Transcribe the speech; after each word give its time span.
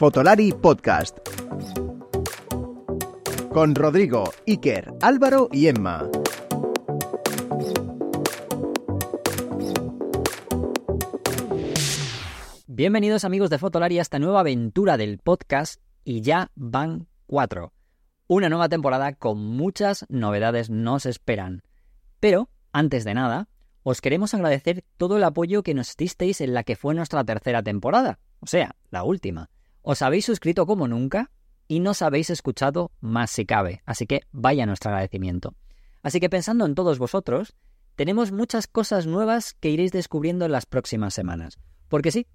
Fotolari 0.00 0.52
Podcast. 0.52 1.18
Con 3.52 3.74
Rodrigo, 3.74 4.24
Iker, 4.46 4.94
Álvaro 5.02 5.50
y 5.52 5.66
Emma. 5.66 6.08
Bienvenidos 12.66 13.26
amigos 13.26 13.50
de 13.50 13.58
Fotolari 13.58 13.98
a 13.98 14.00
esta 14.00 14.18
nueva 14.18 14.40
aventura 14.40 14.96
del 14.96 15.18
podcast 15.18 15.82
y 16.02 16.22
ya 16.22 16.50
van 16.54 17.06
cuatro. 17.26 17.74
Una 18.26 18.48
nueva 18.48 18.70
temporada 18.70 19.12
con 19.12 19.36
muchas 19.36 20.06
novedades 20.08 20.70
nos 20.70 21.04
esperan. 21.04 21.60
Pero, 22.20 22.48
antes 22.72 23.04
de 23.04 23.12
nada, 23.12 23.48
os 23.82 24.00
queremos 24.00 24.32
agradecer 24.32 24.82
todo 24.96 25.18
el 25.18 25.24
apoyo 25.24 25.62
que 25.62 25.74
nos 25.74 25.94
disteis 25.94 26.40
en 26.40 26.54
la 26.54 26.64
que 26.64 26.76
fue 26.76 26.94
nuestra 26.94 27.22
tercera 27.22 27.62
temporada, 27.62 28.18
o 28.40 28.46
sea, 28.46 28.76
la 28.90 29.04
última. 29.04 29.50
Os 29.82 30.02
habéis 30.02 30.26
suscrito 30.26 30.66
como 30.66 30.88
nunca 30.88 31.30
y 31.66 31.80
nos 31.80 32.02
habéis 32.02 32.30
escuchado 32.30 32.90
más 33.00 33.30
si 33.30 33.46
cabe, 33.46 33.82
así 33.86 34.06
que 34.06 34.22
vaya 34.32 34.66
nuestro 34.66 34.90
agradecimiento. 34.90 35.54
Así 36.02 36.20
que 36.20 36.28
pensando 36.28 36.66
en 36.66 36.74
todos 36.74 36.98
vosotros, 36.98 37.54
tenemos 37.96 38.32
muchas 38.32 38.66
cosas 38.66 39.06
nuevas 39.06 39.54
que 39.60 39.70
iréis 39.70 39.92
descubriendo 39.92 40.44
en 40.44 40.52
las 40.52 40.66
próximas 40.66 41.14
semanas. 41.14 41.58
Porque 41.88 42.10
sí, 42.10 42.26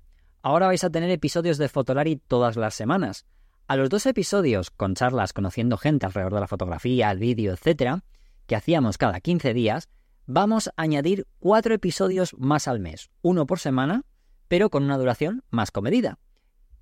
ahora 0.41 0.67
vais 0.67 0.84
a 0.84 0.89
tener 0.89 1.09
episodios 1.09 1.58
de 1.58 1.70
Fotolari 1.70 2.17
todas 2.17 2.55
las 2.55 2.76
semanas. 2.76 3.26
A 3.67 3.75
los 3.75 3.89
dos 3.89 4.05
episodios, 4.05 4.70
con 4.70 4.94
charlas 4.94 5.34
conociendo 5.34 5.77
gente 5.77 6.05
alrededor 6.05 6.36
de 6.36 6.39
la 6.39 6.48
fotografía, 6.48 7.09
el 7.09 7.20
vídeo, 7.20 7.53
etc., 7.53 8.02
que 8.45 8.55
hacíamos 8.55 8.98
cada 8.98 9.20
15 9.20 9.53
días, 9.53 9.89
vamos 10.27 10.67
a 10.67 10.73
añadir 10.77 11.25
cuatro 11.39 11.73
episodios 11.73 12.36
más 12.38 12.67
al 12.67 12.80
mes, 12.80 13.09
uno 13.22 13.45
por 13.48 13.59
semana, 13.59 14.03
pero 14.48 14.70
con 14.70 14.84
una 14.84 14.98
duración 14.98 15.44
más 15.50 15.72
comedida. 15.72 16.20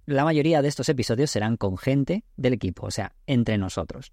La 0.05 0.25
mayoría 0.25 0.61
de 0.61 0.67
estos 0.67 0.89
episodios 0.89 1.31
serán 1.31 1.55
con 1.55 1.77
gente 1.77 2.25
del 2.35 2.51
equipo, 2.51 2.87
o 2.87 2.91
sea, 2.91 3.15
entre 3.25 3.57
nosotros. 3.57 4.11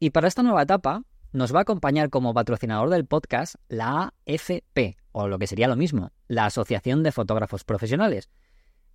Y 0.00 0.10
para 0.10 0.26
esta 0.26 0.42
nueva 0.42 0.62
etapa, 0.62 1.04
nos 1.32 1.54
va 1.54 1.60
a 1.60 1.62
acompañar 1.62 2.10
como 2.10 2.34
patrocinador 2.34 2.90
del 2.90 3.06
podcast 3.06 3.54
la 3.68 4.12
AFP, 4.26 4.96
o 5.12 5.28
lo 5.28 5.38
que 5.38 5.46
sería 5.46 5.68
lo 5.68 5.76
mismo, 5.76 6.10
la 6.26 6.46
Asociación 6.46 7.04
de 7.04 7.12
Fotógrafos 7.12 7.62
Profesionales, 7.62 8.28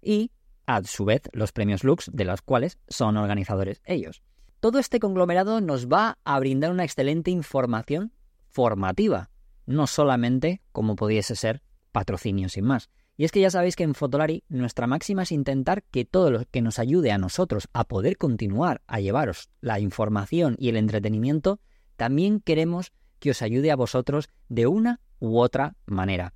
y, 0.01 0.31
a 0.65 0.83
su 0.83 1.05
vez, 1.05 1.21
los 1.31 1.53
premios 1.53 1.85
Lux, 1.85 2.11
de 2.11 2.25
los 2.25 2.41
cuales 2.41 2.79
son 2.89 3.15
organizadores 3.15 3.81
ellos. 3.85 4.21
Todo 4.59 4.79
este 4.79 4.99
conglomerado 4.99 5.61
nos 5.61 5.87
va 5.87 6.17
a 6.25 6.37
brindar 6.39 6.71
una 6.71 6.83
excelente 6.83 7.31
información 7.31 8.11
formativa, 8.49 9.29
no 9.65 9.87
solamente 9.87 10.61
como 10.73 10.97
pudiese 10.97 11.37
ser 11.37 11.61
patrocinio 11.93 12.49
sin 12.49 12.65
más. 12.65 12.89
Y 13.17 13.23
es 13.23 13.31
que 13.31 13.39
ya 13.39 13.49
sabéis 13.49 13.75
que 13.75 13.83
en 13.83 13.95
Fotolari 13.95 14.43
nuestra 14.49 14.87
máxima 14.87 15.23
es 15.23 15.31
intentar 15.31 15.83
que 15.83 16.03
todo 16.03 16.31
lo 16.31 16.43
que 16.45 16.61
nos 16.61 16.79
ayude 16.79 17.11
a 17.11 17.17
nosotros 17.17 17.69
a 17.71 17.85
poder 17.85 18.17
continuar 18.17 18.81
a 18.87 18.99
llevaros 18.99 19.49
la 19.61 19.79
información 19.79 20.55
y 20.59 20.69
el 20.69 20.75
entretenimiento, 20.75 21.59
también 21.95 22.41
queremos 22.41 22.91
que 23.19 23.31
os 23.31 23.41
ayude 23.41 23.71
a 23.71 23.77
vosotros 23.77 24.29
de 24.49 24.67
una 24.67 24.99
u 25.19 25.39
otra 25.39 25.75
manera. 25.85 26.33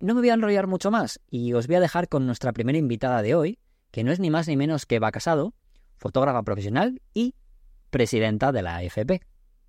No 0.00 0.14
me 0.14 0.20
voy 0.20 0.30
a 0.30 0.34
enrollar 0.34 0.66
mucho 0.66 0.90
más 0.90 1.20
y 1.30 1.54
os 1.54 1.66
voy 1.66 1.76
a 1.76 1.80
dejar 1.80 2.08
con 2.08 2.26
nuestra 2.26 2.52
primera 2.52 2.78
invitada 2.78 3.22
de 3.22 3.34
hoy, 3.34 3.58
que 3.90 4.04
no 4.04 4.12
es 4.12 4.20
ni 4.20 4.30
más 4.30 4.46
ni 4.48 4.56
menos 4.56 4.84
que 4.84 4.96
Eva 4.96 5.10
Casado, 5.10 5.54
fotógrafa 5.96 6.42
profesional 6.42 7.00
y 7.14 7.34
presidenta 7.90 8.52
de 8.52 8.62
la 8.62 8.76
AFP. 8.76 9.22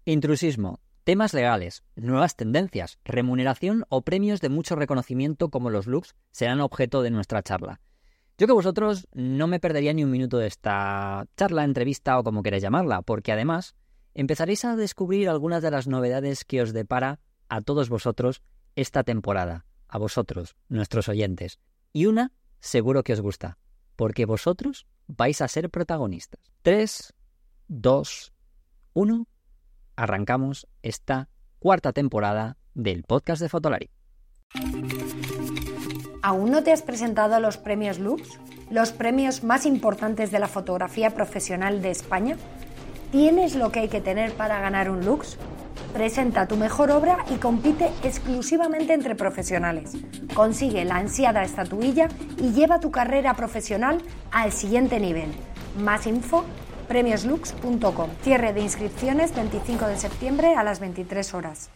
Intrusismo, 0.06 0.82
temas 1.10 1.34
legales, 1.34 1.84
nuevas 1.96 2.36
tendencias, 2.36 3.00
remuneración 3.04 3.84
o 3.90 4.04
premios 4.04 4.42
de 4.42 4.50
mucho 4.50 4.76
reconocimiento 4.76 5.50
como 5.50 5.72
los 5.72 5.88
looks 5.88 6.14
serán 6.30 6.62
objeto 6.62 7.02
de 7.02 7.10
nuestra 7.10 7.42
charla. 7.42 7.82
Yo 8.38 8.46
que 8.46 8.54
vosotros 8.54 9.08
no 9.12 9.48
me 9.48 9.60
perdería 9.60 9.92
ni 9.92 10.04
un 10.04 10.12
minuto 10.12 10.38
de 10.38 10.46
esta 10.46 11.26
charla, 11.36 11.64
entrevista 11.64 12.20
o 12.20 12.24
como 12.24 12.44
queráis 12.44 12.62
llamarla, 12.62 13.02
porque 13.02 13.32
además 13.32 13.76
empezaréis 14.14 14.66
a 14.66 14.76
descubrir 14.76 15.30
algunas 15.30 15.64
de 15.64 15.72
las 15.72 15.88
novedades 15.88 16.46
que 16.46 16.62
os 16.62 16.74
depara 16.74 17.20
a 17.48 17.62
todos 17.62 17.90
vosotros 17.90 18.44
esta 18.76 19.04
temporada, 19.04 19.66
a 19.88 19.98
vosotros, 19.98 20.58
nuestros 20.68 21.10
oyentes. 21.10 21.60
Y 21.92 22.06
una 22.06 22.34
seguro 22.60 23.02
que 23.02 23.14
os 23.14 23.22
gusta, 23.22 23.58
porque 23.96 24.28
vosotros 24.28 24.86
vais 25.08 25.42
a 25.42 25.48
ser 25.48 25.72
protagonistas. 25.72 26.52
3, 26.62 27.16
2, 27.68 28.34
1, 28.94 29.28
arrancamos 30.00 30.68
esta 30.82 31.28
cuarta 31.60 31.92
temporada 31.92 32.58
del 32.74 33.04
podcast 33.04 33.42
de 33.42 33.50
Fotolari. 33.50 33.90
¿Aún 36.22 36.52
no 36.52 36.64
te 36.64 36.72
has 36.72 36.82
presentado 36.82 37.36
a 37.36 37.40
los 37.40 37.58
premios 37.58 38.00
Lux? 38.00 38.40
¿Los 38.72 38.92
premios 38.92 39.44
más 39.44 39.66
importantes 39.66 40.32
de 40.32 40.40
la 40.40 40.48
fotografía 40.48 41.12
profesional 41.12 41.82
de 41.82 41.92
España? 41.92 42.38
¿Tienes 43.12 43.56
lo 43.56 43.72
que 43.72 43.82
hay 43.82 43.90
que 43.90 44.00
tener 44.00 44.34
para 44.34 44.62
ganar 44.62 44.90
un 44.90 45.06
Lux? 45.06 45.38
Presenta 45.94 46.48
tu 46.48 46.56
mejor 46.56 46.92
obra 46.92 47.26
y 47.34 47.36
compite 47.36 47.92
exclusivamente 48.04 48.94
entre 48.94 49.16
profesionales. 49.16 49.98
Consigue 50.34 50.86
la 50.86 50.98
ansiada 50.98 51.44
estatuilla 51.44 52.08
y 52.38 52.52
lleva 52.52 52.80
tu 52.80 52.92
carrera 52.92 53.34
profesional 53.34 54.02
al 54.32 54.52
siguiente 54.52 55.00
nivel. 55.00 55.30
Más 55.78 56.08
info 56.08 56.46
premioslux.com. 56.90 58.10
Cierre 58.22 58.52
de 58.52 58.62
inscripciones 58.62 59.34
25 59.34 59.88
de 59.88 59.96
septiembre 59.96 60.56
a 60.56 60.64
las 60.64 60.82
23 60.82 61.34
horas. 61.34 61.70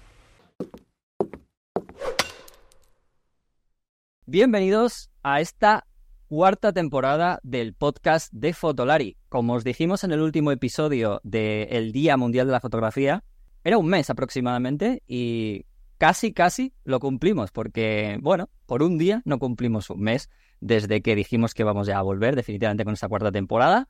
Bienvenidos 4.25 5.11
a 5.21 5.39
esta 5.39 5.85
cuarta 6.27 6.73
temporada 6.73 7.39
del 7.43 7.75
podcast 7.75 8.33
de 8.33 8.53
Fotolari. 8.53 9.17
Como 9.29 9.53
os 9.53 9.63
dijimos 9.63 10.03
en 10.03 10.11
el 10.11 10.21
último 10.21 10.51
episodio 10.51 11.21
del 11.23 11.91
Día 11.91 12.17
Mundial 12.17 12.47
de 12.47 12.53
la 12.53 12.59
Fotografía, 12.59 13.23
era 13.63 13.77
un 13.77 13.87
mes 13.87 14.09
aproximadamente 14.09 15.03
y 15.05 15.65
casi, 15.99 16.33
casi 16.33 16.73
lo 16.83 16.99
cumplimos, 16.99 17.51
porque, 17.51 18.17
bueno, 18.21 18.49
por 18.65 18.81
un 18.81 18.97
día 18.97 19.21
no 19.25 19.37
cumplimos 19.37 19.91
un 19.91 20.01
mes 20.01 20.29
desde 20.59 21.01
que 21.03 21.15
dijimos 21.15 21.53
que 21.53 21.63
vamos 21.63 21.85
ya 21.85 21.99
a 21.99 22.01
volver 22.01 22.35
definitivamente 22.35 22.85
con 22.85 22.95
esta 22.95 23.07
cuarta 23.07 23.31
temporada. 23.31 23.87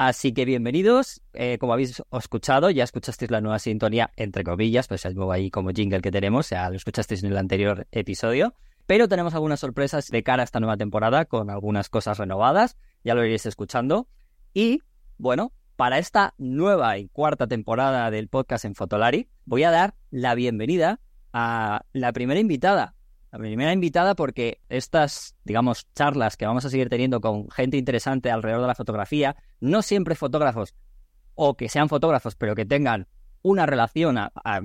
Así 0.00 0.32
que 0.32 0.44
bienvenidos, 0.44 1.22
eh, 1.32 1.58
como 1.58 1.72
habéis 1.72 2.00
escuchado, 2.12 2.70
ya 2.70 2.84
escuchasteis 2.84 3.32
la 3.32 3.40
nueva 3.40 3.58
sintonía, 3.58 4.12
entre 4.14 4.44
comillas, 4.44 4.86
pues 4.86 5.04
es 5.04 5.16
nuevo 5.16 5.32
ahí 5.32 5.50
como 5.50 5.70
jingle 5.70 6.00
que 6.02 6.12
tenemos, 6.12 6.50
ya 6.50 6.70
lo 6.70 6.76
escuchasteis 6.76 7.24
en 7.24 7.32
el 7.32 7.36
anterior 7.36 7.88
episodio, 7.90 8.54
pero 8.86 9.08
tenemos 9.08 9.34
algunas 9.34 9.58
sorpresas 9.58 10.06
de 10.06 10.22
cara 10.22 10.44
a 10.44 10.44
esta 10.44 10.60
nueva 10.60 10.76
temporada 10.76 11.24
con 11.24 11.50
algunas 11.50 11.88
cosas 11.88 12.16
renovadas, 12.16 12.76
ya 13.02 13.16
lo 13.16 13.24
iréis 13.24 13.46
escuchando. 13.46 14.06
Y, 14.54 14.82
bueno, 15.16 15.50
para 15.74 15.98
esta 15.98 16.32
nueva 16.38 16.96
y 16.96 17.08
cuarta 17.08 17.48
temporada 17.48 18.08
del 18.12 18.28
podcast 18.28 18.66
en 18.66 18.76
Fotolari, 18.76 19.28
voy 19.46 19.64
a 19.64 19.72
dar 19.72 19.96
la 20.12 20.36
bienvenida 20.36 21.00
a 21.32 21.82
la 21.92 22.12
primera 22.12 22.38
invitada. 22.38 22.94
La 23.30 23.38
primera 23.38 23.72
invitada 23.72 24.14
porque 24.14 24.60
estas, 24.68 25.34
digamos, 25.44 25.86
charlas 25.94 26.36
que 26.36 26.46
vamos 26.46 26.64
a 26.64 26.70
seguir 26.70 26.88
teniendo 26.88 27.20
con 27.20 27.50
gente 27.50 27.76
interesante 27.76 28.30
alrededor 28.30 28.62
de 28.62 28.68
la 28.68 28.74
fotografía, 28.74 29.36
no 29.60 29.82
siempre 29.82 30.14
fotógrafos 30.14 30.74
o 31.34 31.56
que 31.56 31.68
sean 31.68 31.88
fotógrafos, 31.88 32.34
pero 32.36 32.54
que 32.54 32.64
tengan 32.64 33.06
una 33.42 33.66
relación, 33.66 34.18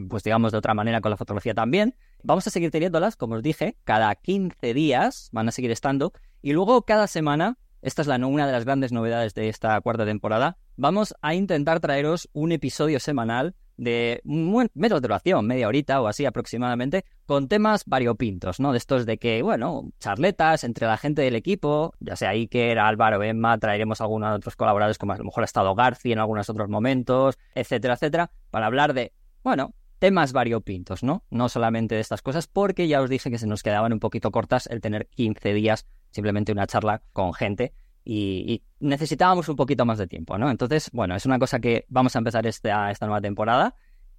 pues 0.10 0.24
digamos, 0.24 0.52
de 0.52 0.58
otra 0.58 0.74
manera 0.74 1.02
con 1.02 1.12
la 1.12 1.18
fotografía 1.18 1.54
también. 1.54 1.96
Vamos 2.24 2.48
a 2.48 2.50
seguir 2.50 2.72
teniéndolas, 2.72 3.16
como 3.16 3.36
os 3.36 3.44
dije, 3.44 3.78
cada 3.84 4.16
15 4.16 4.74
días 4.74 5.30
van 5.32 5.50
a 5.50 5.52
seguir 5.52 5.72
estando. 5.72 6.14
Y 6.42 6.54
luego 6.54 6.82
cada 6.84 7.08
semana 7.08 7.58
esta 7.84 8.02
es 8.02 8.08
la, 8.08 8.16
una 8.26 8.48
de 8.48 8.54
las 8.54 8.64
grandes 8.64 8.94
novedades 8.94 9.34
de 9.34 9.50
esta 9.50 9.80
cuarta 9.82 10.06
temporada. 10.06 10.58
Vamos 10.78 11.14
a 11.22 11.36
intentar 11.36 11.82
traeros 11.82 12.30
un 12.32 12.54
episodio 12.54 13.00
semanal 13.02 13.56
de 13.78 14.22
menos 14.24 14.70
de 14.74 15.00
duración, 15.02 15.48
media 15.48 15.68
horita 15.68 16.02
o 16.02 16.08
así 16.08 16.26
aproximadamente, 16.26 17.06
con 17.26 17.48
temas 17.48 17.84
variopintos, 17.86 18.60
¿no? 18.60 18.72
De 18.72 18.78
estos 18.78 19.06
de 19.06 19.18
que, 19.18 19.42
bueno, 19.42 19.90
charletas 20.00 20.64
entre 20.64 20.88
la 20.88 20.98
gente 20.98 21.22
del 21.22 21.36
equipo, 21.36 21.94
ya 22.00 22.16
sea 22.16 22.30
Iker, 22.30 22.80
Álvaro, 22.80 23.24
Emma, 23.24 23.58
traeremos 23.58 24.02
algunos 24.02 24.30
de 24.30 24.36
otros 24.36 24.56
colaboradores, 24.56 24.98
como 24.98 25.14
a 25.14 25.18
lo 25.18 25.26
mejor 25.26 25.44
ha 25.44 25.46
estado 25.46 25.76
García 25.76 26.14
en 26.14 26.20
algunos 26.20 26.50
otros 26.50 26.70
momentos, 26.70 27.38
etcétera, 27.56 27.96
etcétera, 27.96 28.32
para 28.52 28.66
hablar 28.66 28.94
de, 28.94 29.14
bueno, 29.44 29.74
temas 30.00 30.34
variopintos, 30.34 31.04
¿no? 31.04 31.24
No 31.30 31.50
solamente 31.50 31.96
de 31.96 32.02
estas 32.02 32.22
cosas, 32.22 32.48
porque 32.48 32.88
ya 32.88 33.02
os 33.02 33.10
dije 33.10 33.32
que 33.32 33.38
se 33.38 33.48
nos 33.48 33.64
quedaban 33.64 33.94
un 33.94 34.00
poquito 34.00 34.32
cortas 34.32 34.68
el 34.68 34.82
tener 34.82 35.08
15 35.08 35.54
días 35.54 35.88
simplemente 36.14 36.52
una 36.52 36.68
charla 36.68 37.02
con 37.12 37.34
gente 37.34 37.74
y, 38.06 38.64
necesitábamos 38.80 39.48
un 39.48 39.56
poquito 39.56 39.86
más 39.86 39.98
de 39.98 40.08
tiempo, 40.08 40.38
¿no? 40.38 40.50
Entonces, 40.50 40.90
bueno, 40.92 41.16
es 41.16 41.26
una 41.26 41.40
cosa 41.40 41.60
que 41.60 41.86
vamos 41.88 42.16
a 42.16 42.20
empezar 42.20 42.46
esta, 42.46 42.92
esta 42.92 43.06
nueva 43.06 43.22
temporada 43.22 43.76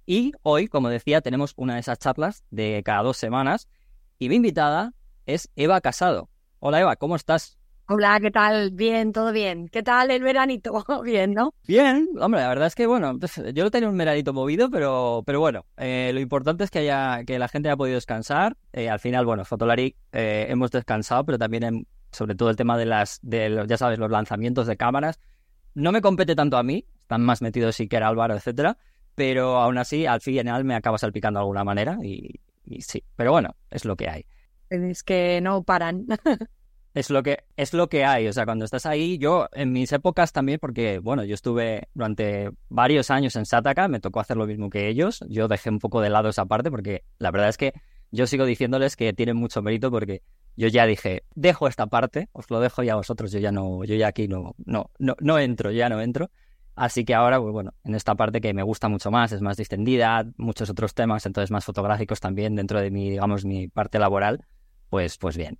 y 0.07 0.31
hoy, 0.41 0.67
como 0.67 0.89
decía, 0.89 1.21
tenemos 1.21 1.53
una 1.55 1.75
de 1.75 1.81
esas 1.81 1.99
charlas 1.99 2.43
de 2.49 2.81
cada 2.83 3.03
dos 3.03 3.17
semanas 3.17 3.67
y 4.17 4.29
mi 4.29 4.35
invitada 4.35 4.93
es 5.25 5.51
Eva 5.55 5.81
Casado. 5.81 6.29
Hola 6.59 6.81
Eva, 6.81 6.95
¿cómo 6.95 7.15
estás? 7.15 7.59
Hola, 7.87 8.19
¿qué 8.19 8.31
tal? 8.31 8.71
Bien, 8.71 9.11
todo 9.11 9.31
bien. 9.31 9.67
¿Qué 9.67 9.83
tal 9.83 10.09
el 10.09 10.23
veranito? 10.23 10.73
Bien, 11.03 11.33
¿no? 11.35 11.53
Bien, 11.67 12.09
hombre, 12.19 12.41
la 12.41 12.49
verdad 12.49 12.65
es 12.65 12.73
que, 12.73 12.87
bueno, 12.87 13.19
pues, 13.19 13.39
yo 13.53 13.63
lo 13.63 13.69
tenía 13.69 13.87
un 13.87 13.97
veranito 13.97 14.33
movido, 14.33 14.71
pero, 14.71 15.21
pero 15.23 15.39
bueno, 15.39 15.67
eh, 15.77 16.09
lo 16.11 16.19
importante 16.19 16.63
es 16.63 16.71
que 16.71 16.79
haya 16.79 17.23
que 17.25 17.37
la 17.37 17.47
gente 17.47 17.69
haya 17.69 17.77
podido 17.77 17.93
descansar. 17.93 18.57
Eh, 18.73 18.89
al 18.89 18.99
final, 18.99 19.27
bueno, 19.27 19.45
Fotolari 19.45 19.95
eh, 20.13 20.47
hemos 20.49 20.71
descansado, 20.71 21.25
pero 21.25 21.37
también 21.37 21.85
sobre 22.15 22.35
todo 22.35 22.49
el 22.49 22.55
tema 22.55 22.77
de 22.77 22.85
las, 22.85 23.19
de 23.21 23.49
los, 23.49 23.67
ya 23.67 23.77
sabes, 23.77 23.99
los 23.99 24.09
lanzamientos 24.09 24.67
de 24.67 24.77
cámaras, 24.77 25.19
no 25.73 25.91
me 25.91 26.01
compete 26.01 26.35
tanto 26.35 26.57
a 26.57 26.63
mí, 26.63 26.85
están 26.99 27.23
más 27.23 27.41
metidos 27.41 27.79
Iker, 27.79 28.03
Álvaro, 28.03 28.35
etcétera, 28.35 28.77
pero 29.13 29.57
aún 29.57 29.77
así, 29.77 30.05
al 30.05 30.21
final 30.21 30.63
me 30.63 30.75
acaba 30.75 30.97
salpicando 30.97 31.39
de 31.39 31.43
alguna 31.43 31.63
manera 31.63 31.97
y, 32.03 32.39
y 32.65 32.81
sí. 32.81 33.03
Pero 33.15 33.31
bueno, 33.31 33.55
es 33.69 33.85
lo 33.85 33.95
que 33.95 34.09
hay. 34.09 34.25
Es 34.69 35.03
que 35.03 35.39
no 35.41 35.63
paran. 35.63 36.05
es 36.95 37.09
lo 37.09 37.23
que 37.23 37.43
es 37.57 37.73
lo 37.73 37.89
que 37.89 38.05
hay, 38.05 38.27
o 38.27 38.33
sea, 38.33 38.45
cuando 38.45 38.65
estás 38.65 38.85
ahí, 38.85 39.17
yo 39.17 39.47
en 39.51 39.73
mis 39.73 39.91
épocas 39.91 40.31
también, 40.31 40.59
porque 40.59 40.99
bueno, 40.99 41.23
yo 41.25 41.35
estuve 41.35 41.89
durante 41.93 42.49
varios 42.69 43.11
años 43.11 43.35
en 43.35 43.45
Sataka, 43.45 43.89
me 43.89 43.99
tocó 43.99 44.21
hacer 44.21 44.37
lo 44.37 44.47
mismo 44.47 44.69
que 44.69 44.87
ellos, 44.87 45.23
yo 45.27 45.47
dejé 45.49 45.69
un 45.69 45.79
poco 45.79 46.01
de 46.01 46.09
lado 46.09 46.29
esa 46.29 46.45
parte 46.45 46.71
porque 46.71 47.03
la 47.19 47.31
verdad 47.31 47.49
es 47.49 47.57
que 47.57 47.73
yo 48.11 48.27
sigo 48.27 48.45
diciéndoles 48.45 48.95
que 48.95 49.11
tienen 49.11 49.35
mucho 49.35 49.61
mérito 49.61 49.91
porque 49.91 50.21
yo 50.55 50.67
ya 50.67 50.85
dije, 50.85 51.23
dejo 51.35 51.67
esta 51.67 51.87
parte, 51.87 52.29
os 52.31 52.49
lo 52.49 52.59
dejo 52.59 52.83
ya 52.83 52.93
a 52.93 52.97
vosotros, 52.97 53.31
yo 53.31 53.39
ya 53.39 53.51
no, 53.51 53.83
yo 53.83 53.95
ya 53.95 54.07
aquí 54.07 54.27
no, 54.27 54.55
no, 54.65 54.91
no, 54.99 55.15
no 55.19 55.39
entro, 55.39 55.71
ya 55.71 55.89
no 55.89 56.01
entro. 56.01 56.29
Así 56.75 57.05
que 57.05 57.13
ahora, 57.13 57.39
pues 57.39 57.53
bueno, 57.53 57.73
en 57.85 57.95
esta 57.95 58.15
parte 58.15 58.41
que 58.41 58.53
me 58.53 58.63
gusta 58.63 58.89
mucho 58.89 59.09
más, 59.09 59.31
es 59.31 59.41
más 59.41 59.55
distendida, 59.55 60.25
muchos 60.37 60.69
otros 60.69 60.93
temas, 60.93 61.25
entonces 61.25 61.49
más 61.49 61.63
fotográficos 61.63 62.19
también 62.19 62.55
dentro 62.55 62.81
de 62.81 62.91
mi, 62.91 63.09
digamos, 63.09 63.45
mi 63.45 63.69
parte 63.69 63.97
laboral, 63.97 64.45
pues, 64.89 65.17
pues 65.17 65.37
bien. 65.37 65.57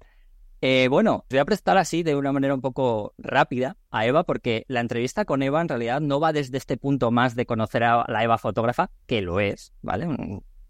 Eh, 0.61 0.87
bueno, 0.89 1.25
voy 1.29 1.39
a 1.39 1.45
prestar 1.45 1.77
así 1.77 2.03
de 2.03 2.15
una 2.15 2.31
manera 2.33 2.53
un 2.53 2.61
poco 2.61 3.13
rápida 3.17 3.77
a 3.91 4.05
Eva, 4.05 4.23
porque 4.23 4.65
la 4.67 4.81
entrevista 4.81 5.23
con 5.23 5.41
Eva 5.41 5.61
en 5.61 5.69
realidad 5.69 6.01
no 6.01 6.19
va 6.19 6.33
desde 6.33 6.57
este 6.57 6.75
punto 6.75 7.11
más 7.11 7.35
de 7.35 7.45
conocer 7.45 7.83
a 7.83 8.03
la 8.07 8.23
Eva 8.23 8.37
fotógrafa, 8.37 8.89
que 9.05 9.21
lo 9.21 9.39
es, 9.39 9.73
¿vale? 9.81 10.07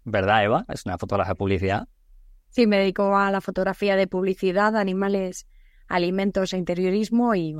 ¿Verdad, 0.04 0.44
Eva? 0.44 0.64
Es 0.68 0.86
una 0.86 0.98
fotógrafa 0.98 1.30
de 1.30 1.36
publicidad. 1.36 1.88
Sí, 2.56 2.66
me 2.66 2.78
dedico 2.78 3.14
a 3.18 3.30
la 3.30 3.42
fotografía 3.42 3.96
de 3.96 4.06
publicidad, 4.06 4.76
animales, 4.76 5.46
alimentos 5.88 6.54
e 6.54 6.56
interiorismo 6.56 7.34
y 7.34 7.54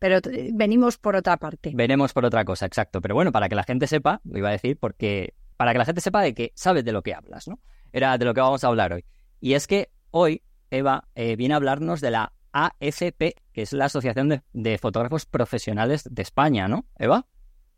pero 0.00 0.18
venimos 0.54 0.98
por 0.98 1.14
otra 1.14 1.36
parte. 1.36 1.70
Venimos 1.72 2.12
por 2.12 2.24
otra 2.24 2.44
cosa, 2.44 2.66
exacto. 2.66 3.00
Pero 3.00 3.14
bueno, 3.14 3.30
para 3.30 3.48
que 3.48 3.54
la 3.54 3.62
gente 3.62 3.86
sepa, 3.86 4.20
lo 4.24 4.38
iba 4.38 4.48
a 4.48 4.50
decir, 4.50 4.76
porque 4.76 5.34
para 5.56 5.70
que 5.70 5.78
la 5.78 5.84
gente 5.84 6.00
sepa 6.00 6.20
de 6.22 6.34
que 6.34 6.50
sabes 6.56 6.84
de 6.84 6.90
lo 6.90 7.04
que 7.04 7.14
hablas, 7.14 7.46
¿no? 7.46 7.60
Era 7.92 8.18
de 8.18 8.24
lo 8.24 8.34
que 8.34 8.40
vamos 8.40 8.64
a 8.64 8.66
hablar 8.66 8.92
hoy. 8.92 9.04
Y 9.38 9.54
es 9.54 9.68
que 9.68 9.92
hoy 10.10 10.42
Eva 10.72 11.06
eh, 11.14 11.36
viene 11.36 11.54
a 11.54 11.58
hablarnos 11.58 12.00
de 12.00 12.10
la 12.10 12.32
AFP, 12.50 13.36
que 13.52 13.62
es 13.62 13.72
la 13.72 13.84
Asociación 13.84 14.42
de, 14.52 14.78
Fotógrafos 14.78 15.26
Profesionales 15.26 16.08
de 16.10 16.22
España, 16.22 16.66
¿no, 16.66 16.86
Eva? 16.98 17.28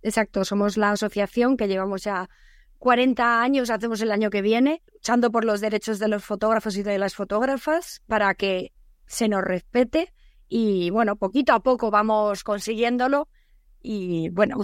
Exacto, 0.00 0.46
somos 0.46 0.78
la 0.78 0.92
asociación 0.92 1.58
que 1.58 1.68
llevamos 1.68 2.02
ya 2.04 2.30
40 2.82 3.40
años, 3.42 3.70
hacemos 3.70 4.00
el 4.00 4.10
año 4.10 4.28
que 4.28 4.42
viene, 4.42 4.82
luchando 4.92 5.30
por 5.30 5.44
los 5.44 5.60
derechos 5.60 6.00
de 6.00 6.08
los 6.08 6.24
fotógrafos 6.24 6.76
y 6.76 6.82
de 6.82 6.98
las 6.98 7.14
fotógrafas 7.14 8.02
para 8.08 8.34
que 8.34 8.72
se 9.06 9.28
nos 9.28 9.40
respete 9.44 10.12
y 10.48 10.90
bueno, 10.90 11.14
poquito 11.14 11.52
a 11.52 11.60
poco 11.60 11.92
vamos 11.92 12.42
consiguiéndolo 12.42 13.28
y 13.80 14.30
bueno. 14.30 14.56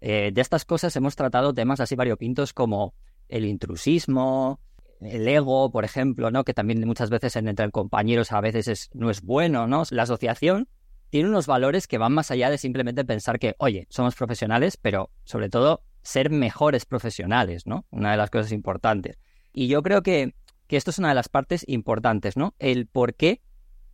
Eh, 0.00 0.30
de 0.32 0.40
estas 0.40 0.64
cosas 0.64 0.96
hemos 0.96 1.16
tratado 1.16 1.52
temas 1.52 1.80
así 1.80 1.96
variopintos 1.96 2.54
como 2.54 2.94
el 3.28 3.44
intrusismo, 3.44 4.58
el 5.02 5.28
ego, 5.28 5.70
por 5.70 5.84
ejemplo, 5.84 6.30
¿no? 6.30 6.44
Que 6.44 6.54
también 6.54 6.82
muchas 6.86 7.10
veces 7.10 7.36
entre 7.36 7.70
compañeros 7.70 8.32
a 8.32 8.40
veces 8.40 8.68
es, 8.68 8.88
no 8.94 9.10
es 9.10 9.20
bueno, 9.20 9.66
¿no? 9.66 9.82
La 9.90 10.04
asociación 10.04 10.70
tiene 11.10 11.28
unos 11.28 11.46
valores 11.46 11.86
que 11.86 11.98
van 11.98 12.14
más 12.14 12.30
allá 12.30 12.48
de 12.48 12.56
simplemente 12.56 13.04
pensar 13.04 13.38
que, 13.38 13.54
oye, 13.58 13.86
somos 13.90 14.14
profesionales, 14.14 14.78
pero 14.78 15.10
sobre 15.24 15.50
todo 15.50 15.82
ser 16.02 16.30
mejores 16.30 16.86
profesionales, 16.86 17.66
¿no? 17.66 17.86
Una 17.90 18.12
de 18.12 18.16
las 18.16 18.30
cosas 18.30 18.52
importantes. 18.52 19.18
Y 19.52 19.68
yo 19.68 19.82
creo 19.82 20.02
que, 20.02 20.34
que 20.66 20.76
esto 20.76 20.90
es 20.90 20.98
una 20.98 21.08
de 21.08 21.14
las 21.14 21.28
partes 21.28 21.64
importantes, 21.66 22.36
¿no? 22.36 22.54
El 22.58 22.86
por 22.86 23.14
qué 23.14 23.40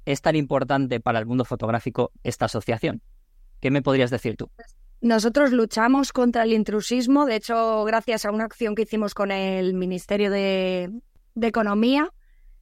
es 0.07 0.23
tan 0.23 0.37
importante 0.37 1.01
para 1.01 1.19
el 1.19 1.27
mundo 1.27 1.45
fotográfico 1.45 2.13
esta 2.23 2.47
asociación? 2.47 3.03
¿Qué 3.61 3.71
me 3.71 3.83
podrías 3.83 4.11
decir 4.11 4.37
tú? 4.37 4.51
Nosotros 5.03 5.53
luchamos 5.53 6.13
contra 6.13 6.45
el 6.45 6.53
intrusismo, 6.53 7.27
de 7.27 7.37
hecho, 7.37 7.85
gracias 7.85 8.25
a 8.25 8.31
una 8.31 8.45
acción 8.45 8.75
que 8.75 8.83
hicimos 8.83 9.13
con 9.13 9.31
el 9.31 9.75
Ministerio 9.75 10.31
de, 10.31 10.91
Economía, 11.41 12.13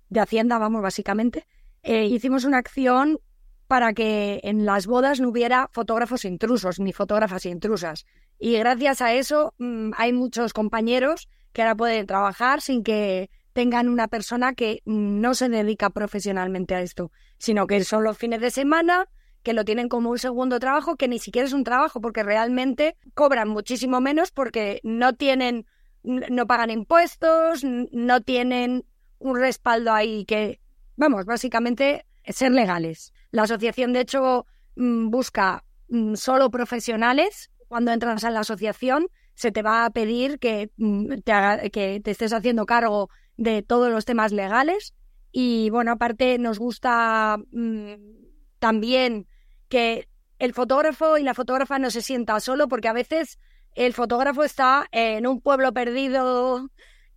de 0.08 0.20
Hacienda, 0.20 0.58
vamos, 0.58 0.82
básicamente, 0.82 1.46
eh, 1.82 2.06
hicimos 2.06 2.44
una 2.44 2.58
acción 2.58 3.20
para 3.66 3.92
que 3.92 4.40
en 4.44 4.66
las 4.66 4.86
bodas 4.86 5.20
no 5.20 5.28
hubiera 5.28 5.68
fotógrafos 5.72 6.24
intrusos 6.24 6.78
ni 6.80 6.92
fotógrafas 6.92 7.46
intrusas. 7.46 8.06
Y 8.38 8.58
gracias 8.58 9.00
a 9.00 9.12
eso 9.14 9.54
mm, 9.58 9.92
hay 9.96 10.12
muchos 10.12 10.52
compañeros 10.52 11.28
que 11.52 11.62
ahora 11.62 11.76
pueden 11.76 12.06
trabajar 12.06 12.60
sin 12.60 12.82
que 12.82 13.30
tengan 13.54 13.88
una 13.88 14.08
persona 14.08 14.52
que 14.54 14.82
no 14.84 15.34
se 15.34 15.48
dedica 15.48 15.88
profesionalmente 15.90 16.74
a 16.74 16.82
esto, 16.82 17.12
sino 17.38 17.66
que 17.66 17.82
son 17.84 18.02
los 18.02 18.18
fines 18.18 18.40
de 18.40 18.50
semana, 18.50 19.08
que 19.44 19.52
lo 19.52 19.64
tienen 19.64 19.88
como 19.88 20.10
un 20.10 20.18
segundo 20.18 20.58
trabajo, 20.58 20.96
que 20.96 21.06
ni 21.06 21.20
siquiera 21.20 21.46
es 21.46 21.52
un 21.52 21.64
trabajo, 21.64 22.00
porque 22.00 22.24
realmente 22.24 22.96
cobran 23.14 23.48
muchísimo 23.48 24.00
menos 24.00 24.32
porque 24.32 24.80
no 24.82 25.14
tienen, 25.14 25.66
no 26.02 26.46
pagan 26.46 26.70
impuestos, 26.70 27.62
no 27.64 28.20
tienen 28.22 28.84
un 29.20 29.38
respaldo 29.38 29.92
ahí 29.92 30.24
que, 30.24 30.60
vamos, 30.96 31.24
básicamente 31.24 32.04
ser 32.26 32.50
legales. 32.50 33.13
La 33.34 33.42
asociación, 33.42 33.92
de 33.92 33.98
hecho, 33.98 34.46
mm, 34.76 35.10
busca 35.10 35.64
mm, 35.88 36.14
solo 36.14 36.52
profesionales. 36.52 37.50
Cuando 37.66 37.90
entras 37.90 38.22
a 38.22 38.30
la 38.30 38.40
asociación, 38.40 39.08
se 39.34 39.50
te 39.50 39.62
va 39.62 39.84
a 39.84 39.90
pedir 39.90 40.38
que 40.38 40.70
mm, 40.76 41.14
te, 41.24 41.70
que 41.72 42.00
te 42.00 42.12
estés 42.12 42.32
haciendo 42.32 42.64
cargo 42.64 43.10
de 43.36 43.62
todos 43.62 43.90
los 43.90 44.04
temas 44.04 44.30
legales. 44.30 44.94
Y 45.32 45.68
bueno, 45.70 45.90
aparte 45.90 46.38
nos 46.38 46.60
gusta 46.60 47.38
también 48.60 49.26
que 49.68 50.08
el 50.38 50.54
fotógrafo 50.54 51.18
y 51.18 51.24
la 51.24 51.34
fotógrafa 51.34 51.80
no 51.80 51.90
se 51.90 52.02
sienta 52.02 52.38
solo, 52.38 52.68
porque 52.68 52.86
a 52.86 52.92
veces 52.92 53.40
el 53.74 53.94
fotógrafo 53.94 54.44
está 54.44 54.86
en 54.92 55.26
un 55.26 55.40
pueblo 55.40 55.72
perdido 55.72 56.70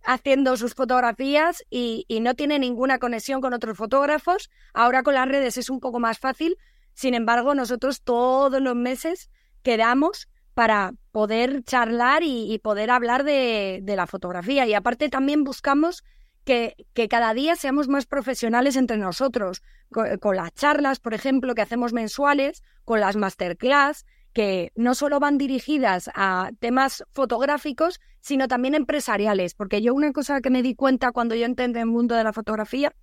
haciendo 0.04 0.56
sus 0.56 0.74
fotografías 0.74 1.64
y, 1.70 2.06
no 2.22 2.34
tiene 2.34 2.58
ninguna 2.58 2.98
conexión 2.98 3.40
con 3.40 3.54
otros 3.54 3.76
fotógrafos. 3.76 4.50
Ahora 4.74 5.02
con 5.02 5.14
las 5.14 5.28
redes 5.28 5.56
es 5.56 5.70
un 5.70 5.80
poco 5.80 6.00
más 6.00 6.18
fácil. 6.18 6.56
Sin 6.94 7.14
embargo, 7.14 7.54
nosotros 7.54 8.02
todos 8.02 8.60
los 8.60 8.74
meses 8.74 9.30
quedamos 9.62 10.28
para 10.54 10.92
poder 11.12 11.62
charlar 11.62 12.22
y, 12.24 12.58
poder 12.58 12.90
hablar 12.90 13.22
de, 13.24 13.82
la 13.86 14.06
fotografía. 14.06 14.66
Y 14.66 14.74
aparte 14.74 15.08
también 15.08 15.44
buscamos 15.44 16.02
que, 16.44 16.74
cada 17.08 17.34
día 17.34 17.54
seamos 17.54 17.88
más 17.88 18.06
profesionales 18.06 18.74
entre 18.76 18.96
nosotros, 18.96 19.62
con, 19.90 20.36
las 20.36 20.52
charlas, 20.54 20.98
por 20.98 21.14
ejemplo, 21.14 21.54
que 21.54 21.62
hacemos 21.62 21.92
mensuales, 21.92 22.62
con 22.84 23.00
las 23.00 23.16
masterclass, 23.16 24.04
que 24.38 24.70
no 24.76 24.94
solo 24.94 25.18
van 25.18 25.36
dirigidas 25.36 26.08
a 26.14 26.50
temas 26.60 27.02
fotográficos, 27.10 27.98
sino 28.20 28.46
también 28.46 28.76
empresariales. 28.76 29.54
Porque 29.54 29.82
yo 29.82 29.92
una 29.92 30.12
cosa 30.12 30.40
que 30.40 30.48
me 30.48 30.62
di 30.62 30.76
cuenta 30.76 31.10
cuando 31.10 31.34
yo 31.34 31.44
entré 31.44 31.64
en 31.64 31.74
el 31.74 31.86
mundo 31.86 32.14
de 32.14 32.22
la 32.22 32.32
fotografía 32.32 32.94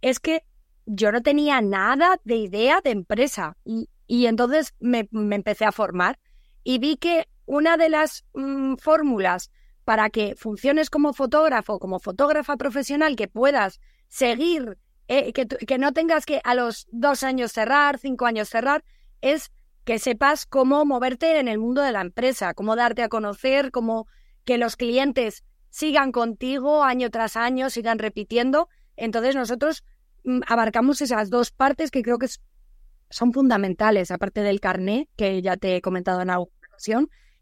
es 0.00 0.20
que 0.20 0.44
yo 0.84 1.10
no 1.10 1.22
tenía 1.22 1.60
nada 1.60 2.20
de 2.22 2.36
idea 2.36 2.80
de 2.84 2.90
empresa 2.90 3.56
y, 3.64 3.88
entonces 4.26 4.74
me, 4.78 5.08
me 5.10 5.34
empecé 5.34 5.64
a 5.64 5.72
formar 5.72 6.20
y 6.62 6.78
vi 6.78 6.98
que 6.98 7.26
una 7.46 7.76
de 7.76 7.88
las 7.88 8.24
mm, 8.34 8.76
fórmulas 8.76 9.50
para 9.84 10.08
que 10.08 10.36
funciones 10.36 10.88
como 10.88 11.14
fotógrafo, 11.14 11.80
como 11.80 11.98
fotógrafa 11.98 12.56
profesional, 12.56 13.16
que 13.16 13.26
puedas 13.26 13.80
seguir, 14.06 14.78
eh, 15.08 15.32
que, 15.32 15.48
que 15.48 15.78
no 15.78 15.92
tengas 15.92 16.26
que 16.26 16.40
a 16.44 16.54
los 16.54 16.86
dos 16.92 17.24
años 17.24 17.50
cerrar, 17.50 17.98
cinco 17.98 18.24
años 18.26 18.48
cerrar, 18.48 18.84
es 19.20 19.50
que 19.86 19.98
sepas 19.98 20.44
cómo 20.44 20.84
moverte 20.84 21.38
en 21.38 21.48
el 21.48 21.58
mundo 21.58 21.80
de 21.80 21.92
la 21.92 22.02
empresa, 22.02 22.52
cómo 22.52 22.76
darte 22.76 23.02
a 23.02 23.08
conocer, 23.08 23.70
cómo 23.70 24.06
que 24.44 24.58
los 24.58 24.76
clientes 24.76 25.44
sigan 25.70 26.12
contigo 26.12 26.84
año 26.84 27.08
tras 27.10 27.36
año, 27.36 27.70
sigan 27.70 27.98
repitiendo. 27.98 28.68
Entonces 28.96 29.36
nosotros 29.36 29.84
mm, 30.24 30.40
abarcamos 30.48 31.00
esas 31.00 31.30
dos 31.30 31.52
partes 31.52 31.90
que 31.90 32.02
creo 32.02 32.18
que 32.18 32.26
son 33.10 33.32
fundamentales, 33.32 34.10
aparte 34.10 34.42
del 34.42 34.60
carné, 34.60 35.08
que 35.16 35.40
ya 35.40 35.56
te 35.56 35.76
he 35.76 35.80
comentado 35.80 36.20
en 36.20 36.30
algo 36.30 36.50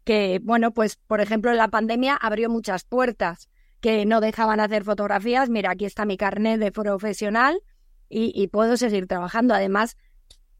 que, 0.03 0.39
bueno, 0.43 0.71
pues 0.71 0.97
por 0.97 1.19
ejemplo 1.19 1.51
la 1.53 1.67
pandemia 1.67 2.15
abrió 2.15 2.49
muchas 2.49 2.83
puertas 2.83 3.49
que 3.81 4.05
no 4.05 4.21
dejaban 4.21 4.59
hacer 4.59 4.83
fotografías. 4.83 5.49
Mira, 5.49 5.71
aquí 5.71 5.85
está 5.85 6.05
mi 6.05 6.15
carnet 6.15 6.59
de 6.59 6.71
profesional 6.71 7.59
y, 8.07 8.47
puedo 8.47 8.77
seguir 8.77 9.07
trabajando. 9.07 9.55
Además, 9.55 9.97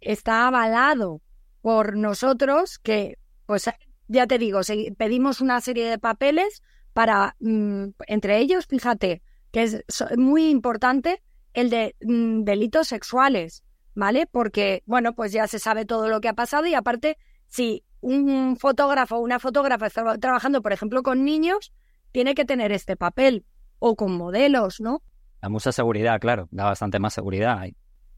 está 0.01 0.47
avalado 0.47 1.21
por 1.65 1.97
nosotros 1.97 2.77
que, 2.77 3.17
pues 3.47 3.67
ya 4.07 4.27
te 4.27 4.37
digo, 4.37 4.59
pedimos 4.99 5.41
una 5.41 5.59
serie 5.61 5.89
de 5.89 5.97
papeles 5.97 6.61
para, 6.93 7.35
mm, 7.39 7.85
entre 8.05 8.37
ellos, 8.37 8.67
fíjate, 8.67 9.23
que 9.49 9.63
es 9.63 9.83
muy 10.15 10.51
importante 10.51 11.23
el 11.53 11.71
de 11.71 11.95
mm, 12.01 12.43
delitos 12.43 12.89
sexuales, 12.89 13.63
¿vale? 13.95 14.27
Porque, 14.27 14.83
bueno, 14.85 15.15
pues 15.15 15.31
ya 15.31 15.47
se 15.47 15.57
sabe 15.57 15.85
todo 15.85 16.07
lo 16.07 16.21
que 16.21 16.27
ha 16.27 16.35
pasado 16.35 16.67
y 16.67 16.75
aparte, 16.75 17.17
si 17.47 17.83
un 17.99 18.57
fotógrafo 18.57 19.15
o 19.15 19.21
una 19.21 19.39
fotógrafa 19.39 19.87
está 19.87 20.19
trabajando, 20.19 20.61
por 20.61 20.71
ejemplo, 20.71 21.01
con 21.01 21.25
niños, 21.25 21.73
tiene 22.11 22.35
que 22.35 22.45
tener 22.45 22.71
este 22.73 22.95
papel 22.95 23.43
o 23.79 23.95
con 23.95 24.15
modelos, 24.15 24.81
¿no? 24.81 25.01
Da 25.41 25.49
mucha 25.49 25.71
seguridad, 25.71 26.19
claro, 26.19 26.47
da 26.51 26.65
bastante 26.65 26.99
más 26.99 27.15
seguridad. 27.15 27.65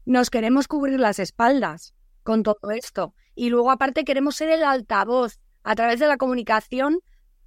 Nos 0.04 0.28
queremos 0.28 0.68
cubrir 0.68 1.00
las 1.00 1.18
espaldas 1.18 1.94
con 2.28 2.42
todo 2.42 2.70
esto. 2.72 3.14
Y 3.34 3.48
luego, 3.48 3.70
aparte, 3.70 4.04
queremos 4.04 4.36
ser 4.36 4.50
el 4.50 4.62
altavoz 4.62 5.38
a 5.62 5.74
través 5.74 5.98
de 5.98 6.06
la 6.06 6.18
comunicación 6.18 6.98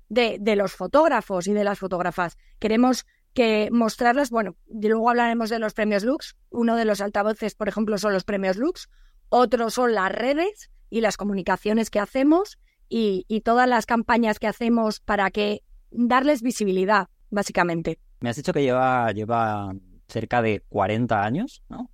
de, 0.10 0.38
de 0.42 0.56
los 0.56 0.74
fotógrafos 0.74 1.46
y 1.46 1.54
de 1.54 1.64
las 1.64 1.78
fotógrafas. 1.78 2.36
Queremos 2.58 3.06
que 3.36 3.70
mostrarlas, 3.72 4.32
bueno, 4.32 4.56
y 4.68 4.88
luego 4.88 5.12
hablaremos 5.12 5.52
de 5.52 5.60
los 5.60 5.76
premios 5.76 6.04
Lux. 6.04 6.36
Uno 6.50 6.76
de 6.76 6.86
los 6.86 7.00
altavoces, 7.00 7.54
por 7.54 7.70
ejemplo, 7.70 8.00
son 8.00 8.12
los 8.12 8.24
premios 8.24 8.58
Lux. 8.58 8.90
Otros 9.30 9.76
son 9.76 9.94
las 9.94 10.12
redes 10.12 10.72
y 10.90 11.02
las 11.02 11.16
comunicaciones 11.16 11.92
que 11.92 12.00
hacemos 12.00 12.58
y, 12.90 13.26
y 13.28 13.42
todas 13.42 13.70
las 13.70 13.86
campañas 13.86 14.40
que 14.40 14.48
hacemos 14.48 15.00
para 15.00 15.30
que 15.30 15.62
darles 15.92 16.42
visibilidad, 16.42 17.08
básicamente. 17.30 18.00
Me 18.20 18.32
has 18.32 18.36
dicho 18.36 18.52
que 18.52 18.64
lleva, 18.64 19.12
lleva 19.12 19.74
cerca 20.08 20.42
de 20.42 20.64
40 20.70 21.24
años, 21.24 21.62
¿no? 21.70 21.92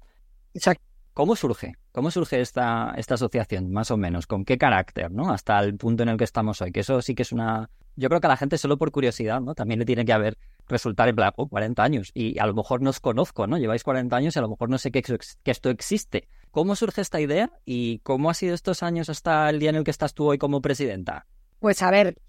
Exacto. 0.53 0.85
¿Cómo 1.13 1.35
surge? 1.35 1.73
¿Cómo 1.97 2.11
surge 2.11 2.39
esta, 2.41 2.93
esta 2.95 3.15
asociación, 3.15 3.71
más 3.71 3.89
o 3.89 3.97
menos? 3.97 4.27
¿Con 4.27 4.45
qué 4.45 4.59
carácter, 4.59 5.11
no? 5.11 5.31
Hasta 5.31 5.59
el 5.61 5.77
punto 5.77 6.03
en 6.03 6.09
el 6.09 6.17
que 6.17 6.25
estamos 6.25 6.61
hoy. 6.61 6.71
Que 6.71 6.81
eso 6.81 7.01
sí 7.01 7.15
que 7.15 7.23
es 7.23 7.31
una... 7.31 7.71
Yo 7.95 8.07
creo 8.07 8.21
que 8.21 8.27
a 8.27 8.29
la 8.29 8.37
gente, 8.37 8.59
solo 8.59 8.77
por 8.77 8.91
curiosidad, 8.91 9.41
¿no? 9.41 9.55
También 9.55 9.79
le 9.79 9.85
tiene 9.87 10.05
que 10.05 10.13
haber 10.13 10.37
resultar 10.67 11.09
en 11.09 11.15
plan, 11.15 11.31
oh, 11.37 11.47
40 11.47 11.81
años. 11.83 12.11
Y 12.13 12.37
a 12.37 12.45
lo 12.45 12.53
mejor 12.53 12.83
no 12.83 12.91
os 12.91 12.99
conozco, 12.99 13.47
¿no? 13.47 13.57
Lleváis 13.57 13.83
40 13.83 14.15
años 14.15 14.35
y 14.35 14.37
a 14.37 14.43
lo 14.43 14.49
mejor 14.49 14.69
no 14.69 14.77
sé 14.77 14.91
que, 14.91 15.03
esto 15.43 15.69
existe. 15.71 16.27
¿Cómo 16.51 16.75
surge 16.75 17.01
esta 17.01 17.19
idea 17.19 17.49
y 17.65 17.97
cómo 18.03 18.29
ha 18.29 18.35
sido 18.35 18.53
estos 18.53 18.83
años 18.83 19.09
hasta 19.09 19.49
el 19.49 19.57
día 19.57 19.71
en 19.71 19.77
el 19.77 19.83
que 19.83 19.89
estás 19.89 20.13
tú 20.13 20.25
hoy 20.25 20.37
como 20.37 20.61
presidenta? 20.61 21.25
Pues 21.57 21.81
a 21.81 21.89
ver, 21.89 22.19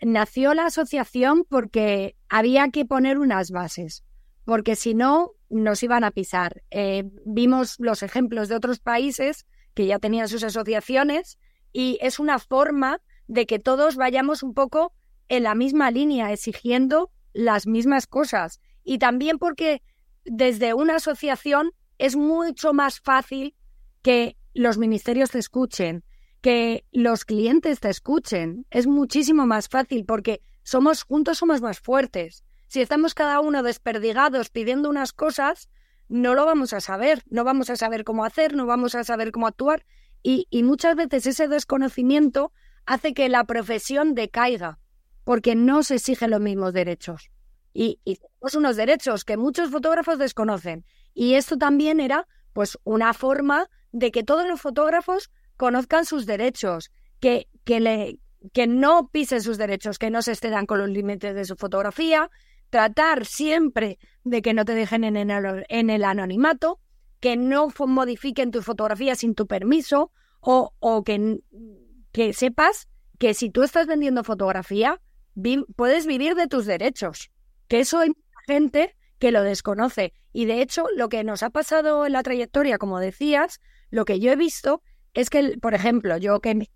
nació 0.00 0.54
la 0.54 0.64
asociación 0.64 1.44
porque 1.46 2.16
había 2.30 2.70
que 2.70 2.86
poner 2.86 3.18
unas 3.18 3.50
bases, 3.50 4.05
porque 4.46 4.76
si 4.76 4.94
no, 4.94 5.32
nos 5.50 5.82
iban 5.82 6.04
a 6.04 6.12
pisar. 6.12 6.62
Eh, 6.70 7.04
vimos 7.26 7.74
los 7.78 8.02
ejemplos 8.02 8.48
de 8.48 8.54
otros 8.54 8.78
países 8.78 9.44
que 9.74 9.86
ya 9.86 9.98
tenían 9.98 10.28
sus 10.28 10.42
asociaciones 10.44 11.38
y 11.72 11.98
es 12.00 12.18
una 12.18 12.38
forma 12.38 13.02
de 13.26 13.44
que 13.44 13.58
todos 13.58 13.96
vayamos 13.96 14.42
un 14.42 14.54
poco 14.54 14.92
en 15.28 15.42
la 15.42 15.56
misma 15.56 15.90
línea, 15.90 16.32
exigiendo 16.32 17.10
las 17.32 17.66
mismas 17.66 18.06
cosas. 18.06 18.60
Y 18.84 18.98
también 18.98 19.38
porque 19.38 19.82
desde 20.24 20.74
una 20.74 20.96
asociación 20.96 21.72
es 21.98 22.14
mucho 22.14 22.72
más 22.72 23.00
fácil 23.00 23.54
que 24.02 24.36
los 24.54 24.78
ministerios 24.78 25.32
te 25.32 25.40
escuchen, 25.40 26.04
que 26.40 26.84
los 26.92 27.24
clientes 27.24 27.80
te 27.80 27.90
escuchen. 27.90 28.64
Es 28.70 28.86
muchísimo 28.86 29.44
más 29.44 29.68
fácil 29.68 30.04
porque 30.06 30.40
somos 30.62 31.02
juntos 31.02 31.38
somos 31.38 31.60
más 31.60 31.80
fuertes. 31.80 32.44
Si 32.68 32.80
estamos 32.80 33.14
cada 33.14 33.40
uno 33.40 33.62
desperdigados 33.62 34.50
pidiendo 34.50 34.88
unas 34.90 35.12
cosas, 35.12 35.68
no 36.08 36.34
lo 36.34 36.44
vamos 36.44 36.72
a 36.72 36.80
saber, 36.80 37.22
no 37.26 37.44
vamos 37.44 37.70
a 37.70 37.76
saber 37.76 38.04
cómo 38.04 38.24
hacer, 38.24 38.54
no 38.54 38.66
vamos 38.66 38.94
a 38.94 39.04
saber 39.04 39.32
cómo 39.32 39.46
actuar 39.46 39.84
y, 40.22 40.46
y 40.50 40.62
muchas 40.62 40.96
veces 40.96 41.26
ese 41.26 41.48
desconocimiento 41.48 42.52
hace 42.84 43.14
que 43.14 43.28
la 43.28 43.44
profesión 43.44 44.14
decaiga 44.14 44.78
porque 45.24 45.54
no 45.54 45.82
se 45.82 45.96
exigen 45.96 46.30
los 46.30 46.40
mismos 46.40 46.72
derechos. 46.72 47.30
Y, 47.72 48.00
y 48.04 48.16
tenemos 48.16 48.54
unos 48.54 48.76
derechos 48.76 49.24
que 49.24 49.36
muchos 49.36 49.70
fotógrafos 49.70 50.18
desconocen. 50.18 50.84
Y 51.14 51.34
esto 51.34 51.58
también 51.58 52.00
era 52.00 52.28
pues 52.52 52.78
una 52.84 53.12
forma 53.12 53.68
de 53.92 54.10
que 54.10 54.22
todos 54.22 54.46
los 54.46 54.60
fotógrafos 54.60 55.30
conozcan 55.56 56.04
sus 56.04 56.26
derechos, 56.26 56.90
que, 57.20 57.48
que, 57.64 57.80
le, 57.80 58.20
que 58.52 58.66
no 58.66 59.08
pisen 59.08 59.42
sus 59.42 59.58
derechos, 59.58 59.98
que 59.98 60.10
no 60.10 60.22
se 60.22 60.32
excedan 60.32 60.66
con 60.66 60.78
los 60.78 60.88
límites 60.88 61.34
de 61.34 61.44
su 61.44 61.56
fotografía, 61.56 62.30
tratar 62.70 63.26
siempre 63.26 63.98
de 64.24 64.42
que 64.42 64.54
no 64.54 64.64
te 64.64 64.74
dejen 64.74 65.04
en 65.04 65.16
el, 65.16 65.64
en 65.68 65.90
el 65.90 66.04
anonimato, 66.04 66.80
que 67.20 67.36
no 67.36 67.72
modifiquen 67.86 68.50
tu 68.50 68.62
fotografía 68.62 69.14
sin 69.14 69.34
tu 69.34 69.46
permiso 69.46 70.12
o, 70.40 70.72
o 70.78 71.02
que, 71.02 71.40
sepas 72.32 72.88
que 73.18 73.34
si 73.34 73.50
tú 73.50 73.62
estás 73.62 73.86
vendiendo 73.86 74.24
fotografía, 74.24 75.00
puedes 75.76 76.06
vivir 76.06 76.34
de 76.34 76.46
tus 76.46 76.66
derechos. 76.66 77.30
Que 77.68 77.80
eso 77.80 77.98
hay 77.98 78.12
gente 78.46 78.94
que 79.18 79.32
lo 79.32 79.42
desconoce. 79.42 80.12
Y 80.32 80.44
de 80.44 80.60
hecho, 80.60 80.86
lo 80.94 81.08
que 81.08 81.24
nos 81.24 81.42
ha 81.42 81.50
pasado 81.50 82.06
en 82.06 82.12
la 82.12 82.22
trayectoria, 82.22 82.78
como 82.78 83.00
decías, 83.00 83.60
lo 83.90 84.04
que 84.04 84.20
yo 84.20 84.30
he 84.30 84.36
visto 84.36 84.82
es 85.14 85.30
que, 85.30 85.56
por 85.60 85.74
ejemplo, 85.74 86.16
yo 86.18 86.40
que 86.40 86.68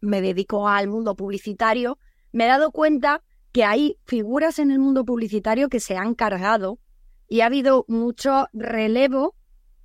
me 0.00 0.20
dedico 0.22 0.68
al 0.68 0.88
mundo 0.88 1.16
publicitario, 1.16 1.98
me 2.32 2.44
he 2.44 2.48
dado 2.48 2.70
cuenta 2.70 3.22
que 3.52 3.64
hay 3.64 3.98
figuras 4.04 4.58
en 4.58 4.70
el 4.70 4.78
mundo 4.78 5.04
publicitario 5.04 5.68
que 5.68 5.80
se 5.80 5.96
han 5.96 6.14
cargado 6.14 6.78
y 7.28 7.40
ha 7.40 7.46
habido 7.46 7.84
mucho 7.88 8.46
relevo 8.52 9.34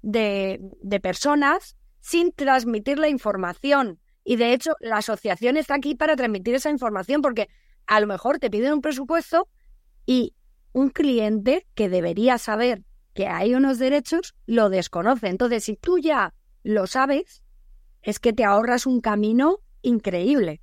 de, 0.02 0.60
de 0.82 1.00
personas 1.00 1.76
sin 2.00 2.32
transmitir 2.32 3.00
la 3.00 3.10
información. 3.10 4.00
Y 4.24 4.36
de 4.38 4.54
hecho, 4.54 4.76
la 4.80 4.98
asociación 4.98 5.58
está 5.58 5.76
aquí 5.76 5.96
para 5.96 6.16
transmitir 6.16 6.56
esa 6.56 6.70
información 6.70 7.22
porque 7.22 7.50
a 7.88 8.00
lo 8.00 8.08
mejor 8.08 8.40
te 8.40 8.50
piden 8.50 8.74
un 8.74 8.82
presupuesto 8.82 9.48
y 10.06 10.34
un 10.72 10.90
cliente 10.90 11.68
que 11.76 11.90
debería 11.90 12.38
saber 12.38 12.84
que 13.14 13.28
hay 13.28 13.56
unos 13.56 13.80
derechos 13.80 14.36
lo 14.46 14.70
desconoce. 14.70 15.28
Entonces, 15.28 15.64
si 15.64 15.76
tú 15.76 16.00
ya 16.00 16.34
lo 16.64 16.88
sabes, 16.88 17.44
es 18.02 18.20
que 18.20 18.34
te 18.34 18.44
ahorras 18.44 18.86
un 18.86 19.02
camino 19.02 19.60
increíble. 19.82 20.62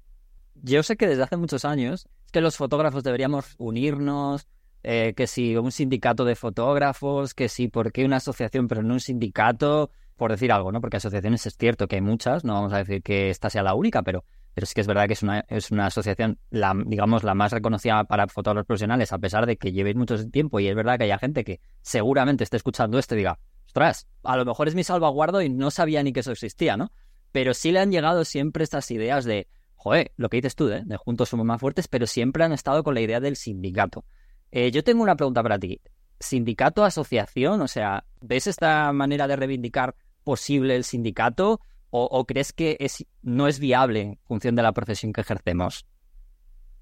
Yo 0.54 0.82
sé 0.82 0.96
que 0.96 1.06
desde 1.06 1.22
hace 1.22 1.36
muchos 1.36 1.64
años 1.64 2.08
que 2.30 2.40
los 2.40 2.56
fotógrafos 2.56 3.02
deberíamos 3.02 3.54
unirnos, 3.58 4.46
eh, 4.82 5.12
que 5.16 5.26
si 5.26 5.56
un 5.56 5.72
sindicato 5.72 6.24
de 6.24 6.36
fotógrafos, 6.36 7.34
que 7.34 7.48
si 7.48 7.68
por 7.68 7.92
qué 7.92 8.04
una 8.04 8.16
asociación 8.16 8.66
pero 8.66 8.82
no 8.82 8.94
un 8.94 9.00
sindicato, 9.00 9.90
por 10.16 10.30
decir 10.30 10.52
algo, 10.52 10.72
¿no? 10.72 10.80
Porque 10.80 10.98
asociaciones 10.98 11.46
es 11.46 11.56
cierto 11.56 11.88
que 11.88 11.96
hay 11.96 12.02
muchas, 12.02 12.44
no 12.44 12.54
vamos 12.54 12.72
a 12.72 12.78
decir 12.78 13.02
que 13.02 13.30
esta 13.30 13.50
sea 13.50 13.62
la 13.62 13.74
única, 13.74 14.02
pero, 14.02 14.24
pero 14.54 14.66
sí 14.66 14.74
que 14.74 14.80
es 14.82 14.86
verdad 14.86 15.06
que 15.06 15.14
es 15.14 15.22
una, 15.22 15.44
es 15.48 15.70
una 15.70 15.86
asociación, 15.86 16.38
la, 16.50 16.74
digamos, 16.86 17.24
la 17.24 17.34
más 17.34 17.52
reconocida 17.52 18.04
para 18.04 18.26
fotógrafos 18.28 18.66
profesionales, 18.66 19.12
a 19.12 19.18
pesar 19.18 19.46
de 19.46 19.56
que 19.56 19.72
llevéis 19.72 19.96
mucho 19.96 20.28
tiempo 20.30 20.60
y 20.60 20.68
es 20.68 20.74
verdad 20.74 20.98
que 20.98 21.04
haya 21.04 21.18
gente 21.18 21.44
que 21.44 21.60
seguramente 21.82 22.44
esté 22.44 22.56
escuchando 22.56 22.98
esto 22.98 23.14
y 23.14 23.18
diga, 23.18 23.38
ostras, 23.66 24.06
a 24.22 24.36
lo 24.36 24.44
mejor 24.44 24.68
es 24.68 24.74
mi 24.74 24.84
salvaguardo 24.84 25.42
y 25.42 25.48
no 25.48 25.70
sabía 25.70 26.02
ni 26.02 26.12
que 26.12 26.20
eso 26.20 26.32
existía, 26.32 26.76
¿no? 26.76 26.92
Pero 27.32 27.54
sí 27.54 27.72
le 27.72 27.80
han 27.80 27.90
llegado 27.90 28.24
siempre 28.24 28.64
estas 28.64 28.90
ideas 28.90 29.24
de, 29.24 29.46
joder, 29.80 30.12
lo 30.18 30.28
que 30.28 30.36
dices 30.36 30.54
tú, 30.54 30.68
¿eh? 30.68 30.82
de 30.84 30.96
juntos 30.98 31.30
somos 31.30 31.46
más 31.46 31.58
fuertes, 31.58 31.88
pero 31.88 32.06
siempre 32.06 32.44
han 32.44 32.52
estado 32.52 32.84
con 32.84 32.94
la 32.94 33.00
idea 33.00 33.18
del 33.18 33.36
sindicato. 33.36 34.04
Eh, 34.50 34.70
yo 34.70 34.84
tengo 34.84 35.02
una 35.02 35.16
pregunta 35.16 35.42
para 35.42 35.58
ti. 35.58 35.80
¿Sindicato, 36.18 36.84
asociación? 36.84 37.62
O 37.62 37.66
sea, 37.66 38.04
¿ves 38.20 38.46
esta 38.46 38.92
manera 38.92 39.26
de 39.26 39.36
reivindicar 39.36 39.94
posible 40.22 40.76
el 40.76 40.84
sindicato 40.84 41.60
o, 41.92 42.24
crees 42.26 42.52
que 42.52 42.76
es, 42.78 43.04
no 43.22 43.48
es 43.48 43.58
viable 43.58 44.00
en 44.02 44.18
función 44.22 44.54
de 44.54 44.62
la 44.62 44.72
profesión 44.72 45.14
que 45.14 45.22
ejercemos? 45.22 45.86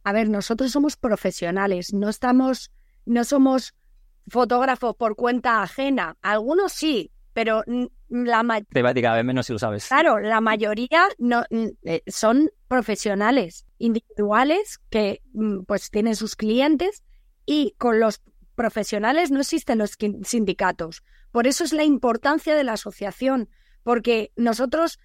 A 0.03 0.13
ver, 0.13 0.29
nosotros 0.29 0.73
somos 0.73 0.97
profesionales, 0.97 1.95
no 1.95 2.09
estamos, 2.09 2.73
no 3.07 3.25
somos 3.25 3.75
fotógrafos 4.27 4.97
por 4.97 5.15
cuenta 5.15 5.63
ajena. 5.63 6.19
Algunos 6.21 6.73
sí, 6.73 7.13
pero 7.39 7.63
la 8.09 8.43
mayoría... 8.43 9.15
A 9.15 9.23
menos 9.23 9.47
si 9.47 9.53
lo 9.53 9.61
sabes. 9.61 9.87
Claro, 9.87 10.19
la 10.19 10.41
mayoría 10.41 11.05
no, 11.19 11.45
eh, 11.85 12.03
son 12.09 12.51
profesionales, 12.67 13.65
individuales, 13.79 14.81
que 14.91 15.23
mm, 15.35 15.61
pues 15.61 15.89
tienen 15.93 16.17
sus 16.17 16.35
clientes 16.35 17.05
y 17.47 17.77
con 17.79 18.01
los 18.01 18.23
profesionales 18.57 19.31
no 19.31 19.39
existen 19.39 19.79
los 19.79 19.97
sindicatos. 20.25 21.05
Por 21.31 21.47
eso 21.47 21.63
es 21.63 21.73
la 21.73 21.85
importancia 21.85 22.57
de 22.57 22.65
la 22.65 22.73
asociación, 22.73 23.49
porque 23.85 24.33
nosotros 24.35 24.99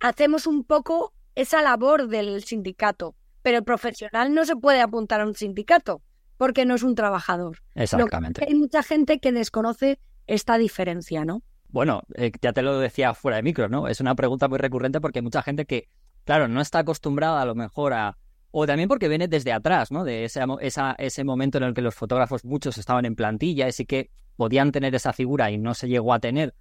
hacemos 0.00 0.46
un 0.46 0.64
poco 0.64 1.12
esa 1.34 1.60
labor 1.60 2.08
del 2.08 2.42
sindicato, 2.42 3.16
pero 3.42 3.58
el 3.58 3.64
profesional 3.64 4.32
no 4.32 4.46
se 4.46 4.56
puede 4.56 4.80
apuntar 4.80 5.20
a 5.20 5.26
un 5.26 5.34
sindicato 5.34 6.00
porque 6.38 6.64
no 6.64 6.74
es 6.74 6.82
un 6.82 6.94
trabajador. 6.94 7.58
Exactamente. 7.74 8.46
hay 8.48 8.54
mucha 8.54 8.82
gente 8.82 9.20
que 9.20 9.30
desconoce 9.30 10.00
esta 10.26 10.56
diferencia, 10.56 11.26
¿no? 11.26 11.42
Bueno, 11.68 12.02
eh, 12.14 12.32
ya 12.40 12.52
te 12.52 12.62
lo 12.62 12.78
decía 12.78 13.14
fuera 13.14 13.36
de 13.36 13.42
micro, 13.42 13.68
¿no? 13.68 13.88
Es 13.88 14.00
una 14.00 14.14
pregunta 14.14 14.48
muy 14.48 14.58
recurrente 14.58 15.00
porque 15.00 15.18
hay 15.18 15.22
mucha 15.22 15.42
gente 15.42 15.66
que, 15.66 15.88
claro, 16.24 16.48
no 16.48 16.60
está 16.60 16.80
acostumbrada 16.80 17.42
a 17.42 17.46
lo 17.46 17.54
mejor 17.54 17.92
a... 17.92 18.16
O 18.50 18.66
también 18.66 18.88
porque 18.88 19.08
viene 19.08 19.28
desde 19.28 19.52
atrás, 19.52 19.90
¿no? 19.90 20.04
De 20.04 20.24
ese, 20.24 20.40
esa, 20.60 20.94
ese 20.98 21.24
momento 21.24 21.58
en 21.58 21.64
el 21.64 21.74
que 21.74 21.82
los 21.82 21.94
fotógrafos 21.94 22.44
muchos 22.44 22.78
estaban 22.78 23.04
en 23.04 23.14
plantilla 23.14 23.68
y 23.68 23.72
sí 23.72 23.84
que 23.84 24.10
podían 24.36 24.72
tener 24.72 24.94
esa 24.94 25.12
figura 25.12 25.50
y 25.50 25.58
no 25.58 25.74
se 25.74 25.88
llegó 25.88 26.14
a 26.14 26.20
tener. 26.20 26.54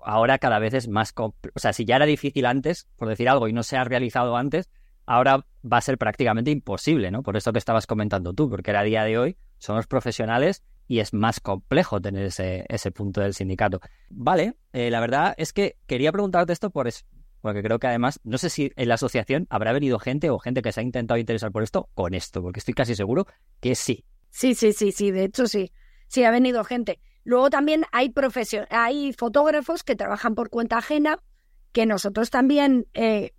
Ahora 0.00 0.38
cada 0.38 0.58
vez 0.58 0.74
es 0.74 0.88
más... 0.88 1.12
O 1.16 1.34
sea, 1.56 1.72
si 1.72 1.84
ya 1.84 1.96
era 1.96 2.06
difícil 2.06 2.46
antes, 2.46 2.88
por 2.96 3.08
decir 3.08 3.28
algo, 3.28 3.48
y 3.48 3.52
no 3.52 3.62
se 3.62 3.76
ha 3.76 3.84
realizado 3.84 4.36
antes, 4.36 4.70
ahora 5.04 5.44
va 5.70 5.78
a 5.78 5.82
ser 5.82 5.98
prácticamente 5.98 6.50
imposible, 6.50 7.10
¿no? 7.10 7.22
Por 7.22 7.36
eso 7.36 7.52
que 7.52 7.58
estabas 7.58 7.86
comentando 7.86 8.32
tú, 8.32 8.48
porque 8.48 8.70
a 8.70 8.82
día 8.82 9.04
de 9.04 9.18
hoy 9.18 9.36
somos 9.58 9.86
profesionales 9.86 10.62
y 10.88 11.00
es 11.00 11.12
más 11.12 11.38
complejo 11.38 12.00
tener 12.00 12.24
ese, 12.24 12.64
ese 12.68 12.90
punto 12.90 13.20
del 13.20 13.34
sindicato. 13.34 13.80
Vale, 14.08 14.56
eh, 14.72 14.90
la 14.90 15.00
verdad 15.00 15.34
es 15.36 15.52
que 15.52 15.76
quería 15.86 16.10
preguntarte 16.10 16.52
esto 16.52 16.70
por 16.70 16.88
eso, 16.88 17.04
porque 17.42 17.62
creo 17.62 17.78
que 17.78 17.86
además, 17.86 18.18
no 18.24 18.38
sé 18.38 18.48
si 18.50 18.72
en 18.74 18.88
la 18.88 18.94
asociación 18.94 19.46
habrá 19.50 19.72
venido 19.72 19.98
gente 19.98 20.30
o 20.30 20.38
gente 20.38 20.62
que 20.62 20.72
se 20.72 20.80
ha 20.80 20.82
intentado 20.82 21.20
interesar 21.20 21.52
por 21.52 21.62
esto 21.62 21.90
con 21.94 22.14
esto, 22.14 22.42
porque 22.42 22.58
estoy 22.58 22.74
casi 22.74 22.94
seguro 22.96 23.26
que 23.60 23.74
sí. 23.74 24.04
Sí, 24.30 24.54
sí, 24.54 24.72
sí, 24.72 24.90
sí, 24.90 25.10
de 25.10 25.24
hecho 25.24 25.46
sí, 25.46 25.72
sí 26.08 26.24
ha 26.24 26.30
venido 26.30 26.64
gente. 26.64 27.00
Luego 27.22 27.50
también 27.50 27.84
hay, 27.92 28.12
hay 28.70 29.12
fotógrafos 29.12 29.84
que 29.84 29.94
trabajan 29.94 30.34
por 30.34 30.48
cuenta 30.48 30.78
ajena 30.78 31.18
que 31.72 31.84
nosotros 31.84 32.30
también 32.30 32.86
eh, 32.94 33.34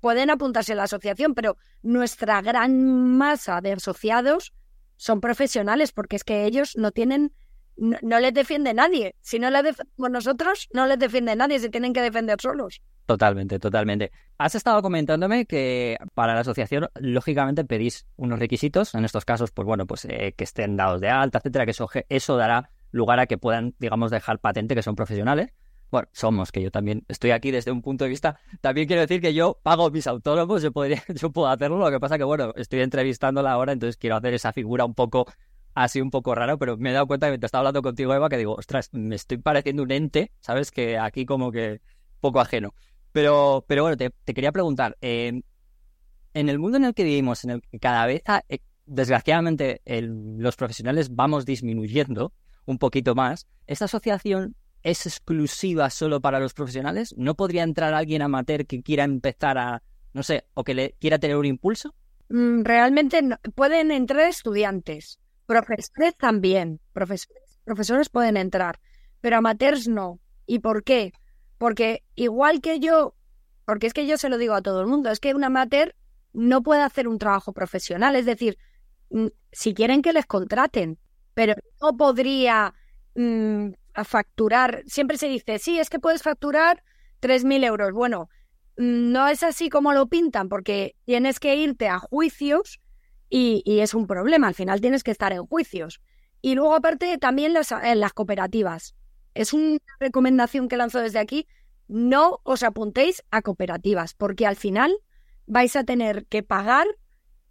pueden 0.00 0.30
apuntarse 0.30 0.72
a 0.72 0.76
la 0.76 0.84
asociación, 0.84 1.34
pero 1.34 1.58
nuestra 1.82 2.40
gran 2.40 3.16
masa 3.18 3.60
de 3.60 3.72
asociados 3.72 4.54
son 4.96 5.20
profesionales 5.20 5.92
porque 5.92 6.16
es 6.16 6.24
que 6.24 6.44
ellos 6.44 6.76
no 6.76 6.90
tienen, 6.92 7.32
no, 7.76 8.20
les 8.20 8.34
defiende 8.34 8.74
nadie. 8.74 9.14
Si 9.20 9.38
no 9.38 9.50
les 9.50 9.62
defendemos 9.62 10.10
nosotros, 10.10 10.68
no 10.72 10.86
les 10.86 10.98
defiende 10.98 11.34
nadie, 11.36 11.58
se 11.58 11.68
tienen 11.68 11.92
que 11.92 12.02
defender 12.02 12.40
solos. 12.40 12.82
Totalmente, 13.06 13.58
totalmente. 13.58 14.12
Has 14.38 14.54
estado 14.54 14.80
comentándome 14.80 15.44
que 15.44 15.96
para 16.14 16.34
la 16.34 16.40
asociación, 16.40 16.88
lógicamente, 16.94 17.64
pedís 17.64 18.06
unos 18.16 18.38
requisitos. 18.38 18.94
En 18.94 19.04
estos 19.04 19.24
casos, 19.24 19.50
pues 19.50 19.66
bueno, 19.66 19.86
pues 19.86 20.04
eh, 20.04 20.34
que 20.36 20.44
estén 20.44 20.76
dados 20.76 21.00
de 21.00 21.08
alta, 21.08 21.38
etcétera, 21.38 21.64
que 21.64 21.72
eso, 21.72 21.88
eso 22.08 22.36
dará 22.36 22.70
lugar 22.90 23.18
a 23.18 23.26
que 23.26 23.38
puedan, 23.38 23.74
digamos, 23.78 24.10
dejar 24.10 24.38
patente 24.38 24.74
que 24.74 24.82
son 24.82 24.94
profesionales 24.94 25.52
bueno, 25.92 26.08
somos, 26.12 26.50
que 26.50 26.62
yo 26.62 26.70
también 26.70 27.04
estoy 27.06 27.32
aquí 27.32 27.50
desde 27.50 27.70
un 27.70 27.82
punto 27.82 28.04
de 28.04 28.10
vista, 28.10 28.40
también 28.62 28.86
quiero 28.86 29.02
decir 29.02 29.20
que 29.20 29.34
yo 29.34 29.60
pago 29.62 29.90
mis 29.90 30.06
autónomos, 30.06 30.62
yo, 30.62 30.72
podría, 30.72 31.02
yo 31.14 31.30
puedo 31.30 31.48
hacerlo, 31.48 31.78
lo 31.78 31.90
que 31.90 32.00
pasa 32.00 32.16
que, 32.16 32.24
bueno, 32.24 32.54
estoy 32.56 32.80
entrevistándola 32.80 33.52
ahora, 33.52 33.72
entonces 33.72 33.98
quiero 33.98 34.16
hacer 34.16 34.32
esa 34.32 34.54
figura 34.54 34.86
un 34.86 34.94
poco 34.94 35.26
así, 35.74 36.00
un 36.00 36.10
poco 36.10 36.34
raro, 36.34 36.58
pero 36.58 36.78
me 36.78 36.90
he 36.90 36.92
dado 36.94 37.06
cuenta 37.06 37.26
que 37.26 37.32
mientras 37.32 37.48
estaba 37.48 37.60
hablando 37.60 37.82
contigo, 37.82 38.14
Eva, 38.14 38.30
que 38.30 38.38
digo, 38.38 38.54
ostras, 38.54 38.88
me 38.92 39.14
estoy 39.14 39.36
pareciendo 39.36 39.82
un 39.82 39.90
ente, 39.90 40.32
¿sabes? 40.40 40.70
Que 40.70 40.98
aquí 40.98 41.26
como 41.26 41.52
que 41.52 41.82
poco 42.20 42.40
ajeno. 42.40 42.74
Pero, 43.12 43.62
pero 43.68 43.82
bueno, 43.82 43.98
te, 43.98 44.10
quería 44.32 44.50
preguntar, 44.50 44.96
en 45.02 45.44
el 46.32 46.58
mundo 46.58 46.78
en 46.78 46.86
el 46.86 46.94
que 46.94 47.04
vivimos, 47.04 47.44
en 47.44 47.50
el 47.50 47.60
que 47.60 47.78
cada 47.78 48.06
vez, 48.06 48.22
eh, 48.48 48.60
desgraciadamente, 48.86 49.82
los 49.84 50.56
profesionales 50.56 51.14
vamos 51.14 51.44
disminuyendo 51.44 52.32
un 52.64 52.78
poquito 52.78 53.14
más, 53.14 53.46
¿esta 53.66 53.84
asociación 53.84 54.56
es 54.82 55.06
exclusiva 55.06 55.90
solo 55.90 56.20
para 56.20 56.40
los 56.40 56.54
profesionales? 56.54 57.14
¿No 57.16 57.34
podría 57.34 57.62
entrar 57.62 57.94
alguien 57.94 58.22
amateur 58.22 58.66
que 58.66 58.82
quiera 58.82 59.04
empezar 59.04 59.58
a, 59.58 59.82
no 60.12 60.22
sé, 60.22 60.46
o 60.54 60.64
que 60.64 60.74
le 60.74 60.94
quiera 61.00 61.18
tener 61.18 61.36
un 61.36 61.46
impulso? 61.46 61.94
Mm, 62.28 62.62
realmente 62.64 63.20
pueden 63.54 63.90
entrar 63.90 64.28
estudiantes, 64.28 65.18
profesores 65.46 66.16
también, 66.16 66.80
profesores, 66.92 67.58
profesores 67.64 68.08
pueden 68.08 68.36
entrar, 68.36 68.80
pero 69.20 69.36
amateurs 69.36 69.88
no. 69.88 70.18
¿Y 70.46 70.58
por 70.58 70.82
qué? 70.82 71.12
Porque 71.58 72.02
igual 72.14 72.60
que 72.60 72.80
yo, 72.80 73.14
porque 73.64 73.86
es 73.86 73.94
que 73.94 74.06
yo 74.06 74.18
se 74.18 74.28
lo 74.28 74.38
digo 74.38 74.54
a 74.54 74.62
todo 74.62 74.80
el 74.80 74.86
mundo, 74.86 75.10
es 75.10 75.20
que 75.20 75.34
un 75.34 75.44
amateur 75.44 75.94
no 76.32 76.62
puede 76.62 76.82
hacer 76.82 77.06
un 77.06 77.18
trabajo 77.18 77.52
profesional, 77.52 78.16
es 78.16 78.26
decir, 78.26 78.58
mm, 79.10 79.26
si 79.52 79.74
quieren 79.74 80.02
que 80.02 80.12
les 80.12 80.26
contraten, 80.26 80.98
pero 81.34 81.54
no 81.80 81.96
podría 81.96 82.74
mm, 83.14 83.68
a 83.94 84.04
facturar, 84.04 84.82
siempre 84.86 85.18
se 85.18 85.28
dice, 85.28 85.58
sí, 85.58 85.78
es 85.78 85.90
que 85.90 85.98
puedes 85.98 86.22
facturar 86.22 86.82
3.000 87.20 87.64
euros. 87.64 87.92
Bueno, 87.92 88.28
no 88.76 89.28
es 89.28 89.42
así 89.42 89.68
como 89.68 89.92
lo 89.92 90.06
pintan, 90.06 90.48
porque 90.48 90.96
tienes 91.04 91.40
que 91.40 91.56
irte 91.56 91.88
a 91.88 91.98
juicios 91.98 92.80
y, 93.28 93.62
es 93.80 93.94
un 93.94 94.06
problema. 94.06 94.48
Al 94.48 94.54
final 94.54 94.80
tienes 94.80 95.02
que 95.02 95.10
estar 95.10 95.32
en 95.32 95.46
juicios. 95.46 96.00
Y 96.40 96.54
luego, 96.54 96.74
aparte, 96.74 97.16
también 97.18 97.52
las, 97.52 97.72
en 97.72 98.00
las 98.00 98.12
cooperativas. 98.12 98.94
Es 99.34 99.52
una 99.52 99.78
recomendación 100.00 100.68
que 100.68 100.76
lanzo 100.76 101.00
desde 101.00 101.18
aquí. 101.18 101.46
No 101.88 102.40
os 102.42 102.62
apuntéis 102.62 103.22
a 103.30 103.42
cooperativas, 103.42 104.14
porque 104.14 104.46
al 104.46 104.56
final 104.56 104.94
vais 105.46 105.76
a 105.76 105.84
tener 105.84 106.26
que 106.26 106.42
pagar 106.42 106.86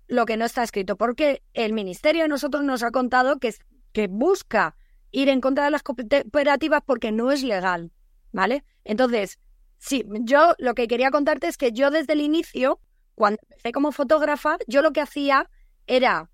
lo 0.08 0.26
que 0.26 0.38
no 0.38 0.46
está 0.46 0.64
escrito, 0.64 0.98
porque 0.98 1.42
el 1.54 1.74
ministerio 1.74 2.24
de 2.24 2.28
nosotros 2.28 2.64
nos 2.64 2.84
ha 2.84 2.92
contado 2.92 3.40
que, 3.40 3.54
que 3.94 4.08
busca 4.08 4.76
ir 5.12 5.30
en 5.30 5.42
contra 5.42 5.66
de 5.66 5.72
las 5.72 5.84
cooperativas 5.84 6.82
porque 6.86 7.12
no 7.12 7.32
es 7.32 7.44
legal, 7.44 7.92
¿vale? 8.32 8.64
Entonces, 8.84 9.40
sí, 9.78 10.06
yo 10.22 10.56
lo 10.58 10.74
que 10.74 10.88
quería 10.88 11.12
contarte 11.12 11.48
es 11.48 11.58
que 11.58 11.72
yo 11.72 11.92
desde 11.92 12.14
el 12.14 12.22
inicio, 12.22 12.80
cuando 13.16 13.40
empecé 13.44 13.72
como 13.72 13.92
fotógrafa, 13.92 14.58
yo 14.68 14.82
lo 14.82 14.92
que 14.92 15.02
hacía 15.02 15.50
era 15.88 16.30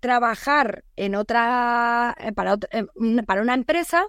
trabajar 0.00 0.84
en 0.96 1.14
otra, 1.14 2.14
eh, 2.18 2.32
para, 2.32 2.56
para 3.26 3.42
una 3.42 3.54
empresa 3.54 4.06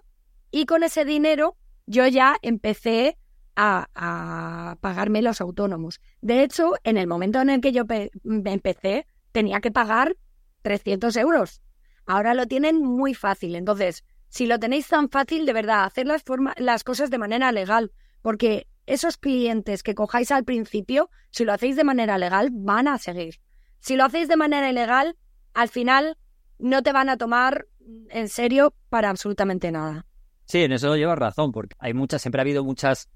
y 0.51 0.65
con 0.65 0.83
ese 0.83 1.05
dinero 1.05 1.55
yo 1.87 2.05
ya 2.05 2.37
empecé 2.41 3.17
a, 3.55 3.87
a, 3.95 4.75
pagarme 4.79 5.21
los 5.21 5.41
autónomos. 5.41 5.99
De 6.21 6.43
hecho, 6.43 6.73
en 6.83 6.97
el 6.97 7.07
momento 7.07 7.41
en 7.41 7.49
el 7.49 7.61
que 7.61 7.71
yo 7.71 7.85
empecé, 8.23 9.07
tenía 9.31 9.59
que 9.59 9.71
pagar 9.71 10.15
300 10.61 11.15
euros 11.17 11.61
Ahora 12.09 12.33
lo 12.33 12.47
tienen 12.47 12.81
muy 12.81 13.13
fácil. 13.13 13.55
Entonces, 13.55 14.03
si 14.29 14.45
lo 14.45 14.59
tenéis 14.59 14.87
tan 14.87 15.09
fácil, 15.09 15.45
de 15.45 15.53
verdad, 15.53 15.83
hacer 15.83 16.07
las, 16.07 16.23
las 16.57 16.83
cosas 16.83 17.09
de 17.09 17.17
manera 17.17 17.51
legal, 17.51 17.91
porque 18.21 18.67
esos 18.85 19.17
clientes 19.17 19.83
que 19.83 19.95
cojáis 19.95 20.31
al 20.31 20.45
principio, 20.45 21.09
si 21.29 21.45
lo 21.45 21.53
hacéis 21.53 21.75
de 21.75 21.83
manera 21.83 22.17
legal, 22.17 22.49
van 22.51 22.87
a 22.87 22.97
seguir. 22.97 23.39
Si 23.79 23.95
lo 23.95 24.05
hacéis 24.05 24.27
de 24.27 24.37
manera 24.37 24.69
ilegal, 24.69 25.15
al 25.53 25.69
final 25.69 26.17
no 26.57 26.81
te 26.83 26.91
van 26.91 27.09
a 27.09 27.17
tomar 27.17 27.67
en 28.09 28.27
serio 28.27 28.73
para 28.89 29.09
absolutamente 29.09 29.71
nada. 29.71 30.05
Sí, 30.45 30.63
en 30.63 30.71
eso 30.71 30.95
llevas 30.95 31.19
razón, 31.19 31.51
porque 31.51 31.75
hay 31.79 31.93
muchas, 31.93 32.21
siempre 32.21 32.41
ha 32.41 32.43
habido 32.43 32.63
muchas, 32.63 33.09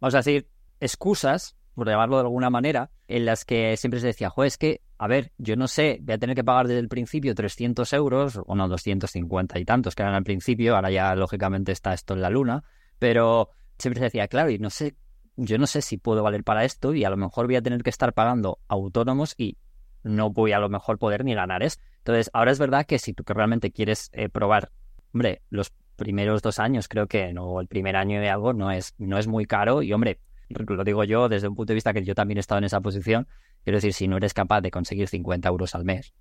vamos 0.00 0.14
a 0.14 0.18
decir, 0.18 0.48
excusas, 0.80 1.56
por 1.78 1.88
llamarlo 1.88 2.16
de 2.16 2.22
alguna 2.22 2.50
manera, 2.50 2.90
en 3.06 3.24
las 3.24 3.44
que 3.44 3.76
siempre 3.76 4.00
se 4.00 4.08
decía, 4.08 4.30
jo, 4.30 4.44
es 4.44 4.58
que 4.58 4.82
a 4.98 5.06
ver, 5.06 5.32
yo 5.38 5.54
no 5.54 5.68
sé, 5.68 6.00
voy 6.02 6.14
a 6.14 6.18
tener 6.18 6.34
que 6.34 6.42
pagar 6.42 6.66
desde 6.66 6.80
el 6.80 6.88
principio 6.88 7.34
300 7.34 7.92
euros, 7.92 8.40
o 8.44 8.54
no, 8.56 8.68
250 8.68 9.58
y 9.58 9.64
tantos 9.64 9.94
que 9.94 10.02
eran 10.02 10.14
al 10.14 10.24
principio, 10.24 10.74
ahora 10.74 10.90
ya 10.90 11.14
lógicamente 11.14 11.70
está 11.70 11.94
esto 11.94 12.14
en 12.14 12.20
la 12.20 12.30
luna, 12.30 12.64
pero 12.98 13.50
siempre 13.78 14.00
se 14.00 14.06
decía, 14.06 14.26
claro, 14.26 14.50
y 14.50 14.58
no 14.58 14.70
sé, 14.70 14.96
yo 15.36 15.56
no 15.56 15.68
sé 15.68 15.82
si 15.82 15.98
puedo 15.98 16.24
valer 16.24 16.42
para 16.42 16.64
esto 16.64 16.94
y 16.94 17.04
a 17.04 17.10
lo 17.10 17.16
mejor 17.16 17.46
voy 17.46 17.54
a 17.54 17.62
tener 17.62 17.84
que 17.84 17.90
estar 17.90 18.12
pagando 18.12 18.58
autónomos 18.66 19.34
y 19.36 19.56
no 20.02 20.30
voy 20.30 20.50
a 20.50 20.58
lo 20.58 20.68
mejor 20.68 20.98
poder 20.98 21.24
ni 21.24 21.34
ganar 21.34 21.62
es. 21.62 21.80
Entonces, 21.98 22.28
ahora 22.32 22.50
es 22.50 22.58
verdad 22.58 22.84
que 22.84 22.98
si 22.98 23.12
tú 23.12 23.22
realmente 23.24 23.70
quieres 23.70 24.10
eh, 24.12 24.28
probar, 24.28 24.72
hombre, 25.14 25.42
los 25.48 25.72
primeros 25.94 26.42
dos 26.42 26.58
años 26.58 26.88
creo 26.88 27.06
que 27.06 27.32
no, 27.32 27.60
el 27.60 27.68
primer 27.68 27.94
año 27.94 28.20
de 28.20 28.30
algo 28.30 28.52
no 28.52 28.72
es, 28.72 28.94
no 28.98 29.16
es 29.16 29.28
muy 29.28 29.46
caro 29.46 29.82
y 29.82 29.92
hombre, 29.92 30.18
lo 30.48 30.84
digo 30.84 31.04
yo 31.04 31.28
desde 31.28 31.48
un 31.48 31.54
punto 31.54 31.72
de 31.72 31.74
vista 31.74 31.92
que 31.92 32.04
yo 32.04 32.14
también 32.14 32.38
he 32.38 32.40
estado 32.40 32.58
en 32.58 32.64
esa 32.64 32.80
posición, 32.80 33.26
Quiero 33.64 33.76
decir, 33.76 33.92
si 33.92 34.08
no 34.08 34.16
eres 34.16 34.34
capaz 34.34 34.60
de 34.60 34.70
conseguir 34.70 35.08
50 35.08 35.48
euros 35.48 35.74
al 35.74 35.84
mes, 35.84 36.14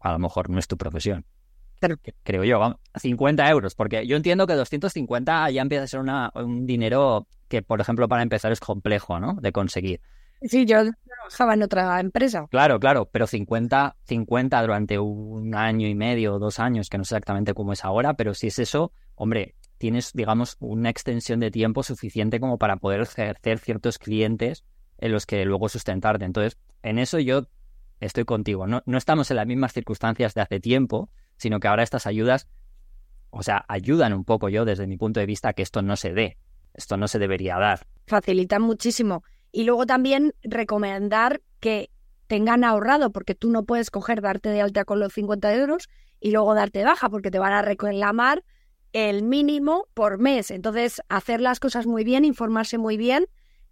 a 0.00 0.12
lo 0.12 0.18
mejor 0.18 0.50
no 0.50 0.58
es 0.58 0.66
tu 0.66 0.76
profesión. 0.76 1.24
Creo 2.22 2.44
yo, 2.44 2.58
vamos, 2.58 2.78
50 2.94 3.48
euros, 3.48 3.74
porque 3.74 4.06
yo 4.06 4.16
entiendo 4.16 4.46
que 4.46 4.54
250 4.54 5.50
ya 5.50 5.62
empieza 5.62 5.84
a 5.84 5.86
ser 5.86 6.00
un 6.00 6.66
dinero 6.66 7.26
que, 7.48 7.62
por 7.62 7.80
ejemplo, 7.80 8.08
para 8.08 8.22
empezar 8.22 8.52
es 8.52 8.60
complejo, 8.60 9.18
¿no? 9.18 9.34
De 9.40 9.52
conseguir. 9.52 10.00
Sí, 10.42 10.64
yo 10.64 10.82
trabajaba 11.06 11.54
en 11.54 11.62
otra 11.62 11.98
empresa. 11.98 12.46
Claro, 12.50 12.78
claro, 12.78 13.08
pero 13.10 13.26
50, 13.26 13.96
50 14.04 14.60
durante 14.60 14.98
un 14.98 15.54
año 15.54 15.88
y 15.88 15.94
medio 15.94 16.34
o 16.34 16.38
dos 16.38 16.60
años, 16.60 16.88
que 16.88 16.98
no 16.98 17.04
sé 17.04 17.14
exactamente 17.14 17.54
cómo 17.54 17.72
es 17.72 17.84
ahora, 17.84 18.14
pero 18.14 18.34
si 18.34 18.48
es 18.48 18.58
eso, 18.58 18.92
hombre, 19.14 19.54
tienes, 19.82 20.12
digamos, 20.12 20.58
una 20.60 20.90
extensión 20.90 21.40
de 21.40 21.50
tiempo 21.50 21.82
suficiente 21.82 22.38
como 22.38 22.56
para 22.56 22.76
poder 22.76 23.00
ejercer 23.00 23.58
ciertos 23.58 23.98
clientes 23.98 24.62
en 24.98 25.10
los 25.10 25.26
que 25.26 25.44
luego 25.44 25.68
sustentarte. 25.68 26.24
Entonces, 26.24 26.56
en 26.84 27.00
eso 27.00 27.18
yo 27.18 27.48
estoy 27.98 28.24
contigo. 28.24 28.68
No, 28.68 28.84
no 28.86 28.96
estamos 28.96 29.28
en 29.32 29.38
las 29.38 29.46
mismas 29.48 29.72
circunstancias 29.72 30.34
de 30.34 30.40
hace 30.40 30.60
tiempo, 30.60 31.10
sino 31.36 31.58
que 31.58 31.66
ahora 31.66 31.82
estas 31.82 32.06
ayudas, 32.06 32.46
o 33.30 33.42
sea, 33.42 33.64
ayudan 33.66 34.12
un 34.12 34.24
poco 34.24 34.48
yo 34.48 34.64
desde 34.64 34.86
mi 34.86 34.96
punto 34.96 35.18
de 35.18 35.26
vista 35.26 35.52
que 35.52 35.62
esto 35.62 35.82
no 35.82 35.96
se 35.96 36.12
dé. 36.12 36.38
Esto 36.74 36.96
no 36.96 37.08
se 37.08 37.18
debería 37.18 37.58
dar. 37.58 37.84
Facilitan 38.06 38.62
muchísimo. 38.62 39.24
Y 39.50 39.64
luego 39.64 39.84
también 39.84 40.32
recomendar 40.44 41.42
que 41.58 41.90
tengan 42.28 42.62
ahorrado, 42.62 43.10
porque 43.10 43.34
tú 43.34 43.50
no 43.50 43.64
puedes 43.64 43.90
coger, 43.90 44.20
darte 44.20 44.50
de 44.50 44.60
alta 44.60 44.84
con 44.84 45.00
los 45.00 45.12
50 45.12 45.52
euros 45.56 45.88
y 46.20 46.30
luego 46.30 46.54
darte 46.54 46.84
baja, 46.84 47.10
porque 47.10 47.32
te 47.32 47.40
van 47.40 47.52
a 47.52 47.62
reclamar 47.62 48.44
el 48.92 49.22
mínimo 49.22 49.88
por 49.94 50.18
mes. 50.18 50.50
Entonces, 50.50 51.02
hacer 51.08 51.40
las 51.40 51.60
cosas 51.60 51.86
muy 51.86 52.04
bien, 52.04 52.24
informarse 52.24 52.78
muy 52.78 52.96
bien 52.96 53.26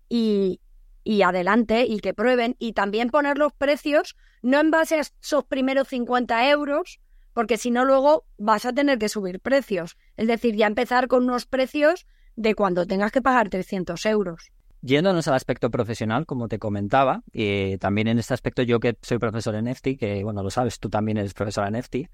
y, 0.08 0.60
y 1.04 1.22
adelante 1.22 1.86
y 1.86 2.00
que 2.00 2.14
prueben 2.14 2.56
y 2.58 2.72
también 2.72 3.10
poner 3.10 3.38
los 3.38 3.52
precios 3.52 4.16
no 4.42 4.60
en 4.60 4.70
base 4.70 4.96
a 4.96 5.00
esos 5.00 5.44
primeros 5.44 5.88
50 5.88 6.50
euros, 6.50 7.00
porque 7.32 7.56
si 7.56 7.70
no 7.70 7.84
luego 7.84 8.24
vas 8.38 8.64
a 8.64 8.72
tener 8.72 8.98
que 8.98 9.08
subir 9.08 9.40
precios. 9.40 9.96
Es 10.16 10.26
decir, 10.26 10.56
ya 10.56 10.66
empezar 10.66 11.08
con 11.08 11.24
unos 11.24 11.46
precios 11.46 12.06
de 12.36 12.54
cuando 12.54 12.86
tengas 12.86 13.12
que 13.12 13.22
pagar 13.22 13.50
300 13.50 14.04
euros. 14.06 14.50
Yéndonos 14.82 15.28
al 15.28 15.34
aspecto 15.34 15.70
profesional, 15.70 16.24
como 16.24 16.48
te 16.48 16.58
comentaba, 16.58 17.22
y 17.32 17.76
también 17.76 18.08
en 18.08 18.18
este 18.18 18.32
aspecto 18.32 18.62
yo 18.62 18.80
que 18.80 18.96
soy 19.02 19.18
profesor 19.18 19.54
en 19.54 19.68
EFTI, 19.68 19.96
que 19.98 20.24
bueno, 20.24 20.42
lo 20.42 20.48
sabes, 20.48 20.80
tú 20.80 20.88
también 20.88 21.18
eres 21.18 21.34
profesor 21.34 21.68
en 21.68 21.76
EFTI, 21.76 22.08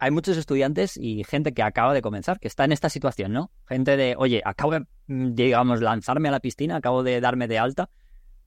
hay 0.00 0.10
muchos 0.10 0.36
estudiantes 0.36 0.96
y 0.96 1.24
gente 1.24 1.52
que 1.52 1.62
acaba 1.62 1.94
de 1.94 2.02
comenzar, 2.02 2.38
que 2.38 2.48
está 2.48 2.64
en 2.64 2.72
esta 2.72 2.88
situación, 2.88 3.32
¿no? 3.32 3.50
Gente 3.66 3.96
de, 3.96 4.14
oye, 4.16 4.42
acabo 4.44 4.72
de, 4.72 4.84
digamos, 5.06 5.80
lanzarme 5.80 6.28
a 6.28 6.32
la 6.32 6.40
piscina, 6.40 6.76
acabo 6.76 7.02
de 7.02 7.20
darme 7.20 7.48
de 7.48 7.58
alta 7.58 7.90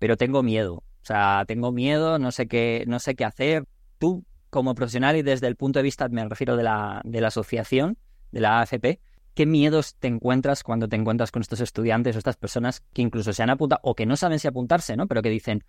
pero 0.02 0.18
tengo 0.18 0.42
miedo. 0.42 0.78
O 0.78 1.04
sea, 1.06 1.46
tengo 1.48 1.72
miedo, 1.72 2.18
no 2.18 2.32
sé 2.32 2.48
qué, 2.48 2.86
no 2.88 2.98
sé 2.98 3.14
qué 3.14 3.24
hacer. 3.24 3.66
Tú, 4.00 4.26
como 4.50 4.74
profesional 4.74 5.16
y 5.16 5.22
desde 5.22 5.46
el 5.46 5.56
punto 5.56 5.78
de 5.78 5.84
vista, 5.84 6.10
me 6.10 6.28
refiero 6.28 6.58
de 6.58 6.64
la, 6.64 7.02
de 7.06 7.22
la 7.22 7.28
asociación, 7.28 8.00
de 8.32 8.40
la 8.40 8.62
AFP, 8.62 9.00
¿qué 9.36 9.46
miedos 9.46 9.94
te 10.00 10.08
encuentras 10.08 10.64
cuando 10.64 10.90
te 10.90 10.96
encuentras 10.96 11.30
con 11.30 11.44
estos 11.44 11.62
estudiantes 11.62 12.16
o 12.16 12.18
estas 12.18 12.36
personas 12.36 12.82
que 12.94 13.04
incluso 13.04 13.32
se 13.32 13.44
han 13.44 13.52
apuntado 13.52 13.80
o 13.84 13.94
que 13.94 14.08
no 14.08 14.16
saben 14.16 14.40
si 14.40 14.48
apuntarse, 14.48 14.98
¿no? 14.98 15.06
Pero 15.08 15.22
que 15.22 15.30
dicen, 15.30 15.64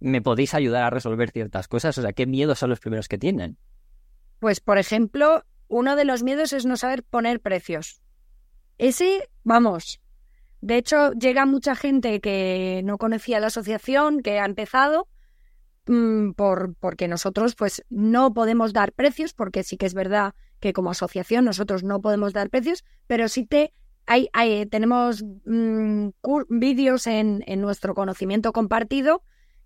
¿me 0.00 0.22
podéis 0.22 0.54
ayudar 0.54 0.82
a 0.84 0.88
resolver 0.88 1.30
ciertas 1.30 1.68
cosas? 1.68 1.98
O 1.98 2.00
sea, 2.00 2.14
¿qué 2.14 2.24
miedos 2.24 2.58
son 2.58 2.70
los 2.70 2.80
primeros 2.80 3.08
que 3.08 3.18
tienen? 3.18 3.58
Pues, 4.38 4.60
por 4.60 4.78
ejemplo, 4.78 5.44
uno 5.68 5.96
de 5.96 6.04
los 6.04 6.22
miedos 6.22 6.52
es 6.52 6.66
no 6.66 6.76
saber 6.76 7.02
poner 7.02 7.40
precios. 7.40 8.00
Ese, 8.78 9.28
vamos. 9.42 10.00
De 10.60 10.76
hecho, 10.76 11.12
llega 11.12 11.46
mucha 11.46 11.74
gente 11.74 12.20
que 12.20 12.82
no 12.84 12.98
conocía 12.98 13.40
la 13.40 13.48
asociación, 13.48 14.20
que 14.20 14.38
ha 14.38 14.44
empezado, 14.44 15.08
mm, 15.86 16.32
por, 16.32 16.74
porque 16.76 17.08
nosotros 17.08 17.54
pues 17.54 17.84
no 17.88 18.34
podemos 18.34 18.72
dar 18.72 18.92
precios, 18.92 19.32
porque 19.32 19.62
sí 19.62 19.76
que 19.76 19.86
es 19.86 19.94
verdad 19.94 20.34
que 20.60 20.72
como 20.72 20.90
asociación 20.90 21.44
nosotros 21.44 21.84
no 21.84 22.00
podemos 22.00 22.32
dar 22.32 22.50
precios, 22.50 22.84
pero 23.06 23.28
sí 23.28 23.46
te 23.46 23.72
hay, 24.06 24.28
hay 24.32 24.66
tenemos 24.66 25.24
mm, 25.44 26.08
vídeos 26.48 27.06
en, 27.06 27.42
en, 27.46 27.60
nuestro 27.60 27.94
conocimiento 27.94 28.52
compartido 28.52 29.22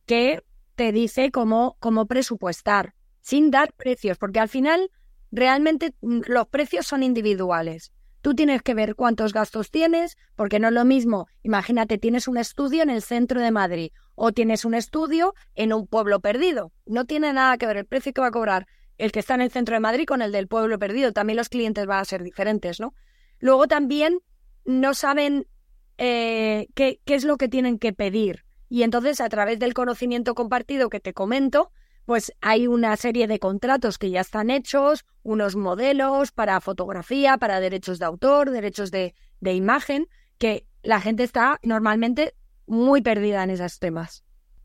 que 0.07 0.43
te 0.75 0.93
dice 0.93 1.31
cómo, 1.31 1.77
cómo 1.79 2.07
presupuestar 2.07 2.95
sin 3.21 3.51
dar 3.51 3.73
precios, 3.73 4.19
porque 4.19 4.41
al 4.41 4.49
final 4.49 4.91
realmente 5.31 5.95
mm, 6.01 6.21
los 6.27 6.47
precios 6.49 6.87
son 6.87 7.03
individuales. 7.03 7.93
Tú 8.23 8.35
tienes 8.35 8.63
que 8.63 8.75
ver 8.75 8.97
cuántos 8.97 9.33
gastos 9.33 9.71
tienes, 9.71 10.17
porque 10.37 10.59
no 10.59 10.69
es 10.69 10.75
lo 10.75 10.85
mismo. 10.85 11.27
Imagínate, 11.43 11.97
tienes 11.97 12.29
un 12.29 12.37
estudio 12.37 12.83
en 12.83 12.91
el 12.91 13.01
centro 13.01 13.41
de 13.41 13.51
Madrid 13.51 13.93
o 14.15 14.33
tienes 14.33 14.67
un 14.67 14.75
estudio 14.75 15.35
en 15.55 15.73
un 15.73 15.87
pueblo 15.87 16.21
perdido. 16.21 16.73
No 16.85 17.07
tiene 17.07 17.33
nada 17.33 17.57
que 17.57 17.67
ver 17.67 17.79
el 17.79 17.87
precio 17.87 18.13
que 18.13 18.21
va 18.21 18.27
a 18.27 18.33
cobrar 18.33 18.67
el 18.99 19.13
que 19.13 19.21
está 19.21 19.35
en 19.35 19.41
el 19.41 19.51
centro 19.51 19.75
de 19.75 19.81
Madrid 19.81 20.05
con 20.05 20.21
el 20.21 20.33
del 20.33 20.47
pueblo 20.47 20.79
perdido. 20.79 21.13
También 21.13 21.39
los 21.39 21.49
clientes 21.49 21.87
van 21.87 22.01
a 22.01 22.05
ser 22.05 22.23
diferentes, 22.23 22.81
¿no? 22.81 22.93
Luego 23.39 23.67
también 23.67 24.19
no 24.67 24.93
saben 24.93 25.47
eh, 25.97 26.69
qué, 26.75 27.01
qué 27.07 27.15
es 27.15 27.25
lo 27.25 27.39
que 27.39 27.49
tienen 27.49 27.79
que 27.79 27.95
pedir. 27.95 28.45
Y 28.69 28.83
entonces, 28.83 29.23
a 29.23 29.29
través 29.31 29.59
del 29.59 29.73
conocimiento 29.73 30.35
compartido 30.35 30.91
que 30.91 31.01
te 31.01 31.15
comento, 31.15 31.73
pues 32.11 32.33
hay 32.41 32.67
una 32.67 32.97
serie 32.97 33.29
de 33.29 33.39
contratos 33.39 33.97
que 33.97 34.11
ya 34.11 34.23
están 34.23 34.51
hechos, 34.51 35.05
unos 35.23 35.55
modelos 35.55 36.33
para 36.33 36.61
fotografía, 36.61 37.39
para 37.39 37.61
derechos 37.61 38.01
de 38.01 38.05
autor, 38.05 38.51
derechos 38.51 38.91
de, 38.91 39.15
imagen, 39.41 40.09
que 40.37 40.67
la 40.83 41.01
gente 41.01 41.23
está 41.23 41.61
normalmente 41.63 42.35
muy 42.67 43.01
perdida 43.01 43.45
en 43.45 43.51
esos 43.51 43.79
temas. 43.79 44.25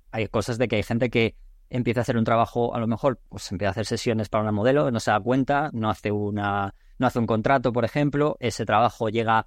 Hay 0.10 0.28
cosas 0.28 0.58
de 0.58 0.68
que 0.68 0.78
hay 0.78 0.82
gente 0.82 1.12
que 1.12 1.36
empieza 1.70 2.00
a 2.00 2.02
hacer 2.02 2.18
un 2.18 2.24
trabajo, 2.24 2.74
a 2.74 2.80
lo 2.80 2.88
mejor, 2.88 3.20
pues 3.30 3.52
empieza 3.52 3.70
a 3.70 3.74
hacer 3.74 3.86
sesiones 3.86 4.28
para 4.28 4.42
una 4.42 4.52
modelo, 4.52 4.90
no 4.90 5.00
se 5.00 5.12
da 5.12 5.20
cuenta, 5.20 5.70
no 5.72 5.92
hace 5.92 6.12
una, 6.12 6.74
no 6.98 7.06
hace 7.06 7.20
un 7.20 7.28
contrato, 7.28 7.72
por 7.72 7.86
ejemplo, 7.86 8.38
ese 8.40 8.66
trabajo 8.66 9.10
llega, 9.10 9.46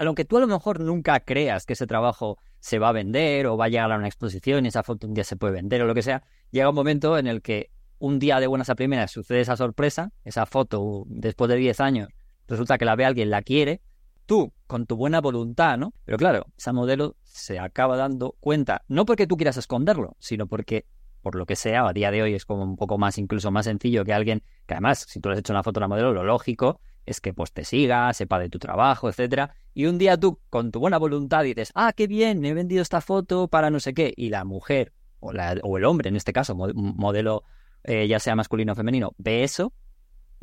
aunque 0.00 0.26
tú 0.26 0.36
a 0.36 0.40
lo 0.40 0.48
mejor 0.48 0.80
nunca 0.80 1.18
creas 1.20 1.64
que 1.64 1.72
ese 1.72 1.86
trabajo 1.86 2.36
se 2.62 2.78
va 2.78 2.90
a 2.90 2.92
vender 2.92 3.48
o 3.48 3.56
va 3.56 3.64
a 3.64 3.68
llegar 3.68 3.90
a 3.90 3.96
una 3.96 4.06
exposición 4.06 4.64
y 4.64 4.68
esa 4.68 4.84
foto 4.84 5.08
un 5.08 5.14
día 5.14 5.24
se 5.24 5.34
puede 5.34 5.54
vender 5.54 5.82
o 5.82 5.86
lo 5.86 5.94
que 5.94 6.02
sea, 6.02 6.22
llega 6.52 6.68
un 6.68 6.76
momento 6.76 7.18
en 7.18 7.26
el 7.26 7.42
que 7.42 7.72
un 7.98 8.20
día 8.20 8.38
de 8.38 8.46
buenas 8.46 8.70
a 8.70 8.76
primeras 8.76 9.10
sucede 9.10 9.40
esa 9.40 9.56
sorpresa, 9.56 10.12
esa 10.22 10.46
foto 10.46 11.02
después 11.08 11.50
de 11.50 11.56
10 11.56 11.80
años, 11.80 12.08
resulta 12.46 12.78
que 12.78 12.84
la 12.84 12.94
ve 12.94 13.04
alguien, 13.04 13.30
la 13.30 13.42
quiere, 13.42 13.80
tú, 14.26 14.52
con 14.68 14.86
tu 14.86 14.94
buena 14.94 15.20
voluntad, 15.20 15.76
¿no? 15.76 15.92
Pero 16.04 16.18
claro, 16.18 16.46
esa 16.56 16.72
modelo 16.72 17.16
se 17.24 17.58
acaba 17.58 17.96
dando 17.96 18.36
cuenta, 18.38 18.84
no 18.86 19.06
porque 19.06 19.26
tú 19.26 19.36
quieras 19.36 19.56
esconderlo, 19.56 20.16
sino 20.20 20.46
porque, 20.46 20.86
por 21.20 21.34
lo 21.34 21.46
que 21.46 21.56
sea, 21.56 21.88
a 21.88 21.92
día 21.92 22.12
de 22.12 22.22
hoy 22.22 22.34
es 22.34 22.44
como 22.44 22.62
un 22.62 22.76
poco 22.76 22.96
más, 22.96 23.18
incluso 23.18 23.50
más 23.50 23.64
sencillo 23.64 24.04
que 24.04 24.12
alguien, 24.12 24.44
que 24.66 24.74
además, 24.74 25.04
si 25.08 25.18
tú 25.18 25.28
le 25.28 25.34
has 25.34 25.40
hecho 25.40 25.52
una 25.52 25.64
foto 25.64 25.80
a 25.80 25.80
una 25.80 25.88
modelo, 25.88 26.12
lo 26.12 26.22
lógico 26.22 26.80
es 27.06 27.20
que 27.20 27.32
pues 27.32 27.52
te 27.52 27.64
siga, 27.64 28.12
sepa 28.12 28.38
de 28.38 28.48
tu 28.48 28.58
trabajo, 28.58 29.08
etcétera, 29.08 29.54
y 29.74 29.86
un 29.86 29.98
día 29.98 30.16
tú, 30.16 30.38
con 30.50 30.70
tu 30.70 30.80
buena 30.80 30.98
voluntad, 30.98 31.44
dices, 31.44 31.72
ah, 31.74 31.92
qué 31.92 32.06
bien, 32.06 32.40
me 32.40 32.50
he 32.50 32.54
vendido 32.54 32.82
esta 32.82 33.00
foto 33.00 33.48
para 33.48 33.70
no 33.70 33.80
sé 33.80 33.94
qué, 33.94 34.12
y 34.16 34.28
la 34.28 34.44
mujer 34.44 34.92
o, 35.20 35.32
el 35.32 35.84
hombre 35.84 36.08
en 36.08 36.16
este 36.16 36.32
caso, 36.32 36.54
modelo 36.54 37.44
eh, 37.84 38.06
ya 38.08 38.18
sea 38.18 38.34
masculino 38.36 38.72
o 38.72 38.76
femenino, 38.76 39.14
ve 39.18 39.44
eso 39.44 39.72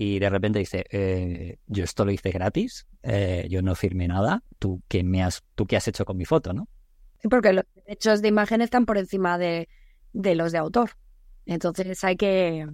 y 0.01 0.19
de 0.19 0.29
repente 0.29 0.59
dice, 0.59 0.85
eh, 0.91 1.57
yo 1.67 1.83
esto 1.83 2.05
lo 2.05 2.11
hice 2.11 2.31
gratis, 2.31 2.87
eh, 3.03 3.47
yo 3.49 3.61
no 3.61 3.75
firmé 3.75 4.07
nada, 4.07 4.43
¿tú 4.57 4.81
qué, 4.87 5.03
me 5.03 5.21
has, 5.21 5.43
¿tú 5.55 5.65
qué 5.65 5.75
has 5.75 5.85
hecho 5.89 6.05
con 6.05 6.15
mi 6.15 6.23
foto, 6.23 6.53
no? 6.53 6.69
Porque 7.29 7.51
los 7.51 7.65
derechos 7.75 8.21
de 8.21 8.29
imagen 8.29 8.61
están 8.61 8.85
por 8.85 8.97
encima 8.97 9.37
de, 9.37 9.67
de 10.13 10.35
los 10.35 10.53
de 10.53 10.57
autor. 10.57 10.91
Entonces 11.45 12.01
hay 12.05 12.15
que... 12.15 12.65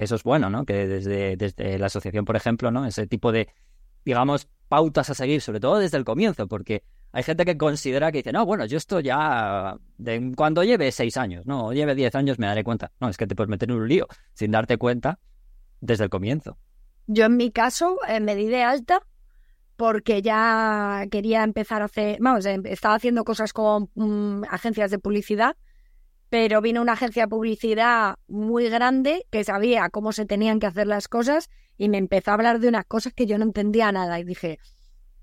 Eso 0.00 0.14
es 0.14 0.22
bueno, 0.22 0.48
¿no? 0.48 0.64
Que 0.64 0.88
desde, 0.88 1.36
desde 1.36 1.78
la 1.78 1.86
asociación, 1.86 2.24
por 2.24 2.34
ejemplo, 2.34 2.70
¿no? 2.70 2.86
Ese 2.86 3.06
tipo 3.06 3.32
de, 3.32 3.48
digamos, 4.02 4.48
pautas 4.66 5.10
a 5.10 5.14
seguir, 5.14 5.42
sobre 5.42 5.60
todo 5.60 5.78
desde 5.78 5.98
el 5.98 6.06
comienzo, 6.06 6.48
porque 6.48 6.84
hay 7.12 7.22
gente 7.22 7.44
que 7.44 7.58
considera 7.58 8.10
que 8.10 8.18
dice, 8.18 8.32
no, 8.32 8.46
bueno, 8.46 8.64
yo 8.64 8.78
esto 8.78 9.00
ya, 9.00 9.76
de, 9.98 10.32
cuando 10.34 10.64
lleve 10.64 10.90
seis 10.90 11.18
años, 11.18 11.44
no, 11.44 11.74
lleve 11.74 11.94
diez 11.94 12.14
años 12.14 12.38
me 12.38 12.46
daré 12.46 12.64
cuenta. 12.64 12.92
No, 12.98 13.10
es 13.10 13.18
que 13.18 13.26
te 13.26 13.36
puedes 13.36 13.50
meter 13.50 13.70
en 13.70 13.76
un 13.76 13.86
lío 13.86 14.06
sin 14.32 14.52
darte 14.52 14.78
cuenta 14.78 15.18
desde 15.82 16.04
el 16.04 16.10
comienzo. 16.10 16.56
Yo 17.06 17.26
en 17.26 17.36
mi 17.36 17.50
caso 17.50 17.98
eh, 18.08 18.20
me 18.20 18.34
di 18.34 18.46
de 18.46 18.62
alta 18.62 19.02
porque 19.76 20.22
ya 20.22 21.04
quería 21.10 21.44
empezar 21.44 21.82
a 21.82 21.86
hacer, 21.86 22.16
vamos, 22.20 22.46
em, 22.46 22.62
estaba 22.64 22.94
haciendo 22.94 23.24
cosas 23.24 23.52
con 23.52 23.90
mm, 23.94 24.44
agencias 24.48 24.90
de 24.90 24.98
publicidad, 24.98 25.56
pero 26.30 26.60
vino 26.60 26.80
una 26.80 26.92
agencia 26.92 27.24
de 27.24 27.28
publicidad 27.28 28.14
muy 28.28 28.70
grande 28.70 29.26
que 29.30 29.44
sabía 29.44 29.90
cómo 29.90 30.12
se 30.12 30.24
tenían 30.24 30.60
que 30.60 30.66
hacer 30.66 30.86
las 30.86 31.08
cosas 31.08 31.50
y 31.76 31.88
me 31.88 31.98
empezó 31.98 32.30
a 32.30 32.34
hablar 32.34 32.60
de 32.60 32.68
unas 32.68 32.86
cosas 32.86 33.12
que 33.12 33.26
yo 33.26 33.36
no 33.36 33.44
entendía 33.44 33.90
nada 33.90 34.18
y 34.20 34.24
dije, 34.24 34.60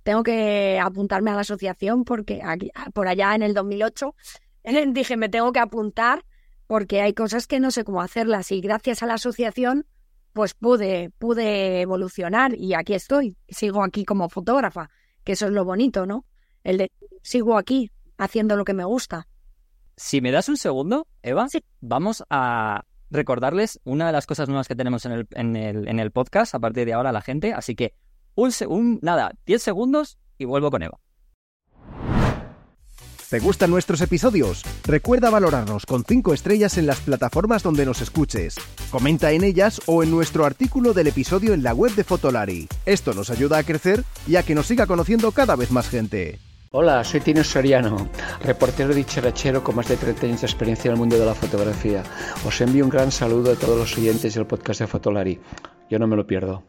tengo 0.04 0.22
que 0.22 0.80
apuntarme 0.80 1.32
a 1.32 1.36
la 1.36 1.42
asociación 1.42 2.04
porque 2.04 2.42
aquí, 2.44 2.72
por 2.94 3.08
allá 3.08 3.34
en 3.36 3.42
el 3.42 3.54
2008 3.54 4.16
dije, 4.88 5.18
me 5.18 5.30
tengo 5.30 5.52
que 5.54 5.60
apuntar 5.60 6.26
porque 6.68 7.02
hay 7.02 7.14
cosas 7.14 7.48
que 7.48 7.62
no 7.62 7.72
sé 7.72 7.86
cómo 7.86 8.02
hacerlas 8.02 8.52
y 8.52 8.60
gracias 8.60 9.02
a 9.02 9.06
la 9.06 9.14
asociación 9.14 9.88
pues 10.34 10.54
pude, 10.54 11.10
pude 11.18 11.82
evolucionar 11.82 12.54
y 12.54 12.74
aquí 12.74 12.94
estoy, 12.94 13.38
sigo 13.48 13.82
aquí 13.84 14.04
como 14.04 14.30
fotógrafa, 14.30 14.90
que 15.24 15.32
eso 15.32 15.48
es 15.48 15.52
lo 15.52 15.64
bonito, 15.64 16.06
¿no? 16.06 16.26
El 16.64 16.78
de 16.78 16.92
sigo 17.24 17.58
aquí 17.58 17.92
haciendo 18.18 18.56
lo 18.58 18.66
que 18.66 18.74
me 18.74 18.84
gusta. 18.84 19.28
Si 20.00 20.22
me 20.22 20.32
das 20.32 20.48
un 20.48 20.58
segundo, 20.58 21.08
Eva, 21.24 21.48
vamos 21.82 22.24
a 22.30 22.84
recordarles 23.10 23.80
una 23.84 24.06
de 24.06 24.14
las 24.14 24.28
cosas 24.28 24.48
nuevas 24.48 24.68
que 24.68 24.76
tenemos 24.76 25.06
en 25.08 25.12
el, 25.12 25.28
en 25.32 25.56
el, 25.56 25.88
en 25.88 26.00
el 26.00 26.12
podcast 26.12 26.54
a 26.54 26.60
partir 26.60 26.86
de 26.86 26.94
ahora 26.94 27.10
a 27.10 27.14
la 27.14 27.22
gente, 27.22 27.52
así 27.54 27.76
que 27.76 27.96
un, 28.36 29.00
nada, 29.02 29.32
10 29.48 29.62
segundos 29.62 30.20
y 30.38 30.46
vuelvo 30.46 30.70
con 30.70 30.84
Eva. 30.84 31.00
¿Te 33.32 33.40
gustan 33.40 33.72
nuestros 33.72 34.00
episodios? 34.02 34.64
Recuerda 34.86 35.32
valorarnos 35.32 35.88
con 35.88 36.06
5 36.06 36.34
estrellas 36.34 36.78
en 36.78 36.86
las 36.86 37.02
plataformas 37.02 37.64
donde 37.64 37.86
nos 37.86 38.00
escuches. 38.02 38.56
Comenta 38.92 39.32
en 39.32 39.44
ellas 39.44 39.82
o 39.88 40.04
en 40.04 40.12
nuestro 40.12 40.46
artículo 40.46 40.94
del 40.94 41.08
episodio 41.08 41.56
en 41.56 41.64
la 41.64 41.74
web 41.74 41.94
de 41.96 42.04
Fotolari. 42.04 42.70
Esto 42.86 43.14
nos 43.16 43.32
ayuda 43.32 43.58
a 43.58 43.64
crecer 43.64 44.04
y 44.28 44.36
a 44.36 44.44
que 44.44 44.54
nos 44.54 44.68
siga 44.68 44.86
conociendo 44.86 45.32
cada 45.32 45.56
vez 45.56 45.72
más 45.72 45.90
gente. 45.90 46.40
Hola, 46.72 47.02
soy 47.06 47.22
Tino 47.22 47.46
Soriano, 47.46 48.10
reportero 48.42 48.94
dicharachero 48.94 49.64
con 49.64 49.78
más 49.78 49.88
de 49.88 49.96
30 49.96 50.26
años 50.26 50.42
de 50.42 50.48
experiencia 50.48 50.90
en 50.90 50.96
el 50.96 51.00
mundo 51.00 51.18
de 51.18 51.26
la 51.26 51.34
fotografía. 51.34 52.04
Os 52.46 52.60
envío 52.60 52.84
un 52.84 52.90
gran 52.90 53.10
saludo 53.10 53.54
a 53.54 53.56
todos 53.56 53.78
los 53.78 53.98
oyentes 53.98 54.34
del 54.34 54.46
podcast 54.46 54.82
de 54.82 54.88
Fotolari. 54.88 55.40
Yo 55.90 55.98
no 55.98 56.08
me 56.08 56.18
lo 56.18 56.28
pierdo. 56.28 56.66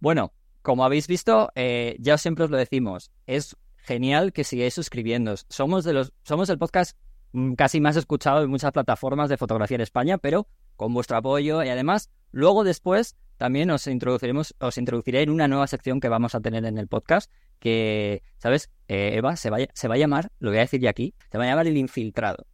Bueno, 0.00 0.34
como 0.60 0.84
habéis 0.84 1.08
visto, 1.08 1.48
eh, 1.54 1.96
ya 1.98 2.18
siempre 2.18 2.44
os 2.44 2.50
lo 2.50 2.58
decimos, 2.58 3.10
es 3.26 3.56
genial 3.78 4.34
que 4.34 4.44
sigáis 4.44 4.74
suscribiendo. 4.74 5.34
Somos, 5.48 5.84
de 5.84 5.94
los, 5.94 6.12
somos 6.24 6.50
el 6.50 6.58
podcast 6.58 6.98
mm, 7.32 7.54
casi 7.54 7.80
más 7.80 7.96
escuchado 7.96 8.42
en 8.42 8.50
muchas 8.50 8.72
plataformas 8.72 9.30
de 9.30 9.38
fotografía 9.38 9.76
en 9.76 9.80
España, 9.80 10.18
pero 10.18 10.46
con 10.76 10.92
vuestro 10.92 11.16
apoyo 11.16 11.62
y 11.62 11.70
además 11.70 12.10
luego 12.32 12.64
después 12.64 13.16
también 13.36 13.70
os 13.70 13.86
introduciremos, 13.86 14.54
os 14.58 14.78
introduciré 14.78 15.22
en 15.22 15.30
una 15.30 15.48
nueva 15.48 15.66
sección 15.66 16.00
que 16.00 16.08
vamos 16.08 16.34
a 16.34 16.40
tener 16.40 16.64
en 16.64 16.78
el 16.78 16.88
podcast 16.88 17.30
que, 17.58 18.22
¿sabes? 18.38 18.70
Eh, 18.88 19.12
Eva, 19.14 19.36
se 19.36 19.50
va, 19.50 19.58
se 19.72 19.88
va 19.88 19.94
a 19.94 19.98
llamar, 19.98 20.30
lo 20.38 20.50
voy 20.50 20.58
a 20.58 20.62
decir 20.62 20.80
ya 20.80 20.90
aquí, 20.90 21.14
se 21.30 21.38
va 21.38 21.44
a 21.44 21.46
llamar 21.48 21.66
el 21.66 21.76
infiltrado. 21.76 22.46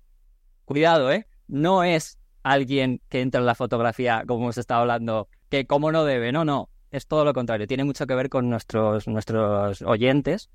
Cuidado, 0.64 1.10
¿eh? 1.10 1.26
No 1.48 1.82
es 1.82 2.18
alguien 2.42 3.02
que 3.08 3.20
entra 3.20 3.40
en 3.40 3.46
la 3.46 3.54
fotografía, 3.54 4.24
como 4.26 4.44
hemos 4.44 4.58
estado 4.58 4.82
hablando, 4.82 5.28
que 5.48 5.66
como 5.66 5.90
no 5.92 6.04
debe, 6.04 6.32
no, 6.32 6.44
no 6.44 6.70
es 6.90 7.06
todo 7.06 7.24
lo 7.24 7.32
contrario, 7.32 7.66
tiene 7.66 7.84
mucho 7.84 8.06
que 8.06 8.14
ver 8.14 8.28
con 8.28 8.50
nuestros, 8.50 9.06
nuestros 9.06 9.82
oyentes. 9.82 10.50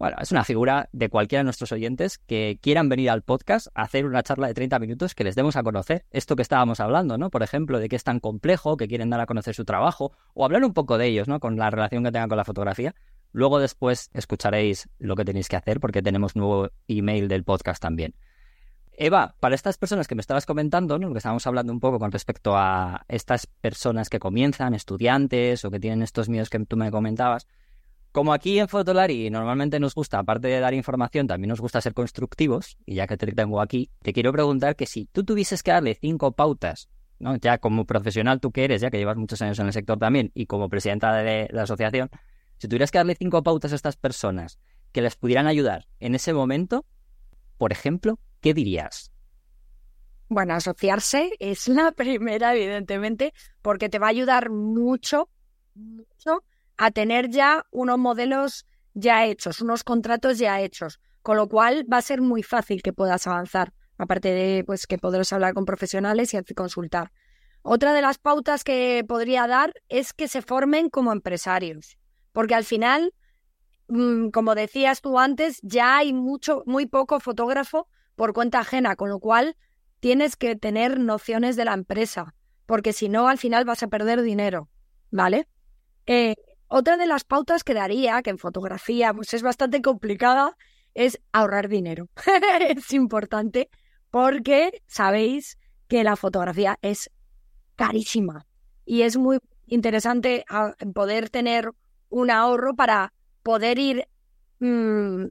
Bueno, 0.00 0.16
es 0.18 0.32
una 0.32 0.44
figura 0.44 0.88
de 0.92 1.10
cualquiera 1.10 1.40
de 1.40 1.44
nuestros 1.44 1.72
oyentes 1.72 2.16
que 2.16 2.58
quieran 2.62 2.88
venir 2.88 3.10
al 3.10 3.20
podcast 3.20 3.66
a 3.74 3.82
hacer 3.82 4.06
una 4.06 4.22
charla 4.22 4.46
de 4.46 4.54
30 4.54 4.78
minutos 4.78 5.14
que 5.14 5.24
les 5.24 5.34
demos 5.34 5.56
a 5.56 5.62
conocer 5.62 6.06
esto 6.10 6.36
que 6.36 6.42
estábamos 6.42 6.80
hablando, 6.80 7.18
¿no? 7.18 7.28
Por 7.28 7.42
ejemplo, 7.42 7.78
de 7.78 7.90
que 7.90 7.96
es 7.96 8.02
tan 8.02 8.18
complejo, 8.18 8.78
que 8.78 8.88
quieren 8.88 9.10
dar 9.10 9.20
a 9.20 9.26
conocer 9.26 9.54
su 9.54 9.66
trabajo, 9.66 10.12
o 10.32 10.46
hablar 10.46 10.64
un 10.64 10.72
poco 10.72 10.96
de 10.96 11.08
ellos, 11.08 11.28
¿no? 11.28 11.38
Con 11.38 11.58
la 11.58 11.68
relación 11.68 12.02
que 12.02 12.12
tengan 12.12 12.30
con 12.30 12.38
la 12.38 12.46
fotografía. 12.46 12.94
Luego 13.32 13.58
después 13.58 14.08
escucharéis 14.14 14.88
lo 14.98 15.16
que 15.16 15.26
tenéis 15.26 15.48
que 15.48 15.56
hacer 15.56 15.80
porque 15.80 16.00
tenemos 16.00 16.34
nuevo 16.34 16.70
email 16.88 17.28
del 17.28 17.44
podcast 17.44 17.82
también. 17.82 18.14
Eva, 18.92 19.34
para 19.38 19.54
estas 19.54 19.76
personas 19.76 20.08
que 20.08 20.14
me 20.14 20.22
estabas 20.22 20.46
comentando, 20.46 20.98
¿no? 20.98 21.08
lo 21.08 21.12
que 21.12 21.18
estábamos 21.18 21.46
hablando 21.46 21.74
un 21.74 21.80
poco 21.80 21.98
con 21.98 22.10
respecto 22.10 22.56
a 22.56 23.04
estas 23.06 23.46
personas 23.46 24.08
que 24.08 24.18
comienzan, 24.18 24.72
estudiantes 24.72 25.62
o 25.66 25.70
que 25.70 25.78
tienen 25.78 26.00
estos 26.00 26.30
miedos 26.30 26.48
que 26.48 26.58
tú 26.60 26.78
me 26.78 26.90
comentabas, 26.90 27.46
como 28.12 28.32
aquí 28.32 28.58
en 28.58 28.68
Fotolari 28.68 29.30
normalmente 29.30 29.78
nos 29.78 29.94
gusta, 29.94 30.18
aparte 30.18 30.48
de 30.48 30.60
dar 30.60 30.74
información, 30.74 31.26
también 31.26 31.48
nos 31.48 31.60
gusta 31.60 31.80
ser 31.80 31.94
constructivos, 31.94 32.76
y 32.84 32.96
ya 32.96 33.06
que 33.06 33.16
te 33.16 33.30
tengo 33.32 33.60
aquí, 33.60 33.90
te 34.02 34.12
quiero 34.12 34.32
preguntar 34.32 34.76
que 34.76 34.86
si 34.86 35.06
tú 35.06 35.24
tuvieses 35.24 35.62
que 35.62 35.70
darle 35.70 35.96
cinco 36.00 36.32
pautas, 36.32 36.88
¿no? 37.18 37.36
ya 37.36 37.58
como 37.58 37.84
profesional 37.84 38.40
tú 38.40 38.50
que 38.50 38.64
eres, 38.64 38.80
ya 38.80 38.90
que 38.90 38.98
llevas 38.98 39.16
muchos 39.16 39.40
años 39.42 39.58
en 39.60 39.66
el 39.66 39.72
sector 39.72 39.98
también, 39.98 40.32
y 40.34 40.46
como 40.46 40.68
presidenta 40.68 41.14
de 41.14 41.48
la 41.52 41.62
asociación, 41.62 42.10
si 42.58 42.68
tuvieras 42.68 42.90
que 42.90 42.98
darle 42.98 43.14
cinco 43.14 43.42
pautas 43.42 43.72
a 43.72 43.76
estas 43.76 43.96
personas 43.96 44.58
que 44.92 45.02
les 45.02 45.14
pudieran 45.14 45.46
ayudar 45.46 45.86
en 46.00 46.14
ese 46.14 46.32
momento, 46.32 46.84
por 47.58 47.72
ejemplo, 47.72 48.18
¿qué 48.40 48.54
dirías? 48.54 49.12
Bueno, 50.28 50.54
asociarse 50.54 51.30
es 51.38 51.68
la 51.68 51.92
primera, 51.96 52.54
evidentemente, 52.54 53.32
porque 53.62 53.88
te 53.88 54.00
va 54.00 54.06
a 54.06 54.10
ayudar 54.10 54.50
mucho, 54.50 55.28
mucho 55.74 56.42
a 56.80 56.90
tener 56.90 57.28
ya 57.28 57.66
unos 57.70 57.98
modelos 57.98 58.64
ya 58.94 59.26
hechos, 59.26 59.60
unos 59.60 59.84
contratos 59.84 60.38
ya 60.38 60.62
hechos, 60.62 60.98
con 61.20 61.36
lo 61.36 61.46
cual 61.46 61.84
va 61.92 61.98
a 61.98 62.02
ser 62.02 62.22
muy 62.22 62.42
fácil 62.42 62.82
que 62.82 62.94
puedas 62.94 63.26
avanzar, 63.26 63.74
aparte 63.98 64.30
de 64.30 64.64
pues 64.64 64.86
que 64.86 64.96
podrás 64.96 65.30
hablar 65.34 65.52
con 65.52 65.66
profesionales 65.66 66.32
y 66.32 66.54
consultar. 66.54 67.12
Otra 67.60 67.92
de 67.92 68.00
las 68.00 68.16
pautas 68.16 68.64
que 68.64 69.04
podría 69.06 69.46
dar 69.46 69.74
es 69.90 70.14
que 70.14 70.26
se 70.26 70.40
formen 70.40 70.88
como 70.88 71.12
empresarios, 71.12 71.98
porque 72.32 72.54
al 72.54 72.64
final, 72.64 73.12
mm, 73.88 74.30
como 74.30 74.54
decías 74.54 75.02
tú 75.02 75.18
antes, 75.18 75.60
ya 75.62 75.98
hay 75.98 76.14
mucho, 76.14 76.62
muy 76.64 76.86
poco 76.86 77.20
fotógrafo 77.20 77.88
por 78.16 78.32
cuenta 78.32 78.60
ajena, 78.60 78.96
con 78.96 79.10
lo 79.10 79.20
cual 79.20 79.54
tienes 80.00 80.34
que 80.34 80.56
tener 80.56 80.98
nociones 80.98 81.56
de 81.56 81.66
la 81.66 81.74
empresa, 81.74 82.34
porque 82.64 82.94
si 82.94 83.10
no, 83.10 83.28
al 83.28 83.36
final 83.36 83.66
vas 83.66 83.82
a 83.82 83.88
perder 83.88 84.22
dinero, 84.22 84.70
¿vale? 85.10 85.46
Eh, 86.06 86.34
otra 86.70 86.96
de 86.96 87.06
las 87.06 87.24
pautas 87.24 87.64
que 87.64 87.74
daría, 87.74 88.22
que 88.22 88.30
en 88.30 88.38
fotografía 88.38 89.12
pues 89.12 89.34
es 89.34 89.42
bastante 89.42 89.82
complicada, 89.82 90.56
es 90.94 91.20
ahorrar 91.32 91.68
dinero. 91.68 92.08
es 92.68 92.92
importante 92.92 93.68
porque 94.10 94.82
sabéis 94.86 95.58
que 95.88 96.04
la 96.04 96.14
fotografía 96.14 96.78
es 96.80 97.10
carísima 97.74 98.46
y 98.84 99.02
es 99.02 99.16
muy 99.16 99.40
interesante 99.66 100.44
ah, 100.48 100.74
poder 100.94 101.28
tener 101.28 101.72
un 102.08 102.30
ahorro 102.30 102.74
para 102.74 103.12
poder 103.42 103.78
ir 103.80 104.06
mm, 104.60 105.24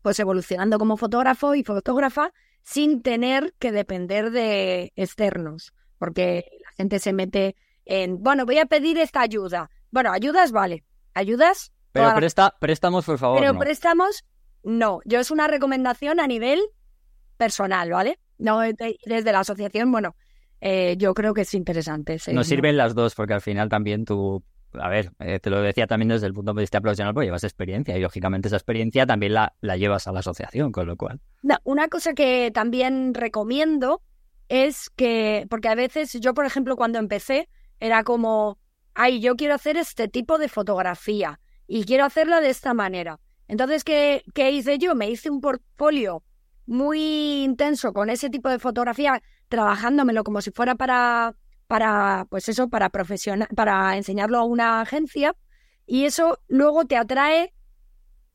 pues 0.00 0.18
evolucionando 0.20 0.78
como 0.78 0.96
fotógrafo 0.96 1.54
y 1.54 1.64
fotógrafa 1.64 2.32
sin 2.62 3.02
tener 3.02 3.54
que 3.58 3.72
depender 3.72 4.30
de 4.30 4.92
externos, 4.96 5.74
porque 5.98 6.46
la 6.64 6.70
gente 6.72 6.98
se 6.98 7.12
mete 7.12 7.56
en, 7.84 8.22
bueno, 8.22 8.46
voy 8.46 8.58
a 8.58 8.66
pedir 8.66 8.98
esta 8.98 9.20
ayuda. 9.20 9.70
Bueno, 9.92 10.10
ayudas, 10.10 10.50
vale. 10.50 10.84
Ayudas. 11.14 11.72
Pero 11.92 12.12
presta, 12.14 12.54
préstamos, 12.58 13.04
por 13.04 13.18
favor. 13.18 13.38
Pero 13.38 13.56
préstamos, 13.58 14.24
no. 14.64 15.00
Yo 15.04 15.20
es 15.20 15.30
una 15.30 15.46
recomendación 15.46 16.18
a 16.18 16.26
nivel 16.26 16.60
personal, 17.36 17.90
¿vale? 17.90 18.18
No 18.38 18.60
desde 18.60 19.32
la 19.32 19.40
asociación, 19.40 19.92
bueno, 19.92 20.16
eh, 20.60 20.96
yo 20.98 21.14
creo 21.14 21.34
que 21.34 21.42
es 21.42 21.54
interesante. 21.54 22.18
Nos 22.32 22.48
sirven 22.48 22.76
las 22.76 22.94
dos, 22.94 23.14
porque 23.14 23.34
al 23.34 23.40
final 23.40 23.68
también 23.68 24.04
tú 24.04 24.42
a 24.74 24.88
ver, 24.88 25.12
eh, 25.18 25.38
te 25.38 25.50
lo 25.50 25.60
decía 25.60 25.86
también 25.86 26.08
desde 26.08 26.26
el 26.26 26.32
punto 26.32 26.54
de 26.54 26.62
vista 26.62 26.80
profesional, 26.80 27.14
porque 27.14 27.26
llevas 27.26 27.44
experiencia 27.44 27.96
y 27.96 28.00
lógicamente 28.00 28.48
esa 28.48 28.56
experiencia 28.56 29.06
también 29.06 29.34
la, 29.34 29.54
la 29.60 29.76
llevas 29.76 30.06
a 30.06 30.12
la 30.12 30.20
asociación, 30.20 30.72
con 30.72 30.86
lo 30.86 30.96
cual. 30.96 31.20
una 31.64 31.88
cosa 31.88 32.14
que 32.14 32.50
también 32.52 33.14
recomiendo 33.14 34.02
es 34.48 34.90
que, 34.90 35.46
porque 35.50 35.68
a 35.68 35.74
veces 35.74 36.18
yo, 36.20 36.34
por 36.34 36.46
ejemplo, 36.46 36.76
cuando 36.76 36.98
empecé, 36.98 37.48
era 37.80 38.04
como, 38.04 38.58
ay, 38.94 39.20
yo 39.20 39.36
quiero 39.36 39.54
hacer 39.54 39.76
este 39.76 40.08
tipo 40.08 40.38
de 40.38 40.48
fotografía 40.48 41.40
y 41.66 41.84
quiero 41.84 42.04
hacerla 42.04 42.40
de 42.40 42.50
esta 42.50 42.74
manera. 42.74 43.20
Entonces, 43.48 43.84
¿qué, 43.84 44.22
qué 44.34 44.50
hice 44.50 44.78
yo? 44.78 44.94
Me 44.94 45.10
hice 45.10 45.30
un 45.30 45.40
portfolio 45.40 46.22
muy 46.66 47.42
intenso 47.42 47.92
con 47.92 48.08
ese 48.10 48.30
tipo 48.30 48.48
de 48.48 48.58
fotografía, 48.58 49.22
trabajándomelo 49.48 50.24
como 50.24 50.40
si 50.40 50.50
fuera 50.50 50.74
para 50.74 51.34
para, 51.72 52.26
pues 52.28 52.50
eso, 52.50 52.68
para 52.68 52.90
profesional, 52.90 53.48
para 53.56 53.96
enseñarlo 53.96 54.36
a 54.36 54.44
una 54.44 54.82
agencia 54.82 55.34
y 55.86 56.04
eso 56.04 56.38
luego 56.46 56.84
te 56.84 56.98
atrae, 56.98 57.54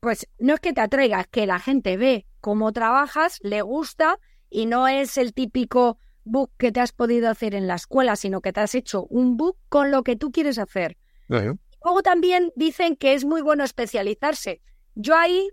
pues 0.00 0.26
no 0.40 0.54
es 0.54 0.60
que 0.60 0.72
te 0.72 0.80
atraiga, 0.80 1.20
es 1.20 1.28
que 1.28 1.46
la 1.46 1.60
gente 1.60 1.96
ve 1.96 2.26
cómo 2.40 2.72
trabajas, 2.72 3.38
le 3.42 3.62
gusta 3.62 4.18
y 4.50 4.66
no 4.66 4.88
es 4.88 5.16
el 5.18 5.34
típico 5.34 5.98
book 6.28 6.52
que 6.58 6.72
te 6.72 6.80
has 6.80 6.92
podido 6.92 7.28
hacer 7.28 7.54
en 7.54 7.66
la 7.66 7.74
escuela, 7.74 8.16
sino 8.16 8.40
que 8.40 8.52
te 8.52 8.60
has 8.60 8.74
hecho 8.74 9.04
un 9.06 9.36
book 9.36 9.56
con 9.68 9.90
lo 9.90 10.02
que 10.02 10.16
tú 10.16 10.30
quieres 10.30 10.58
hacer. 10.58 10.96
Luego 11.28 12.02
también 12.02 12.52
dicen 12.56 12.96
que 12.96 13.14
es 13.14 13.24
muy 13.24 13.42
bueno 13.42 13.64
especializarse. 13.64 14.60
Yo 14.94 15.16
ahí 15.16 15.48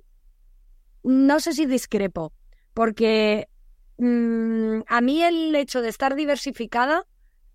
no 1.03 1.39
sé 1.39 1.53
si 1.53 1.65
discrepo, 1.65 2.33
porque 2.73 3.47
mm, 3.97 4.81
a 4.87 5.01
mí 5.01 5.23
el 5.23 5.55
hecho 5.55 5.81
de 5.81 5.89
estar 5.89 6.15
diversificada 6.15 7.05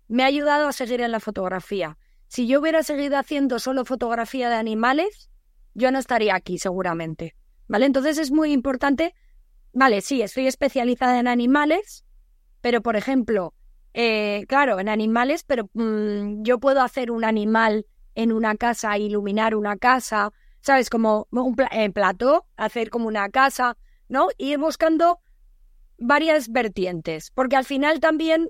me 0.07 0.23
ha 0.23 0.27
ayudado 0.27 0.67
a 0.67 0.73
seguir 0.73 1.01
en 1.01 1.11
la 1.11 1.19
fotografía. 1.19 1.97
Si 2.27 2.47
yo 2.47 2.61
hubiera 2.61 2.83
seguido 2.83 3.17
haciendo 3.17 3.59
solo 3.59 3.83
fotografía 3.83 4.49
de 4.49 4.55
animales, 4.55 5.29
yo 5.73 5.91
no 5.91 5.99
estaría 5.99 6.35
aquí 6.35 6.57
seguramente. 6.57 7.35
¿Vale? 7.67 7.85
Entonces 7.85 8.17
es 8.17 8.31
muy 8.31 8.51
importante. 8.51 9.13
Vale, 9.73 10.01
sí, 10.01 10.21
estoy 10.21 10.47
especializada 10.47 11.19
en 11.19 11.27
animales, 11.27 12.05
pero 12.61 12.81
por 12.81 12.95
ejemplo, 12.95 13.53
eh, 13.93 14.45
claro, 14.47 14.79
en 14.79 14.89
animales, 14.89 15.43
pero 15.43 15.69
mm, 15.73 16.43
yo 16.43 16.59
puedo 16.59 16.81
hacer 16.81 17.11
un 17.11 17.23
animal 17.23 17.85
en 18.15 18.31
una 18.31 18.55
casa, 18.55 18.97
iluminar 18.97 19.55
una 19.55 19.77
casa, 19.77 20.31
¿sabes? 20.61 20.89
Como 20.89 21.27
un 21.31 21.55
en 21.71 21.93
plató, 21.93 22.45
hacer 22.55 22.89
como 22.89 23.07
una 23.07 23.29
casa, 23.29 23.77
¿no? 24.07 24.27
Ir 24.37 24.59
buscando 24.59 25.19
varias 25.97 26.49
vertientes, 26.49 27.31
porque 27.31 27.55
al 27.55 27.65
final 27.65 27.99
también 27.99 28.49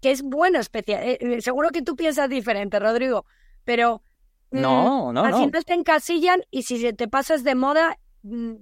que 0.00 0.10
es 0.10 0.22
bueno 0.22 0.58
especial. 0.58 1.02
Eh, 1.02 1.18
eh, 1.20 1.40
seguro 1.40 1.70
que 1.70 1.82
tú 1.82 1.96
piensas 1.96 2.28
diferente, 2.28 2.78
Rodrigo, 2.78 3.24
pero 3.64 4.02
mm, 4.50 4.60
no, 4.60 5.12
no, 5.12 5.24
al 5.24 5.32
no. 5.32 5.38
final 5.38 5.64
te 5.64 5.74
encasillan 5.74 6.42
y 6.50 6.62
si 6.62 6.92
te 6.92 7.08
pasas 7.08 7.44
de 7.44 7.54
moda, 7.54 7.98
mm, 8.22 8.54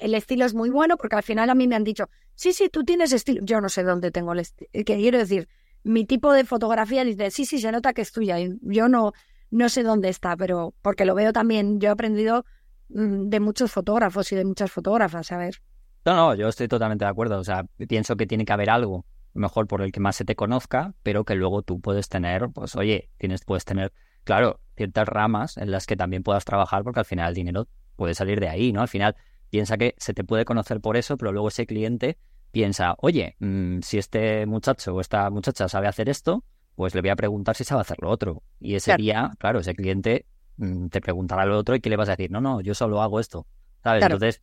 el 0.00 0.14
estilo 0.14 0.44
es 0.44 0.54
muy 0.54 0.70
bueno 0.70 0.96
porque 0.96 1.16
al 1.16 1.22
final 1.22 1.50
a 1.50 1.54
mí 1.54 1.68
me 1.68 1.76
han 1.76 1.84
dicho, 1.84 2.08
sí, 2.34 2.52
sí, 2.52 2.68
tú 2.68 2.84
tienes 2.84 3.12
estilo. 3.12 3.40
Yo 3.44 3.60
no 3.60 3.68
sé 3.68 3.82
dónde 3.82 4.10
tengo 4.10 4.32
el 4.32 4.40
estilo. 4.40 4.70
Eh, 4.72 4.84
quiero 4.84 5.18
decir, 5.18 5.48
mi 5.82 6.04
tipo 6.04 6.32
de 6.32 6.44
fotografía 6.44 7.04
dice, 7.04 7.30
sí, 7.30 7.44
sí, 7.44 7.58
se 7.60 7.72
nota 7.72 7.92
que 7.92 8.02
es 8.02 8.12
tuya. 8.12 8.36
Yo 8.62 8.88
no, 8.88 9.12
no 9.50 9.68
sé 9.68 9.82
dónde 9.82 10.08
está, 10.08 10.36
pero 10.36 10.74
porque 10.82 11.04
lo 11.04 11.14
veo 11.14 11.32
también, 11.32 11.80
yo 11.80 11.88
he 11.88 11.92
aprendido 11.92 12.44
mm, 12.88 13.28
de 13.28 13.40
muchos 13.40 13.72
fotógrafos 13.72 14.30
y 14.32 14.36
de 14.36 14.44
muchas 14.44 14.70
fotógrafas, 14.70 15.30
ver. 15.30 15.62
No, 16.04 16.14
no, 16.14 16.34
yo 16.34 16.48
estoy 16.48 16.68
totalmente 16.68 17.04
de 17.04 17.10
acuerdo. 17.10 17.38
O 17.38 17.44
sea, 17.44 17.64
pienso 17.88 18.16
que 18.16 18.26
tiene 18.26 18.44
que 18.44 18.52
haber 18.52 18.70
algo 18.70 19.04
mejor 19.34 19.66
por 19.66 19.82
el 19.82 19.92
que 19.92 20.00
más 20.00 20.16
se 20.16 20.24
te 20.24 20.34
conozca, 20.34 20.94
pero 21.02 21.24
que 21.24 21.34
luego 21.34 21.62
tú 21.62 21.80
puedes 21.80 22.08
tener, 22.08 22.48
pues 22.50 22.74
oye, 22.76 23.10
tienes, 23.18 23.44
puedes 23.44 23.64
tener, 23.64 23.92
claro, 24.24 24.60
ciertas 24.76 25.06
ramas 25.06 25.56
en 25.56 25.70
las 25.70 25.86
que 25.86 25.96
también 25.96 26.22
puedas 26.22 26.44
trabajar, 26.44 26.82
porque 26.82 27.00
al 27.00 27.06
final 27.06 27.28
el 27.28 27.34
dinero 27.34 27.68
puede 27.96 28.14
salir 28.14 28.40
de 28.40 28.48
ahí, 28.48 28.72
¿no? 28.72 28.80
Al 28.80 28.88
final 28.88 29.14
piensa 29.50 29.76
que 29.76 29.94
se 29.98 30.14
te 30.14 30.24
puede 30.24 30.44
conocer 30.44 30.80
por 30.80 30.96
eso, 30.96 31.16
pero 31.16 31.32
luego 31.32 31.48
ese 31.48 31.66
cliente 31.66 32.18
piensa, 32.50 32.94
oye, 32.98 33.36
mm, 33.38 33.80
si 33.82 33.98
este 33.98 34.46
muchacho 34.46 34.94
o 34.94 35.00
esta 35.00 35.28
muchacha 35.30 35.68
sabe 35.68 35.88
hacer 35.88 36.08
esto, 36.08 36.44
pues 36.74 36.94
le 36.94 37.00
voy 37.00 37.10
a 37.10 37.16
preguntar 37.16 37.56
si 37.56 37.64
sabe 37.64 37.82
hacer 37.82 37.98
lo 38.00 38.10
otro. 38.10 38.42
Y 38.58 38.74
ese 38.74 38.96
día, 38.96 39.32
claro, 39.38 39.60
ese 39.60 39.74
cliente 39.74 40.26
mm, 40.56 40.88
te 40.88 41.00
preguntará 41.00 41.44
lo 41.44 41.58
otro 41.58 41.74
y 41.74 41.80
¿qué 41.80 41.90
le 41.90 41.96
vas 41.96 42.08
a 42.08 42.12
decir? 42.12 42.30
No, 42.30 42.40
no, 42.40 42.60
yo 42.60 42.74
solo 42.74 43.02
hago 43.02 43.20
esto. 43.20 43.46
¿Sabes? 43.82 44.02
Entonces, 44.02 44.42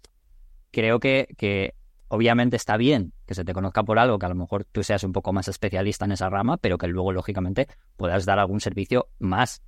creo 0.72 1.00
que, 1.00 1.28
que 1.38 1.76
obviamente 2.08 2.56
está 2.56 2.78
bien 2.78 3.13
que 3.26 3.36
se 3.36 3.43
te 3.43 3.54
conozca 3.54 3.84
por 3.84 4.00
algo, 4.00 4.20
que 4.20 4.26
a 4.26 4.30
lo 4.30 4.36
mejor 4.36 4.65
tú 4.65 4.84
seas 4.84 5.04
un 5.04 5.12
poco 5.12 5.34
más 5.34 5.48
especialista 5.48 6.06
en 6.06 6.13
esa 6.13 6.30
rama, 6.30 6.58
pero 6.58 6.78
que 6.78 6.88
luego, 6.88 7.12
lógicamente, 7.12 7.67
puedas 7.96 8.26
dar 8.26 8.39
algún 8.39 8.62
servicio 8.62 9.10
más. 9.20 9.62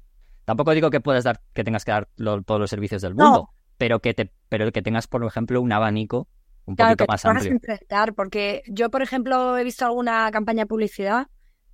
Tampoco 0.45 0.71
digo 0.71 0.89
que 0.89 1.02
puedas 1.02 1.23
dar, 1.23 1.41
que 1.54 1.63
tengas 1.63 1.86
que 1.86 1.91
dar 1.91 2.08
todos 2.15 2.60
los 2.60 2.69
servicios 2.69 3.02
del 3.02 3.13
mundo, 3.13 3.49
pero 3.79 4.01
que 4.01 4.13
te, 4.13 4.31
pero 4.49 4.71
que 4.73 4.81
tengas, 4.81 5.07
por 5.07 5.23
ejemplo, 5.25 5.61
un 5.61 5.71
abanico 5.71 6.27
un 6.65 6.75
poquito 6.75 7.05
más 7.07 7.25
amplio. 7.25 7.53
Enfrentar, 7.53 8.13
porque 8.13 8.61
yo, 8.67 8.91
por 8.91 9.01
ejemplo, 9.01 9.57
he 9.57 9.63
visto 9.63 9.85
alguna 9.85 10.29
campaña 10.31 10.63
de 10.63 10.67
publicidad 10.67 11.27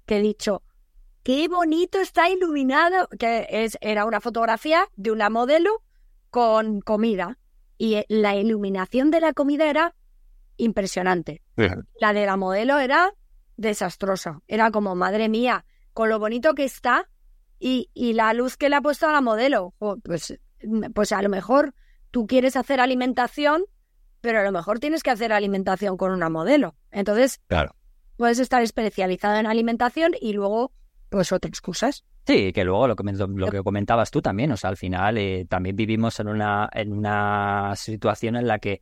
que 0.06 0.18
he 0.18 0.22
dicho, 0.22 0.62
qué 1.24 1.48
bonito 1.48 2.00
está 2.00 2.30
iluminado, 2.30 3.10
que 3.20 3.48
es, 3.50 3.80
era 3.82 4.06
una 4.06 4.22
fotografía 4.22 4.88
de 4.96 5.12
una 5.12 5.32
modelo 5.32 5.82
con 6.30 6.80
comida. 6.80 7.40
Y 7.80 8.04
la 8.08 8.36
iluminación 8.36 9.10
de 9.10 9.20
la 9.20 9.34
comida 9.34 9.68
era 9.68 9.96
impresionante. 10.58 11.42
La 12.00 12.14
de 12.14 12.26
la 12.28 12.38
modelo 12.38 12.78
era 12.78 13.14
desastrosa. 13.58 14.42
Era 14.48 14.70
como, 14.70 14.94
madre 14.94 15.28
mía, 15.28 15.66
con 15.92 16.10
lo 16.10 16.20
bonito 16.20 16.54
que 16.54 16.66
está 16.66 17.10
y, 17.60 17.90
y 17.96 18.14
la 18.14 18.32
luz 18.34 18.58
que 18.58 18.70
le 18.70 18.76
ha 18.76 18.82
puesto 18.82 19.08
a 19.08 19.12
la 19.12 19.22
modelo. 19.22 19.74
pues, 20.04 20.40
pues 20.94 21.12
a 21.12 21.22
lo 21.24 21.30
mejor 21.30 21.74
tú 22.16 22.28
quieres 22.28 22.56
hacer 22.56 22.80
alimentación, 22.80 23.66
pero 24.22 24.40
a 24.40 24.44
lo 24.44 24.54
mejor 24.54 24.80
tienes 24.80 25.04
que 25.04 25.12
hacer 25.12 25.34
alimentación 25.34 25.98
con 25.98 26.14
una 26.14 26.30
modelo. 26.30 26.74
Entonces, 26.90 27.42
claro. 27.48 27.76
puedes 28.16 28.40
estar 28.40 28.62
especializado 28.62 29.36
en 29.36 29.46
alimentación 29.46 30.14
y 30.22 30.32
luego, 30.32 30.72
pues 31.10 31.34
otras 31.34 31.60
cosas. 31.60 32.06
Sí, 32.26 32.54
que 32.54 32.64
luego 32.64 32.88
lo 32.88 32.96
que, 32.96 33.04
lo 33.12 33.52
que 33.52 33.62
comentabas 33.62 34.12
tú 34.12 34.22
también, 34.22 34.50
o 34.54 34.56
sea, 34.56 34.70
al 34.70 34.78
final 34.78 35.18
eh, 35.18 35.46
también 35.50 35.76
vivimos 35.76 36.18
en 36.22 36.30
una, 36.30 36.70
en 36.72 36.94
una 36.94 37.74
situación 37.76 38.38
en 38.38 38.48
la 38.48 38.60
que 38.60 38.82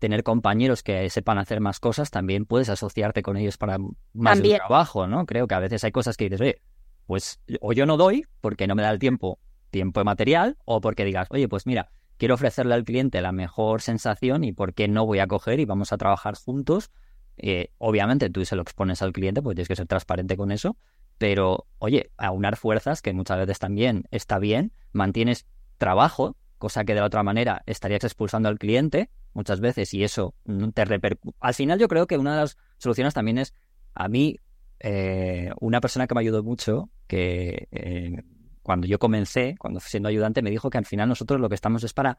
tener 0.00 0.24
compañeros 0.24 0.82
que 0.82 1.08
sepan 1.08 1.38
hacer 1.38 1.60
más 1.60 1.78
cosas, 1.78 2.10
también 2.10 2.46
puedes 2.46 2.68
asociarte 2.68 3.22
con 3.22 3.36
ellos 3.36 3.58
para 3.58 3.78
más 4.12 4.42
trabajo, 4.42 5.06
¿no? 5.06 5.24
Creo 5.24 5.46
que 5.46 5.54
a 5.54 5.60
veces 5.60 5.84
hay 5.84 5.92
cosas 5.92 6.16
que 6.16 6.24
dices, 6.24 6.40
oye, 6.40 6.62
pues 7.06 7.40
o 7.60 7.72
yo 7.72 7.86
no 7.86 7.96
doy 7.96 8.26
porque 8.40 8.66
no 8.66 8.74
me 8.74 8.82
da 8.82 8.90
el 8.90 8.98
tiempo, 8.98 9.38
tiempo 9.70 10.02
material, 10.02 10.58
o 10.64 10.80
porque 10.80 11.04
digas, 11.04 11.28
oye, 11.30 11.46
pues 11.46 11.64
mira, 11.64 11.92
quiero 12.20 12.34
ofrecerle 12.34 12.74
al 12.74 12.84
cliente 12.84 13.22
la 13.22 13.32
mejor 13.32 13.80
sensación 13.80 14.44
y 14.44 14.52
por 14.52 14.74
qué 14.74 14.88
no 14.88 15.06
voy 15.06 15.20
a 15.20 15.26
coger 15.26 15.58
y 15.58 15.64
vamos 15.64 15.90
a 15.90 15.96
trabajar 15.96 16.34
juntos. 16.34 16.90
Eh, 17.38 17.70
obviamente 17.78 18.28
tú 18.28 18.44
se 18.44 18.56
lo 18.56 18.62
expones 18.62 19.00
al 19.00 19.14
cliente, 19.14 19.40
pues 19.40 19.54
tienes 19.54 19.68
que 19.68 19.76
ser 19.76 19.86
transparente 19.86 20.36
con 20.36 20.52
eso, 20.52 20.76
pero 21.16 21.66
oye, 21.78 22.10
aunar 22.18 22.56
fuerzas, 22.56 23.00
que 23.00 23.14
muchas 23.14 23.38
veces 23.38 23.58
también 23.58 24.04
está 24.10 24.38
bien, 24.38 24.72
mantienes 24.92 25.46
trabajo, 25.78 26.36
cosa 26.58 26.84
que 26.84 26.92
de 26.92 27.00
la 27.00 27.06
otra 27.06 27.22
manera 27.22 27.62
estarías 27.64 28.04
expulsando 28.04 28.50
al 28.50 28.58
cliente 28.58 29.08
muchas 29.32 29.60
veces 29.60 29.94
y 29.94 30.04
eso 30.04 30.34
te 30.74 30.84
repercute. 30.84 31.34
Al 31.40 31.54
final 31.54 31.78
yo 31.78 31.88
creo 31.88 32.06
que 32.06 32.18
una 32.18 32.34
de 32.34 32.42
las 32.42 32.58
soluciones 32.76 33.14
también 33.14 33.38
es, 33.38 33.54
a 33.94 34.08
mí, 34.08 34.36
eh, 34.80 35.52
una 35.58 35.80
persona 35.80 36.06
que 36.06 36.14
me 36.14 36.20
ayudó 36.20 36.42
mucho, 36.42 36.90
que 37.06 37.66
eh, 37.70 38.22
cuando 38.70 38.86
yo 38.86 39.00
comencé, 39.00 39.56
cuando 39.58 39.80
siendo 39.80 40.08
ayudante, 40.08 40.42
me 40.42 40.50
dijo 40.50 40.70
que 40.70 40.78
al 40.78 40.86
final 40.86 41.08
nosotros 41.08 41.40
lo 41.40 41.48
que 41.48 41.56
estamos 41.56 41.82
es 41.82 41.92
para 41.92 42.18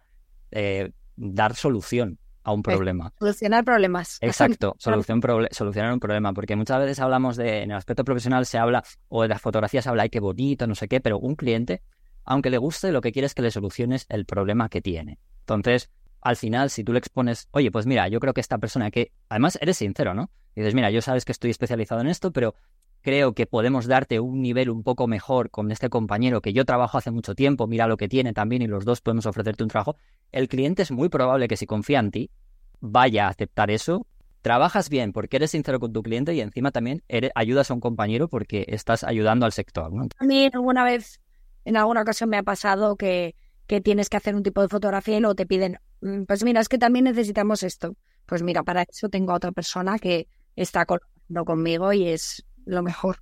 eh, 0.51 0.91
dar 1.15 1.55
solución 1.55 2.19
a 2.43 2.51
un 2.51 2.61
problema. 2.61 3.13
Solucionar 3.19 3.63
problemas. 3.63 4.17
Exacto, 4.21 4.75
solución 4.77 5.21
solucionar 5.51 5.93
un 5.93 6.01
problema, 6.01 6.33
porque 6.33 6.57
muchas 6.57 6.79
veces 6.79 6.99
hablamos 6.99 7.37
de, 7.37 7.63
en 7.63 7.71
el 7.71 7.77
aspecto 7.77 8.03
profesional 8.03 8.45
se 8.45 8.57
habla, 8.57 8.83
o 9.07 9.21
de 9.21 9.29
las 9.29 9.39
fotografías 9.39 9.85
se 9.85 9.91
habla, 9.91 10.03
ay, 10.03 10.09
qué 10.09 10.19
bonito, 10.19 10.67
no 10.67 10.75
sé 10.75 10.89
qué, 10.89 10.99
pero 10.99 11.19
un 11.19 11.37
cliente, 11.37 11.83
aunque 12.25 12.49
le 12.49 12.57
guste, 12.57 12.91
lo 12.91 12.99
que 12.99 13.13
quiere 13.13 13.27
es 13.27 13.33
que 13.33 13.43
le 13.43 13.49
soluciones 13.49 14.05
el 14.09 14.25
problema 14.25 14.67
que 14.67 14.81
tiene. 14.81 15.19
Entonces, 15.43 15.89
al 16.19 16.35
final, 16.35 16.69
si 16.69 16.83
tú 16.83 16.91
le 16.91 16.99
expones, 16.99 17.47
oye, 17.51 17.71
pues 17.71 17.85
mira, 17.85 18.09
yo 18.09 18.19
creo 18.19 18.33
que 18.33 18.41
esta 18.41 18.57
persona 18.57 18.91
que, 18.91 19.13
además 19.29 19.57
eres 19.61 19.77
sincero, 19.77 20.13
¿no? 20.13 20.29
dices, 20.53 20.75
mira, 20.75 20.91
yo 20.91 21.01
sabes 21.01 21.23
que 21.23 21.31
estoy 21.31 21.49
especializado 21.49 22.01
en 22.01 22.07
esto, 22.07 22.31
pero 22.31 22.55
creo 23.01 23.33
que 23.33 23.47
podemos 23.47 23.87
darte 23.87 24.19
un 24.19 24.41
nivel 24.41 24.69
un 24.69 24.83
poco 24.83 25.07
mejor 25.07 25.49
con 25.49 25.71
este 25.71 25.89
compañero 25.89 26.41
que 26.41 26.53
yo 26.53 26.65
trabajo 26.65 26.97
hace 26.97 27.11
mucho 27.11 27.35
tiempo, 27.35 27.67
mira 27.67 27.87
lo 27.87 27.97
que 27.97 28.07
tiene 28.07 28.33
también 28.33 28.61
y 28.61 28.67
los 28.67 28.85
dos 28.85 29.01
podemos 29.01 29.25
ofrecerte 29.25 29.63
un 29.63 29.69
trabajo, 29.69 29.97
el 30.31 30.47
cliente 30.47 30.83
es 30.83 30.91
muy 30.91 31.09
probable 31.09 31.47
que 31.47 31.57
si 31.57 31.65
confía 31.65 31.99
en 31.99 32.11
ti, 32.11 32.29
vaya 32.79 33.27
a 33.27 33.29
aceptar 33.29 33.71
eso. 33.71 34.07
Trabajas 34.41 34.89
bien 34.89 35.13
porque 35.13 35.37
eres 35.37 35.51
sincero 35.51 35.79
con 35.79 35.93
tu 35.93 36.01
cliente 36.01 36.33
y 36.33 36.41
encima 36.41 36.71
también 36.71 37.03
ayudas 37.35 37.69
a 37.69 37.73
un 37.75 37.79
compañero 37.79 38.27
porque 38.27 38.65
estás 38.69 39.03
ayudando 39.03 39.45
al 39.45 39.51
sector. 39.51 39.93
¿no? 39.93 40.07
A 40.17 40.25
mí 40.25 40.49
alguna 40.51 40.83
vez, 40.83 41.21
en 41.63 41.77
alguna 41.77 42.01
ocasión 42.01 42.29
me 42.29 42.37
ha 42.37 42.43
pasado 42.43 42.95
que, 42.95 43.35
que 43.67 43.81
tienes 43.81 44.09
que 44.09 44.17
hacer 44.17 44.35
un 44.35 44.41
tipo 44.41 44.61
de 44.61 44.67
fotografía 44.67 45.17
y 45.17 45.19
luego 45.19 45.35
te 45.35 45.45
piden, 45.45 45.77
mm, 46.01 46.23
pues 46.23 46.43
mira, 46.43 46.59
es 46.59 46.69
que 46.69 46.79
también 46.79 47.05
necesitamos 47.05 47.61
esto. 47.61 47.95
Pues 48.25 48.41
mira, 48.41 48.63
para 48.63 48.83
eso 48.83 49.09
tengo 49.09 49.31
a 49.31 49.35
otra 49.35 49.51
persona 49.51 49.99
que 49.99 50.27
está 50.55 50.85
colaborando 50.85 51.45
conmigo 51.45 51.93
y 51.93 52.07
es 52.07 52.43
lo 52.65 52.81
mejor. 52.83 53.17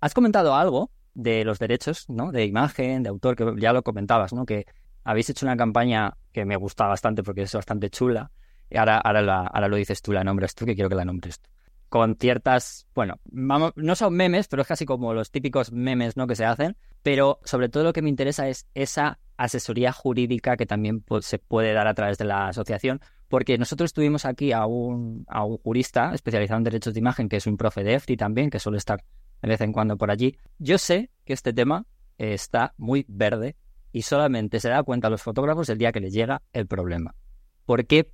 Has 0.00 0.14
comentado 0.14 0.54
algo 0.54 0.90
de 1.14 1.44
los 1.44 1.58
derechos, 1.58 2.08
¿no? 2.08 2.30
De 2.30 2.44
imagen, 2.44 3.02
de 3.02 3.08
autor, 3.08 3.36
que 3.36 3.54
ya 3.58 3.72
lo 3.72 3.82
comentabas, 3.82 4.32
¿no? 4.32 4.46
Que 4.46 4.66
habéis 5.04 5.30
hecho 5.30 5.46
una 5.46 5.56
campaña 5.56 6.16
que 6.32 6.44
me 6.44 6.56
gusta 6.56 6.86
bastante 6.86 7.22
porque 7.22 7.42
es 7.42 7.52
bastante 7.52 7.90
chula. 7.90 8.30
Y 8.70 8.76
ahora, 8.76 8.98
ahora, 8.98 9.46
ahora 9.46 9.68
lo 9.68 9.76
dices 9.76 10.02
tú, 10.02 10.12
la 10.12 10.22
nombres 10.22 10.54
tú, 10.54 10.66
que 10.66 10.74
quiero 10.74 10.88
que 10.88 10.94
la 10.94 11.04
nombres 11.04 11.40
tú. 11.40 11.50
Con 11.88 12.16
ciertas, 12.16 12.86
bueno, 12.94 13.18
no 13.32 13.94
son 13.94 14.14
memes, 14.14 14.46
pero 14.46 14.62
es 14.62 14.68
casi 14.68 14.84
como 14.84 15.14
los 15.14 15.30
típicos 15.30 15.72
memes, 15.72 16.16
¿no? 16.16 16.26
Que 16.26 16.36
se 16.36 16.44
hacen. 16.44 16.76
Pero 17.02 17.40
sobre 17.44 17.68
todo 17.68 17.84
lo 17.84 17.92
que 17.92 18.02
me 18.02 18.10
interesa 18.10 18.46
es 18.48 18.66
esa 18.74 19.18
asesoría 19.38 19.92
jurídica 19.92 20.56
que 20.56 20.66
también 20.66 21.02
se 21.22 21.38
puede 21.38 21.72
dar 21.72 21.88
a 21.88 21.94
través 21.94 22.18
de 22.18 22.26
la 22.26 22.48
asociación, 22.48 23.00
porque 23.28 23.58
nosotros 23.58 23.92
tuvimos 23.92 24.24
aquí 24.24 24.52
a 24.52 24.66
un, 24.66 25.24
a 25.28 25.44
un 25.44 25.58
jurista 25.58 26.14
especializado 26.14 26.58
en 26.58 26.64
derechos 26.64 26.94
de 26.94 27.00
imagen, 27.00 27.28
que 27.28 27.36
es 27.36 27.46
un 27.46 27.56
profe 27.56 27.84
de 27.84 27.94
EFTI 27.94 28.16
también, 28.16 28.50
que 28.50 28.58
suele 28.58 28.78
estar 28.78 29.04
de 29.42 29.48
vez 29.48 29.60
en 29.60 29.72
cuando 29.72 29.96
por 29.96 30.10
allí. 30.10 30.36
Yo 30.58 30.78
sé 30.78 31.10
que 31.24 31.34
este 31.34 31.52
tema 31.52 31.86
está 32.16 32.74
muy 32.76 33.04
verde 33.08 33.56
y 33.92 34.02
solamente 34.02 34.60
se 34.60 34.68
da 34.68 34.82
cuenta 34.82 35.08
a 35.08 35.10
los 35.10 35.22
fotógrafos 35.22 35.68
el 35.68 35.78
día 35.78 35.92
que 35.92 36.00
les 36.00 36.12
llega 36.12 36.42
el 36.52 36.66
problema. 36.66 37.14
¿Por 37.64 37.86
qué 37.86 38.10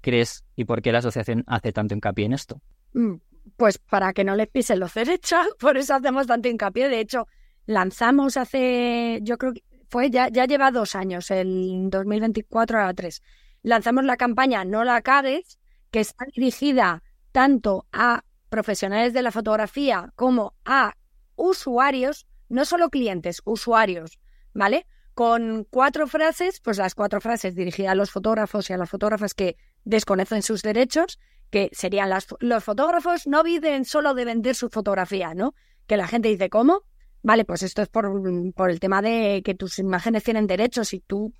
crees 0.00 0.44
y 0.56 0.64
por 0.64 0.82
qué 0.82 0.92
la 0.92 0.98
asociación 0.98 1.44
hace 1.46 1.72
tanto 1.72 1.94
hincapié 1.94 2.26
en 2.26 2.32
esto? 2.34 2.60
Mm, 2.92 3.14
pues 3.56 3.78
para 3.78 4.12
que 4.12 4.24
no 4.24 4.36
les 4.36 4.48
pisen 4.48 4.80
los 4.80 4.94
derechos, 4.94 5.46
por 5.58 5.76
eso 5.76 5.94
hacemos 5.94 6.26
tanto 6.26 6.48
hincapié. 6.48 6.88
De 6.88 7.00
hecho, 7.00 7.26
lanzamos 7.66 8.36
hace, 8.36 9.20
yo 9.22 9.38
creo 9.38 9.54
que 9.54 9.62
fue, 9.88 10.10
ya, 10.10 10.28
ya 10.28 10.44
lleva 10.46 10.70
dos 10.70 10.96
años, 10.96 11.30
el 11.30 11.88
2024 11.88 12.80
a 12.80 12.92
3. 12.92 13.22
Lanzamos 13.64 14.04
la 14.04 14.18
campaña 14.18 14.64
No 14.64 14.84
la 14.84 15.00
cagues, 15.00 15.58
que 15.90 16.00
está 16.00 16.26
dirigida 16.26 17.02
tanto 17.32 17.86
a 17.92 18.22
profesionales 18.50 19.12
de 19.14 19.22
la 19.22 19.32
fotografía 19.32 20.12
como 20.14 20.54
a 20.64 20.94
usuarios, 21.34 22.26
no 22.48 22.66
solo 22.66 22.90
clientes, 22.90 23.40
usuarios, 23.44 24.20
¿vale? 24.52 24.86
Con 25.14 25.66
cuatro 25.70 26.06
frases, 26.06 26.60
pues 26.60 26.76
las 26.76 26.94
cuatro 26.94 27.22
frases 27.22 27.54
dirigidas 27.54 27.92
a 27.92 27.94
los 27.94 28.10
fotógrafos 28.10 28.68
y 28.68 28.74
a 28.74 28.76
las 28.76 28.90
fotógrafas 28.90 29.32
que 29.32 29.56
desconocen 29.84 30.42
sus 30.42 30.62
derechos, 30.62 31.18
que 31.50 31.70
serían 31.72 32.10
las, 32.10 32.26
los 32.40 32.62
fotógrafos 32.62 33.26
no 33.26 33.42
viven 33.42 33.86
solo 33.86 34.12
de 34.14 34.26
vender 34.26 34.54
su 34.54 34.68
fotografía, 34.68 35.34
¿no? 35.34 35.54
Que 35.86 35.96
la 35.96 36.06
gente 36.06 36.28
dice, 36.28 36.50
¿cómo? 36.50 36.82
Vale, 37.22 37.46
pues 37.46 37.62
esto 37.62 37.80
es 37.80 37.88
por, 37.88 38.12
por, 38.52 38.70
el 38.70 38.78
tema 38.78 39.00
de 39.00 39.40
que 39.42 39.54
tus 39.54 39.78
imágenes 39.78 40.22
tienen 40.22 40.46
derechos 40.46 40.92
y 40.92 41.00
tú, 41.00 41.32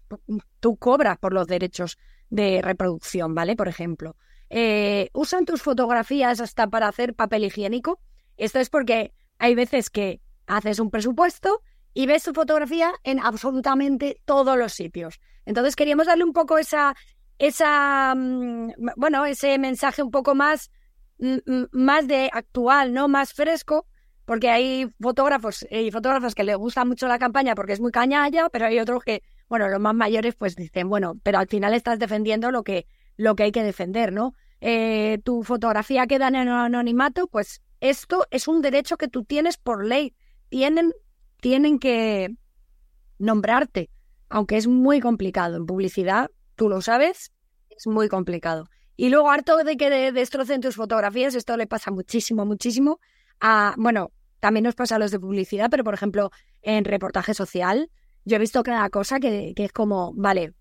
tú 0.59 0.77
cobras 0.77 1.19
por 1.19 1.35
los 1.35 1.47
derechos 1.47 1.99
de 2.35 2.61
reproducción, 2.63 3.35
¿vale? 3.35 3.55
Por 3.55 3.69
ejemplo. 3.69 4.17
Eh, 4.51 5.09
¿Usan 5.13 5.45
tus 5.45 5.63
fotografías 5.63 6.41
hasta 6.41 6.67
para 6.67 6.89
hacer 6.89 7.15
papel 7.15 7.45
higiénico? 7.45 8.01
Esto 8.37 8.59
es 8.59 8.71
porque 8.71 9.13
hay 9.39 9.55
veces 9.55 9.89
que 9.89 10.21
haces 10.47 10.81
un 10.81 10.91
presupuesto 10.91 11.63
y 11.95 12.07
ves 12.07 12.25
tu 12.25 12.33
fotografía 12.33 12.93
en 13.05 13.21
absolutamente 13.21 14.21
todos 14.25 14.59
los 14.59 14.73
sitios. 14.73 15.21
Entonces 15.47 15.77
queríamos 15.77 16.07
darle 16.07 16.25
un 16.25 16.33
poco 16.33 16.59
esa, 16.59 16.97
esa, 17.39 18.15
mm, 18.17 18.73
bueno, 18.97 19.25
ese 19.27 19.57
mensaje 19.59 20.03
un 20.03 20.11
poco 20.11 20.35
más, 20.35 20.73
mm, 21.19 21.37
mm, 21.47 21.67
más 21.71 22.09
de 22.09 22.31
actual, 22.33 22.93
¿no? 22.93 23.07
Más 23.07 23.33
fresco 23.33 23.87
porque 24.25 24.51
hay 24.51 24.91
fotógrafos 25.01 25.67
y 25.71 25.91
fotógrafas 25.91 26.35
que 26.35 26.45
les 26.45 26.57
gusta 26.57 26.85
mucho 26.85 27.07
la 27.07 27.19
campaña 27.19 27.55
porque 27.55 27.75
es 27.75 27.81
muy 27.81 27.93
cañalla, 27.93 28.49
pero 28.49 28.67
hay 28.67 28.79
otros 28.81 29.05
que, 29.05 29.23
bueno, 29.55 29.69
los 29.69 29.81
más 29.81 29.95
mayores 29.95 30.35
pues 30.35 30.57
dicen, 30.57 30.89
bueno, 30.89 31.15
pero 31.23 31.39
al 31.39 31.49
final 31.49 31.75
estás 31.75 31.99
defendiendo 31.99 32.51
lo 32.51 32.63
que, 32.63 32.87
lo 33.17 33.37
que 33.37 33.45
hay 33.45 33.53
que 33.53 33.63
defender, 33.63 34.13
¿no? 34.13 34.35
Eh, 34.61 35.21
tu 35.25 35.43
fotografía 35.43 36.07
queda 36.07 36.29
en 36.29 36.37
anonimato, 36.37 37.27
pues 37.27 37.63
esto 37.81 38.27
es 38.31 38.49
un 38.49 38.63
derecho 38.63 38.97
que 38.97 39.09
tú 39.09 39.25
tienes 39.25 39.57
por 39.57 39.85
ley. 39.85 40.15
Tienen, 40.49 40.93
tienen 41.41 41.79
que 41.79 42.35
nombrarte, 43.19 43.91
aunque 44.29 44.57
es 44.57 44.67
muy 44.67 45.01
complicado. 45.01 45.57
En 45.57 45.67
publicidad, 45.67 46.31
tú 46.57 46.69
lo 46.69 46.81
sabes, 46.81 47.33
es 47.71 47.87
muy 47.87 48.09
complicado. 48.09 48.69
Y 48.97 49.09
luego, 49.09 49.31
harto 49.31 49.59
de 49.59 49.77
que 49.77 50.13
destrocen 50.13 50.61
tus 50.61 50.77
fotografías, 50.77 51.35
esto 51.35 51.57
le 51.57 51.67
pasa 51.67 51.91
muchísimo, 51.91 52.47
muchísimo 52.47 53.01
bueno, 53.77 54.13
también 54.41 54.65
nos 54.65 54.75
pasa 54.75 54.97
a 54.97 54.99
los 54.99 55.11
de 55.11 55.21
publicidad, 55.21 55.71
pero 55.71 55.85
por 55.85 55.95
ejemplo, 55.95 56.31
en 56.63 56.85
reportaje 56.85 57.35
social, 57.35 57.91
yo 58.25 58.37
he 58.37 58.41
visto 58.41 58.63
cada 58.63 58.89
cosa 58.91 59.21
que, 59.21 59.53
es 59.57 59.73
como, 59.73 60.13
vale, 60.15 60.55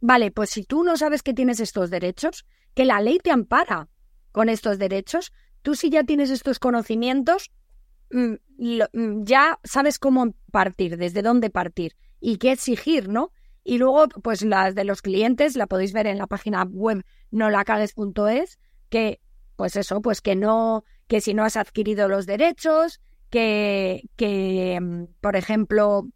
vale, 0.00 0.30
pues 0.30 0.50
si 0.50 0.64
tú 0.64 0.84
no 0.84 0.96
sabes 0.96 1.22
que 1.22 1.34
tienes 1.34 1.60
estos 1.60 1.90
derechos, 1.90 2.46
que 2.74 2.84
la 2.84 3.00
ley 3.00 3.18
te 3.18 3.30
ampara 3.30 3.88
con 4.32 4.48
estos 4.48 4.78
derechos, 4.78 5.32
tú 5.62 5.74
si 5.74 5.90
ya 5.90 6.04
tienes 6.04 6.30
estos 6.30 6.58
conocimientos, 6.58 7.50
mm, 8.10 8.34
mm, 8.92 9.24
ya 9.24 9.58
sabes 9.64 9.98
cómo 9.98 10.34
partir, 10.52 10.96
desde 10.96 11.22
dónde 11.22 11.50
partir 11.50 11.96
y 12.20 12.38
qué 12.38 12.52
exigir, 12.52 13.08
¿no? 13.08 13.32
Y 13.64 13.78
luego, 13.78 14.08
pues 14.22 14.42
las 14.42 14.74
de 14.74 14.84
los 14.84 15.02
clientes 15.02 15.56
la 15.56 15.66
podéis 15.66 15.92
ver 15.92 16.06
en 16.06 16.18
la 16.18 16.26
página 16.26 16.62
web 16.62 17.04
nolacagues.es, 17.30 18.58
que, 18.88 19.20
pues 19.56 19.76
eso, 19.76 20.00
pues 20.00 20.20
que 20.20 20.36
no, 20.36 20.84
que 21.08 21.20
si 21.20 21.34
no 21.34 21.44
has 21.44 21.56
adquirido 21.56 22.08
los 22.08 22.26
derechos, 22.26 23.00
que, 23.28 24.08
que 24.16 24.78
mm, 24.80 25.04
por 25.20 25.36
ejemplo, 25.36 26.08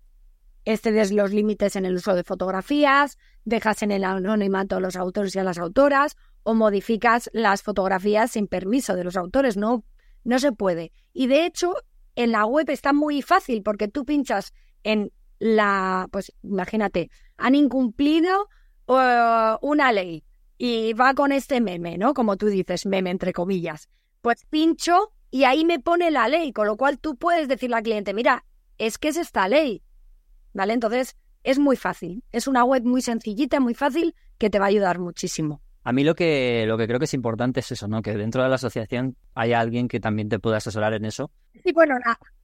excedes 0.64 1.12
los 1.12 1.32
límites 1.32 1.76
en 1.76 1.84
el 1.84 1.96
uso 1.96 2.14
de 2.14 2.24
fotografías, 2.24 3.18
dejas 3.44 3.82
en 3.82 3.90
el 3.90 4.04
anonimato 4.04 4.76
a 4.76 4.80
los 4.80 4.96
autores 4.96 5.34
y 5.34 5.38
a 5.38 5.44
las 5.44 5.58
autoras, 5.58 6.16
o 6.42 6.54
modificas 6.54 7.30
las 7.32 7.62
fotografías 7.62 8.32
sin 8.32 8.46
permiso 8.46 8.94
de 8.94 9.04
los 9.04 9.16
autores. 9.16 9.56
No, 9.56 9.84
no 10.24 10.38
se 10.38 10.52
puede. 10.52 10.92
Y 11.12 11.26
de 11.26 11.46
hecho, 11.46 11.74
en 12.14 12.32
la 12.32 12.46
web 12.46 12.68
está 12.70 12.92
muy 12.92 13.22
fácil 13.22 13.62
porque 13.62 13.88
tú 13.88 14.04
pinchas 14.04 14.52
en 14.82 15.12
la, 15.38 16.08
pues 16.10 16.32
imagínate, 16.42 17.10
han 17.36 17.54
incumplido 17.54 18.48
una 18.86 19.92
ley 19.92 20.24
y 20.58 20.92
va 20.92 21.14
con 21.14 21.32
este 21.32 21.60
meme, 21.60 21.98
¿no? 21.98 22.14
Como 22.14 22.36
tú 22.36 22.46
dices, 22.46 22.86
meme 22.86 23.10
entre 23.10 23.32
comillas. 23.32 23.88
Pues 24.20 24.44
pincho 24.50 25.12
y 25.30 25.44
ahí 25.44 25.64
me 25.64 25.80
pone 25.80 26.10
la 26.10 26.28
ley, 26.28 26.52
con 26.52 26.66
lo 26.66 26.76
cual 26.76 26.98
tú 26.98 27.16
puedes 27.16 27.48
decirle 27.48 27.76
al 27.76 27.82
cliente, 27.82 28.12
mira, 28.14 28.44
es 28.78 28.98
que 28.98 29.08
es 29.08 29.16
esta 29.16 29.48
ley, 29.48 29.82
¿vale? 30.52 30.72
Entonces 30.72 31.16
es 31.42 31.58
muy 31.58 31.76
fácil, 31.76 32.24
es 32.30 32.46
una 32.46 32.64
web 32.64 32.84
muy 32.84 33.02
sencillita, 33.02 33.60
muy 33.60 33.74
fácil, 33.74 34.14
que 34.38 34.50
te 34.50 34.58
va 34.58 34.66
a 34.66 34.68
ayudar 34.68 34.98
muchísimo. 34.98 35.60
A 35.84 35.92
mí 35.92 36.04
lo 36.04 36.14
que, 36.14 36.64
lo 36.68 36.78
que 36.78 36.86
creo 36.86 37.00
que 37.00 37.06
es 37.06 37.14
importante 37.14 37.60
es 37.60 37.72
eso, 37.72 37.88
¿no? 37.88 38.02
Que 38.02 38.16
dentro 38.16 38.42
de 38.42 38.48
la 38.48 38.54
asociación 38.54 39.16
haya 39.34 39.58
alguien 39.58 39.88
que 39.88 39.98
también 39.98 40.28
te 40.28 40.38
pueda 40.38 40.58
asesorar 40.58 40.94
en 40.94 41.04
eso. 41.04 41.32
Sí, 41.64 41.72
bueno, 41.72 41.96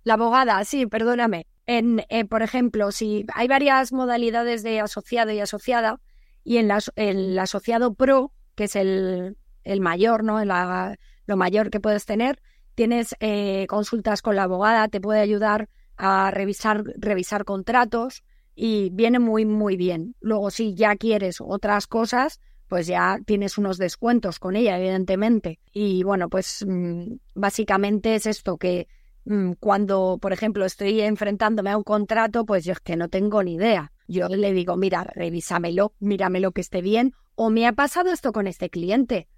la, 0.05 0.15
abogada, 0.15 0.65
sí, 0.65 0.87
perdóname. 0.87 1.47
En, 1.67 2.05
eh, 2.09 2.25
por 2.25 2.43
ejemplo, 2.43 2.91
si 2.91 3.27
hay 3.35 3.47
varias 3.47 3.93
modalidades 3.93 4.65
de 4.65 4.81
asociado 4.81 5.31
y 5.31 5.39
asociada, 5.39 6.01
y 6.43 6.57
en 6.57 6.71
el 6.97 7.39
asociado 7.39 7.95
pro, 7.95 8.33
que 8.57 8.65
es 8.65 8.75
el, 8.75 9.37
el 9.63 9.81
mayor, 9.81 10.25
¿no? 10.25 10.43
lo 10.45 11.37
mayor 11.37 11.71
que 11.71 11.79
puedes 11.79 12.07
tener, 12.07 12.41
tienes 12.75 13.15
eh, 13.21 13.67
consultas 13.69 14.23
con 14.23 14.35
la 14.35 14.45
abogada, 14.45 14.89
te 14.89 15.01
puede 15.01 15.21
ayudar 15.21 15.69
a 15.99 16.31
revisar, 16.31 16.85
revisar 16.97 17.45
contratos 17.45 18.23
y 18.55 18.91
viene 18.91 19.19
muy, 19.19 19.45
muy 19.45 19.77
bien. 19.77 20.15
Luego, 20.21 20.51
si 20.51 20.75
ya 20.75 20.97
quieres 20.97 21.41
otras 21.41 21.87
cosas, 21.87 22.41
pues 22.69 22.87
ya 22.87 23.19
tienes 23.25 23.59
unos 23.59 23.79
descuentos 23.79 24.39
con 24.39 24.57
ella, 24.57 24.79
evidentemente. 24.79 25.59
Y 25.73 26.03
bueno, 26.05 26.29
pues 26.29 26.65
mm, 26.67 27.15
básicamente 27.35 28.15
es 28.15 28.27
esto 28.27 28.57
que 28.57 28.89
mm, 29.25 29.53
cuando, 29.61 30.19
por 30.21 30.33
ejemplo, 30.33 30.65
estoy 30.65 31.01
enfrentándome 31.01 31.71
a 31.71 31.77
un 31.77 31.85
contrato, 31.85 32.45
pues 32.45 32.65
yo 32.65 32.73
es 32.73 32.81
que 32.81 32.97
no 32.97 33.09
tengo 33.09 33.43
ni 33.43 33.55
idea. 33.55 33.93
Yo 34.07 34.29
le 34.29 34.53
digo, 34.53 34.77
mira, 34.77 35.05
revísamelo, 35.05 35.93
míramelo 35.99 36.53
que 36.53 36.61
esté 36.61 36.81
bien, 36.81 37.13
o 37.35 37.51
me 37.51 37.67
ha 37.67 37.73
pasado 37.73 38.11
esto 38.11 38.33
con 38.33 38.47
este 38.47 38.71
cliente. 38.71 39.29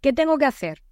¿Qué 0.00 0.12
tengo 0.12 0.38
que 0.38 0.46
hacer? 0.46 0.82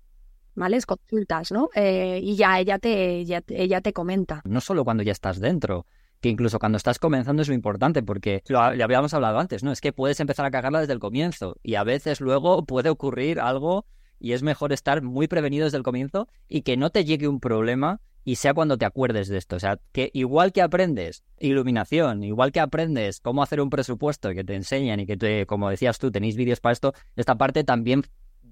Consultas, 0.86 1.52
¿no? 1.52 1.70
Eh, 1.74 2.20
y 2.22 2.36
ya 2.36 2.58
ella 2.58 2.78
te, 2.78 3.20
ella 3.20 3.80
te 3.80 3.92
comenta. 3.92 4.42
No 4.44 4.60
solo 4.60 4.84
cuando 4.84 5.02
ya 5.02 5.12
estás 5.12 5.40
dentro, 5.40 5.86
que 6.20 6.28
incluso 6.28 6.58
cuando 6.58 6.76
estás 6.76 6.98
comenzando 6.98 7.42
es 7.42 7.48
muy 7.48 7.56
importante 7.56 8.02
porque 8.02 8.42
lo, 8.48 8.60
habíamos 8.60 9.14
hablado 9.14 9.38
antes, 9.38 9.64
¿no? 9.64 9.72
Es 9.72 9.80
que 9.80 9.92
puedes 9.92 10.20
empezar 10.20 10.46
a 10.46 10.50
cagarla 10.50 10.80
desde 10.80 10.92
el 10.92 10.98
comienzo 10.98 11.56
y 11.62 11.74
a 11.74 11.84
veces 11.84 12.20
luego 12.20 12.64
puede 12.64 12.90
ocurrir 12.90 13.40
algo 13.40 13.86
y 14.18 14.32
es 14.32 14.42
mejor 14.42 14.72
estar 14.72 15.02
muy 15.02 15.28
prevenido 15.28 15.64
desde 15.64 15.78
el 15.78 15.82
comienzo 15.82 16.28
y 16.48 16.62
que 16.62 16.76
no 16.76 16.90
te 16.90 17.04
llegue 17.04 17.26
un 17.26 17.40
problema 17.40 18.00
y 18.22 18.36
sea 18.36 18.52
cuando 18.52 18.76
te 18.76 18.84
acuerdes 18.84 19.28
de 19.28 19.38
esto. 19.38 19.56
O 19.56 19.60
sea, 19.60 19.78
que 19.92 20.10
igual 20.12 20.52
que 20.52 20.60
aprendes 20.60 21.24
iluminación, 21.38 22.22
igual 22.22 22.52
que 22.52 22.60
aprendes 22.60 23.20
cómo 23.20 23.42
hacer 23.42 23.62
un 23.62 23.70
presupuesto 23.70 24.34
que 24.34 24.44
te 24.44 24.54
enseñan 24.54 25.00
y 25.00 25.06
que, 25.06 25.16
te, 25.16 25.46
como 25.46 25.70
decías 25.70 25.98
tú, 25.98 26.10
tenéis 26.10 26.36
vídeos 26.36 26.60
para 26.60 26.74
esto, 26.74 26.92
esta 27.16 27.36
parte 27.36 27.64
también 27.64 28.04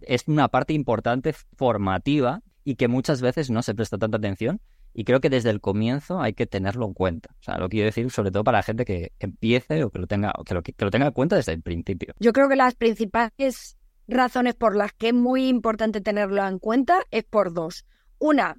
es 0.03 0.24
una 0.26 0.49
parte 0.49 0.72
importante 0.72 1.32
formativa 1.32 2.42
y 2.64 2.76
que 2.76 2.88
muchas 2.88 3.20
veces 3.20 3.51
no 3.51 3.62
se 3.62 3.74
presta 3.74 3.99
tanta 3.99 4.18
atención 4.18 4.61
y 4.92 5.05
creo 5.05 5.20
que 5.20 5.30
desde 5.30 5.51
el 5.51 5.61
comienzo 5.61 6.20
hay 6.20 6.32
que 6.32 6.46
tenerlo 6.46 6.86
en 6.86 6.94
cuenta. 6.94 7.30
O 7.38 7.42
sea, 7.42 7.59
lo 7.59 7.68
quiero 7.68 7.86
decir 7.86 8.11
sobre 8.11 8.30
todo 8.30 8.44
para 8.44 8.59
la 8.59 8.62
gente 8.62 8.84
que 8.84 9.12
empiece 9.20 9.84
o 9.84 9.90
que 9.90 9.99
lo 9.99 10.07
tenga, 10.07 10.32
que 10.44 10.55
lo, 10.55 10.62
que 10.62 10.74
lo 10.78 10.90
tenga 10.90 11.07
en 11.07 11.12
cuenta 11.12 11.36
desde 11.36 11.53
el 11.53 11.62
principio. 11.62 12.14
Yo 12.18 12.32
creo 12.32 12.49
que 12.49 12.57
las 12.57 12.74
principales 12.74 13.76
razones 14.07 14.55
por 14.55 14.74
las 14.74 14.92
que 14.92 15.09
es 15.09 15.14
muy 15.14 15.49
importante 15.49 16.01
tenerlo 16.01 16.46
en 16.46 16.59
cuenta 16.59 17.03
es 17.11 17.24
por 17.24 17.53
dos. 17.53 17.84
Una, 18.18 18.57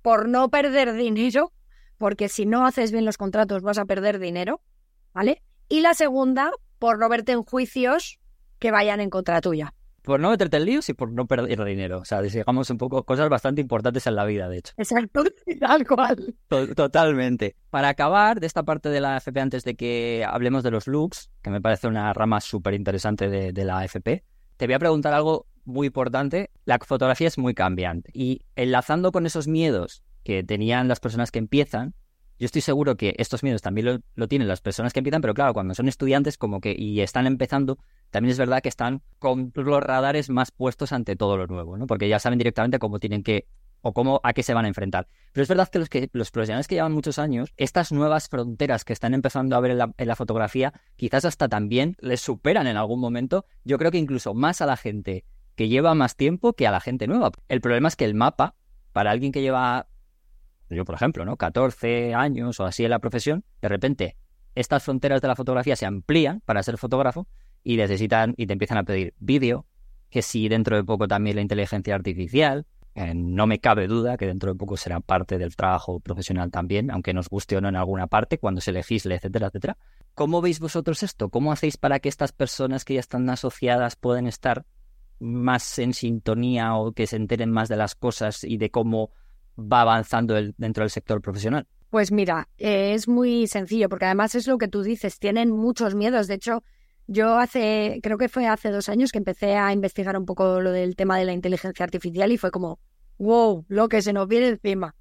por 0.00 0.28
no 0.28 0.50
perder 0.50 0.94
dinero, 0.94 1.52
porque 1.96 2.28
si 2.28 2.46
no 2.46 2.66
haces 2.66 2.90
bien 2.90 3.04
los 3.04 3.16
contratos 3.16 3.62
vas 3.62 3.78
a 3.78 3.84
perder 3.84 4.18
dinero, 4.18 4.60
¿vale? 5.12 5.42
Y 5.68 5.80
la 5.80 5.94
segunda, 5.94 6.50
por 6.78 6.98
no 6.98 7.08
verte 7.08 7.32
en 7.32 7.44
juicios 7.44 8.18
que 8.58 8.70
vayan 8.70 9.00
en 9.00 9.10
contra 9.10 9.40
tuya 9.40 9.74
por 10.02 10.20
no 10.20 10.30
meterte 10.30 10.56
en 10.56 10.64
líos 10.64 10.88
y 10.88 10.94
por 10.94 11.12
no 11.12 11.26
perder 11.26 11.64
dinero. 11.64 12.00
O 12.00 12.04
sea, 12.04 12.20
digamos 12.20 12.68
un 12.70 12.78
poco 12.78 13.04
cosas 13.04 13.28
bastante 13.28 13.60
importantes 13.60 14.06
en 14.06 14.16
la 14.16 14.24
vida, 14.24 14.48
de 14.48 14.58
hecho. 14.58 14.72
Exacto, 14.76 15.24
tal 15.60 15.86
cual. 15.86 16.34
Totalmente. 16.48 17.56
Para 17.70 17.88
acabar 17.88 18.40
de 18.40 18.46
esta 18.46 18.64
parte 18.64 18.88
de 18.88 19.00
la 19.00 19.16
AFP, 19.16 19.40
antes 19.40 19.64
de 19.64 19.76
que 19.76 20.26
hablemos 20.28 20.62
de 20.62 20.70
los 20.70 20.86
looks, 20.86 21.30
que 21.40 21.50
me 21.50 21.60
parece 21.60 21.86
una 21.86 22.12
rama 22.12 22.40
súper 22.40 22.74
interesante 22.74 23.28
de, 23.28 23.52
de 23.52 23.64
la 23.64 23.78
AFP, 23.78 24.24
te 24.56 24.66
voy 24.66 24.74
a 24.74 24.78
preguntar 24.78 25.14
algo 25.14 25.46
muy 25.64 25.86
importante. 25.86 26.50
La 26.64 26.78
fotografía 26.78 27.28
es 27.28 27.38
muy 27.38 27.54
cambiante 27.54 28.10
y 28.12 28.42
enlazando 28.56 29.12
con 29.12 29.26
esos 29.26 29.48
miedos 29.48 30.02
que 30.24 30.42
tenían 30.44 30.88
las 30.88 31.00
personas 31.00 31.30
que 31.30 31.38
empiezan, 31.38 31.94
yo 32.42 32.46
estoy 32.46 32.60
seguro 32.60 32.96
que 32.96 33.14
estos 33.18 33.44
miedos 33.44 33.62
también 33.62 34.02
lo, 34.16 34.26
tienen 34.26 34.48
las 34.48 34.60
personas 34.60 34.92
que 34.92 34.98
empiezan, 34.98 35.20
pero 35.20 35.32
claro, 35.32 35.54
cuando 35.54 35.76
son 35.76 35.86
estudiantes 35.86 36.36
como 36.36 36.60
que 36.60 36.74
y 36.76 37.00
están 37.00 37.28
empezando, 37.28 37.78
también 38.10 38.32
es 38.32 38.38
verdad 38.38 38.60
que 38.60 38.68
están 38.68 39.00
con 39.20 39.52
los 39.54 39.80
radares 39.80 40.28
más 40.28 40.50
puestos 40.50 40.90
ante 40.90 41.14
todo 41.14 41.36
lo 41.36 41.46
nuevo, 41.46 41.76
¿no? 41.76 41.86
Porque 41.86 42.08
ya 42.08 42.18
saben 42.18 42.40
directamente 42.40 42.80
cómo 42.80 42.98
tienen 42.98 43.22
que 43.22 43.46
o 43.80 43.92
cómo 43.92 44.20
a 44.24 44.32
qué 44.32 44.42
se 44.42 44.54
van 44.54 44.64
a 44.64 44.68
enfrentar. 44.68 45.06
Pero 45.32 45.44
es 45.44 45.48
verdad 45.48 45.68
que 45.68 45.78
los, 45.78 45.88
que 45.88 46.10
los 46.12 46.32
profesionales 46.32 46.66
que 46.66 46.74
llevan 46.74 46.90
muchos 46.90 47.20
años, 47.20 47.52
estas 47.58 47.92
nuevas 47.92 48.28
fronteras 48.28 48.84
que 48.84 48.92
están 48.92 49.14
empezando 49.14 49.54
a 49.54 49.60
ver 49.60 49.70
en 49.70 49.78
la, 49.78 49.94
en 49.96 50.08
la, 50.08 50.16
fotografía, 50.16 50.72
quizás 50.96 51.24
hasta 51.24 51.48
también 51.48 51.96
les 52.00 52.20
superan 52.20 52.66
en 52.66 52.76
algún 52.76 52.98
momento. 52.98 53.44
Yo 53.62 53.78
creo 53.78 53.92
que 53.92 53.98
incluso 53.98 54.34
más 54.34 54.60
a 54.60 54.66
la 54.66 54.76
gente 54.76 55.24
que 55.54 55.68
lleva 55.68 55.94
más 55.94 56.16
tiempo 56.16 56.54
que 56.54 56.66
a 56.66 56.72
la 56.72 56.80
gente 56.80 57.06
nueva. 57.06 57.30
El 57.46 57.60
problema 57.60 57.86
es 57.86 57.94
que 57.94 58.04
el 58.04 58.16
mapa, 58.16 58.56
para 58.92 59.12
alguien 59.12 59.30
que 59.30 59.42
lleva 59.42 59.86
yo 60.74 60.84
por 60.84 60.94
ejemplo, 60.94 61.24
¿no? 61.24 61.36
14 61.36 62.14
años 62.14 62.60
o 62.60 62.64
así 62.64 62.84
en 62.84 62.90
la 62.90 62.98
profesión, 62.98 63.44
de 63.60 63.68
repente 63.68 64.16
estas 64.54 64.82
fronteras 64.82 65.20
de 65.20 65.28
la 65.28 65.36
fotografía 65.36 65.76
se 65.76 65.86
amplían 65.86 66.40
para 66.44 66.62
ser 66.62 66.78
fotógrafo 66.78 67.26
y 67.64 67.76
necesitan 67.76 68.34
y 68.36 68.46
te 68.46 68.52
empiezan 68.52 68.78
a 68.78 68.84
pedir 68.84 69.14
vídeo, 69.18 69.66
que 70.10 70.22
si 70.22 70.48
dentro 70.48 70.76
de 70.76 70.84
poco 70.84 71.08
también 71.08 71.36
la 71.36 71.42
inteligencia 71.42 71.94
artificial, 71.94 72.66
eh, 72.94 73.14
no 73.14 73.46
me 73.46 73.58
cabe 73.58 73.86
duda 73.86 74.18
que 74.18 74.26
dentro 74.26 74.52
de 74.52 74.58
poco 74.58 74.76
será 74.76 75.00
parte 75.00 75.38
del 75.38 75.56
trabajo 75.56 76.00
profesional 76.00 76.50
también, 76.50 76.90
aunque 76.90 77.14
nos 77.14 77.28
guste 77.28 77.56
o 77.56 77.60
no 77.60 77.68
en 77.68 77.76
alguna 77.76 78.06
parte, 78.06 78.38
cuando 78.38 78.60
se 78.60 78.72
legisle, 78.72 79.14
etcétera, 79.14 79.46
etcétera. 79.46 79.78
¿Cómo 80.14 80.42
veis 80.42 80.60
vosotros 80.60 81.02
esto? 81.02 81.30
¿Cómo 81.30 81.52
hacéis 81.52 81.78
para 81.78 82.00
que 82.00 82.10
estas 82.10 82.32
personas 82.32 82.84
que 82.84 82.94
ya 82.94 83.00
están 83.00 83.28
asociadas 83.30 83.96
puedan 83.96 84.26
estar 84.26 84.66
más 85.18 85.78
en 85.78 85.94
sintonía 85.94 86.74
o 86.74 86.92
que 86.92 87.06
se 87.06 87.16
enteren 87.16 87.50
más 87.50 87.68
de 87.68 87.76
las 87.76 87.94
cosas 87.94 88.44
y 88.44 88.58
de 88.58 88.70
cómo 88.70 89.10
va 89.58 89.82
avanzando 89.82 90.34
dentro 90.56 90.82
del 90.82 90.90
sector 90.90 91.20
profesional? 91.20 91.66
Pues 91.90 92.10
mira, 92.10 92.48
es 92.56 93.06
muy 93.06 93.46
sencillo, 93.46 93.88
porque 93.88 94.06
además 94.06 94.34
es 94.34 94.46
lo 94.46 94.56
que 94.56 94.68
tú 94.68 94.82
dices, 94.82 95.18
tienen 95.18 95.50
muchos 95.50 95.94
miedos. 95.94 96.26
De 96.26 96.34
hecho, 96.34 96.62
yo 97.06 97.36
hace, 97.36 98.00
creo 98.02 98.16
que 98.16 98.28
fue 98.28 98.46
hace 98.46 98.70
dos 98.70 98.88
años 98.88 99.12
que 99.12 99.18
empecé 99.18 99.56
a 99.56 99.72
investigar 99.72 100.16
un 100.16 100.24
poco 100.24 100.60
lo 100.60 100.72
del 100.72 100.96
tema 100.96 101.18
de 101.18 101.26
la 101.26 101.32
inteligencia 101.32 101.84
artificial 101.84 102.32
y 102.32 102.38
fue 102.38 102.50
como, 102.50 102.80
wow, 103.18 103.66
lo 103.68 103.88
que 103.88 104.00
se 104.00 104.12
nos 104.12 104.26
viene 104.26 104.48
encima. 104.48 104.94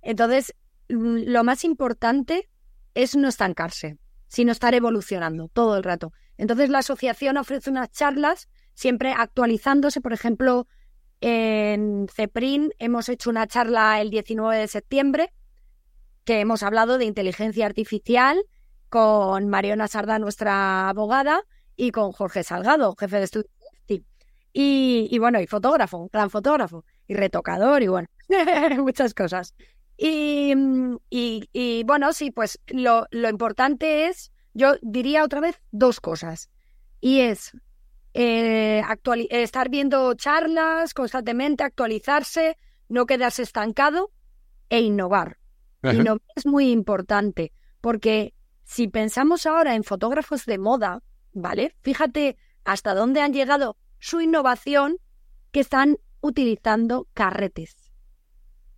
Entonces, 0.00 0.54
mm, 0.88 1.24
lo 1.26 1.44
más 1.44 1.64
importante 1.64 2.48
es 2.94 3.16
no 3.16 3.28
estancarse, 3.28 3.98
sino 4.28 4.52
estar 4.52 4.74
evolucionando 4.74 5.48
todo 5.48 5.76
el 5.76 5.82
rato. 5.82 6.12
Entonces, 6.38 6.70
la 6.70 6.78
asociación 6.78 7.36
ofrece 7.36 7.68
unas 7.68 7.90
charlas 7.90 8.48
siempre 8.72 9.12
actualizándose, 9.12 10.00
por 10.00 10.14
ejemplo, 10.14 10.66
en 11.20 12.06
CEPRIN 12.08 12.72
hemos 12.78 13.08
hecho 13.08 13.30
una 13.30 13.46
charla 13.46 14.00
el 14.00 14.10
19 14.10 14.58
de 14.58 14.68
septiembre 14.68 15.32
que 16.24 16.40
hemos 16.40 16.62
hablado 16.62 16.98
de 16.98 17.04
inteligencia 17.04 17.66
artificial 17.66 18.42
con 18.88 19.48
Mariona 19.48 19.88
Sarda, 19.88 20.18
nuestra 20.18 20.88
abogada, 20.88 21.42
y 21.76 21.92
con 21.92 22.12
Jorge 22.12 22.42
Salgado, 22.44 22.94
jefe 22.98 23.16
de 23.16 23.24
estudio. 23.24 23.50
Y, 24.52 25.16
bueno, 25.20 25.40
y 25.40 25.46
fotógrafo, 25.46 26.08
gran 26.12 26.28
fotógrafo, 26.28 26.84
y 27.06 27.14
retocador, 27.14 27.82
y 27.82 27.86
bueno, 27.86 28.08
muchas 28.78 29.14
cosas. 29.14 29.54
Y, 29.96 30.52
y, 31.08 31.84
bueno, 31.84 32.12
sí, 32.12 32.32
pues 32.32 32.58
lo, 32.66 33.06
lo 33.12 33.28
importante 33.28 34.08
es, 34.08 34.32
yo 34.52 34.74
diría 34.82 35.24
otra 35.24 35.40
vez 35.40 35.60
dos 35.70 36.00
cosas. 36.00 36.50
Y 37.00 37.20
es 37.20 37.52
eh, 38.14 38.82
estar 39.30 39.68
viendo 39.68 40.14
charlas 40.14 40.94
constantemente, 40.94 41.62
actualizarse, 41.62 42.56
no 42.88 43.06
quedarse 43.06 43.42
estancado 43.42 44.10
e 44.68 44.80
innovar. 44.80 45.38
Innovar 45.82 46.20
es 46.36 46.46
muy 46.46 46.70
importante 46.70 47.52
porque 47.80 48.34
si 48.64 48.88
pensamos 48.88 49.46
ahora 49.46 49.74
en 49.74 49.84
fotógrafos 49.84 50.44
de 50.46 50.58
moda, 50.58 51.02
¿vale? 51.32 51.74
Fíjate 51.80 52.36
hasta 52.64 52.94
dónde 52.94 53.20
han 53.20 53.32
llegado 53.32 53.76
su 53.98 54.20
innovación 54.20 54.98
que 55.50 55.60
están 55.60 55.98
utilizando 56.20 57.08
carretes. 57.14 57.76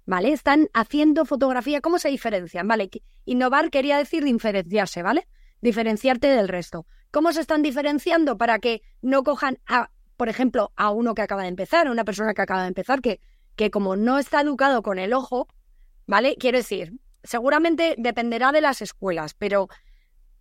¿Vale? 0.05 0.33
Están 0.33 0.68
haciendo 0.74 1.24
fotografía. 1.24 1.80
¿Cómo 1.80 1.99
se 1.99 2.09
diferencian? 2.09 2.66
¿Vale? 2.66 2.91
Innovar 3.24 3.70
quería 3.70 3.99
decir 3.99 4.24
diferenciarse, 4.24 5.03
¿vale? 5.03 5.28
Diferenciarte 5.61 6.26
del 6.26 6.49
resto. 6.49 6.87
¿Cómo 7.13 7.33
se 7.33 7.43
están 7.43 7.63
diferenciando 7.63 8.39
para 8.39 8.59
que 8.59 8.83
no 9.03 9.23
cojan 9.23 9.59
a, 9.67 9.91
por 10.17 10.29
ejemplo, 10.31 10.73
a 10.77 10.91
uno 10.91 11.15
que 11.15 11.23
acaba 11.23 11.43
de 11.43 11.49
empezar, 11.49 11.87
a 11.87 11.93
una 11.93 12.05
persona 12.05 12.33
que 12.33 12.41
acaba 12.41 12.63
de 12.63 12.69
empezar, 12.69 13.03
que, 13.03 13.21
que 13.55 13.71
como 13.71 13.97
no 13.97 14.19
está 14.19 14.41
educado 14.41 14.83
con 14.83 14.99
el 14.99 15.13
ojo, 15.13 15.47
¿vale? 16.07 16.37
Quiero 16.41 16.57
decir, 16.57 16.95
seguramente 17.23 17.97
dependerá 17.99 18.51
de 18.51 18.63
las 18.63 18.81
escuelas, 18.81 19.35
pero 19.35 19.69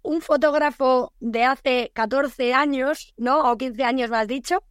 un 0.01 0.21
fotógrafo 0.21 1.13
de 1.19 1.43
hace 1.43 1.91
14 1.93 2.53
años, 2.53 3.13
¿no? 3.17 3.51
O 3.51 3.57
15 3.57 3.83
años, 3.83 4.09
más 4.09 4.27
dicho, 4.27 4.63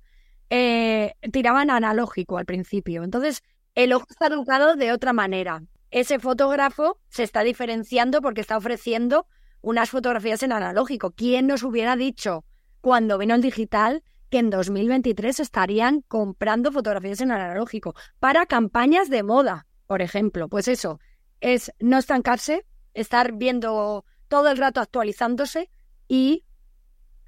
eh, 0.49 1.13
tiraban 1.33 1.71
analógico 1.71 2.39
al 2.39 2.47
principio. 2.47 3.05
Entonces, 3.05 3.43
el 3.75 3.93
ojo 3.93 4.07
está 4.09 4.29
educado 4.29 4.75
de 4.75 4.93
otra 4.93 5.13
manera. 5.13 5.63
Ese 5.91 6.19
fotógrafo 6.19 6.99
se 7.11 7.25
está 7.25 7.43
diferenciando 7.43 8.23
porque 8.23 8.41
está 8.41 8.57
ofreciendo 8.57 9.27
unas 9.63 9.91
fotografías 9.91 10.43
en 10.43 10.53
analógico. 10.53 11.13
¿Quién 11.13 11.47
nos 11.47 11.63
hubiera 11.63 11.97
dicho 11.97 12.45
cuando 12.81 13.19
vino 13.19 13.35
el 13.35 13.43
digital 13.43 14.03
que 14.31 14.39
en 14.39 14.51
2023 14.51 15.41
estarían 15.41 16.03
comprando 16.03 16.73
fotografías 16.73 17.21
en 17.21 17.33
analógico 17.33 17.95
para 18.19 18.47
campañas 18.47 19.11
de 19.11 19.23
moda, 19.23 19.67
por 19.87 20.03
ejemplo? 20.03 20.49
Pues 20.49 20.69
eso, 20.69 21.01
es 21.41 21.73
no 21.81 21.99
estancarse, 21.99 22.65
estar 22.95 23.33
viendo 23.33 24.05
todo 24.29 24.51
el 24.51 24.59
rato 24.59 24.81
actualizándose 24.81 25.71
y 26.09 26.45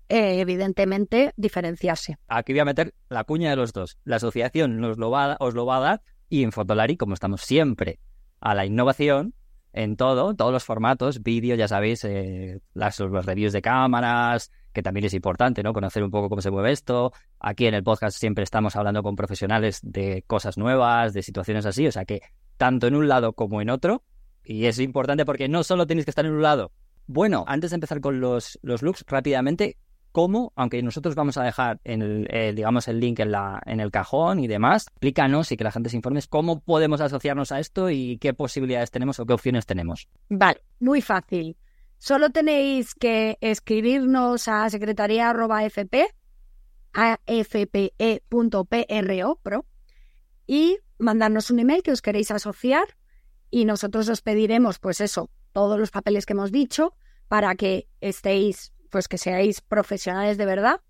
eh, 0.09 0.41
evidentemente 0.41 1.33
diferenciarse. 1.37 2.19
Aquí 2.29 2.53
voy 2.53 2.61
a 2.61 2.65
meter 2.65 2.95
la 3.09 3.25
cuña 3.25 3.51
de 3.51 3.57
los 3.57 3.73
dos. 3.73 3.99
La 4.05 4.17
asociación 4.17 4.79
nos 4.79 4.99
lo 4.99 5.11
va, 5.11 5.37
os 5.41 5.55
lo 5.55 5.67
va 5.67 5.79
a 5.79 5.81
dar 5.81 6.03
y 6.29 6.45
en 6.45 6.53
Fotolari, 6.53 6.97
como 6.97 7.15
estamos 7.15 7.43
siempre 7.43 7.99
a 8.41 8.55
la 8.55 8.67
innovación, 8.67 9.35
en 9.73 9.97
todo, 9.97 10.35
todos 10.35 10.53
los 10.53 10.65
formatos, 10.65 11.23
vídeo, 11.23 11.55
ya 11.57 11.69
sabéis, 11.69 12.05
eh, 12.05 12.61
las, 12.75 12.99
los 13.01 13.25
reviews 13.25 13.53
de 13.53 13.63
cámaras, 13.63 14.51
que 14.73 14.83
también 14.83 15.05
es 15.07 15.15
importante, 15.15 15.63
¿no? 15.63 15.73
Conocer 15.73 16.03
un 16.03 16.11
poco 16.11 16.29
cómo 16.29 16.43
se 16.43 16.51
mueve 16.51 16.73
esto. 16.73 17.13
Aquí 17.41 17.67
en 17.67 17.75
el 17.75 17.83
podcast 17.83 18.19
siempre 18.19 18.45
estamos 18.45 18.77
hablando 18.77 19.03
con 19.03 19.17
profesionales 19.17 19.81
de 19.83 20.25
cosas 20.27 20.59
nuevas, 20.59 21.13
de 21.13 21.23
situaciones 21.23 21.67
así, 21.67 21.87
o 21.87 21.93
sea 21.93 22.05
que 22.05 22.21
tanto 22.57 22.87
en 22.87 22.95
un 22.95 23.09
lado 23.09 23.33
como 23.33 23.61
en 23.61 23.71
otro, 23.71 24.03
y 24.45 24.67
es 24.67 24.79
importante 24.79 25.25
porque 25.25 25.49
no 25.49 25.65
solo 25.65 25.87
tenéis 25.87 26.05
que 26.05 26.11
estar 26.11 26.27
en 26.27 26.33
un 26.33 26.43
lado. 26.43 26.73
Bueno, 27.07 27.45
antes 27.47 27.71
de 27.71 27.77
empezar 27.77 28.01
con 28.01 28.21
los, 28.21 28.59
los 28.63 28.83
looks, 28.83 29.05
rápidamente, 29.07 29.77
cómo, 30.13 30.53
aunque 30.55 30.83
nosotros 30.83 31.15
vamos 31.15 31.37
a 31.39 31.43
dejar 31.43 31.81
el, 31.85 32.29
eh, 32.31 32.53
digamos 32.55 32.87
el 32.89 33.01
link 33.01 33.19
en, 33.21 33.33
la, 33.33 33.61
en 33.67 33.81
el 33.81 33.91
cajón 33.91 34.39
y 34.39 34.47
demás, 34.47 34.87
explícanos 34.89 35.51
y 35.51 35.57
que 35.57 35.65
la 35.65 35.73
gente 35.73 35.89
se 35.89 35.97
informe 35.97 36.21
cómo 36.29 36.61
podemos 36.61 37.01
asociarnos 37.01 37.51
a 37.51 37.59
esto 37.59 37.91
y 37.91 38.19
qué 38.19 38.35
posibilidades 38.35 38.91
tenemos 38.91 39.19
o 39.19 39.27
qué 39.27 39.33
opciones 39.33 39.67
tenemos. 39.67 40.09
Vale, 40.29 40.63
muy 40.79 41.01
fácil. 41.01 41.57
Solo 41.99 42.31
tenéis 42.31 42.95
que 42.95 43.39
escribirnos 43.41 44.49
a 44.49 44.69
secretaría.fp, 44.69 46.09
afpe.pro, 46.93 48.51
pro, 49.43 49.67
y 50.47 50.79
mandarnos 50.99 51.51
un 51.51 51.61
email 51.61 51.83
que 51.83 51.93
os 51.93 52.03
queréis 52.03 52.31
asociar 52.31 52.97
y 53.51 53.65
nosotros 53.65 54.09
os 54.09 54.23
pediremos, 54.23 54.79
pues 54.79 55.01
eso, 55.01 55.31
todos 55.53 55.79
los 55.79 55.91
papeles 55.91 56.27
que 56.27 56.33
hemos 56.33 56.53
dicho 56.53 56.95
para 57.29 57.55
que 57.55 57.89
estéis 58.01 58.72
pues 58.93 59.09
que 59.09 59.19
seáis 59.19 59.63
profesionales 59.63 60.37
de 60.37 60.47
verdad. 60.47 60.81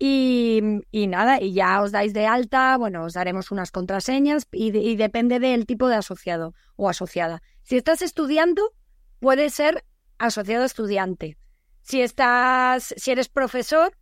Y, 0.00 0.82
nada, 0.92 1.40
y 1.40 1.52
ya 1.52 1.80
os 1.80 1.92
dais 1.92 2.12
de 2.12 2.26
alta, 2.26 2.76
bueno, 2.76 3.04
os 3.04 3.12
daremos 3.12 3.52
unas 3.52 3.70
contraseñas 3.70 4.48
y, 4.50 4.96
depende 4.96 5.38
del 5.38 5.66
tipo 5.66 5.86
de 5.88 5.94
asociado 5.94 6.54
o 6.74 6.88
asociada. 6.88 7.42
Si 7.62 7.76
estás 7.76 8.02
estudiando, 8.02 8.72
puede 9.20 9.50
ser 9.50 9.84
asociado 10.18 10.64
estudiante. 10.64 11.36
Si 11.82 12.00
estás, 12.00 12.94
si 12.96 13.12
eres 13.12 13.28
profesor, 13.28 13.96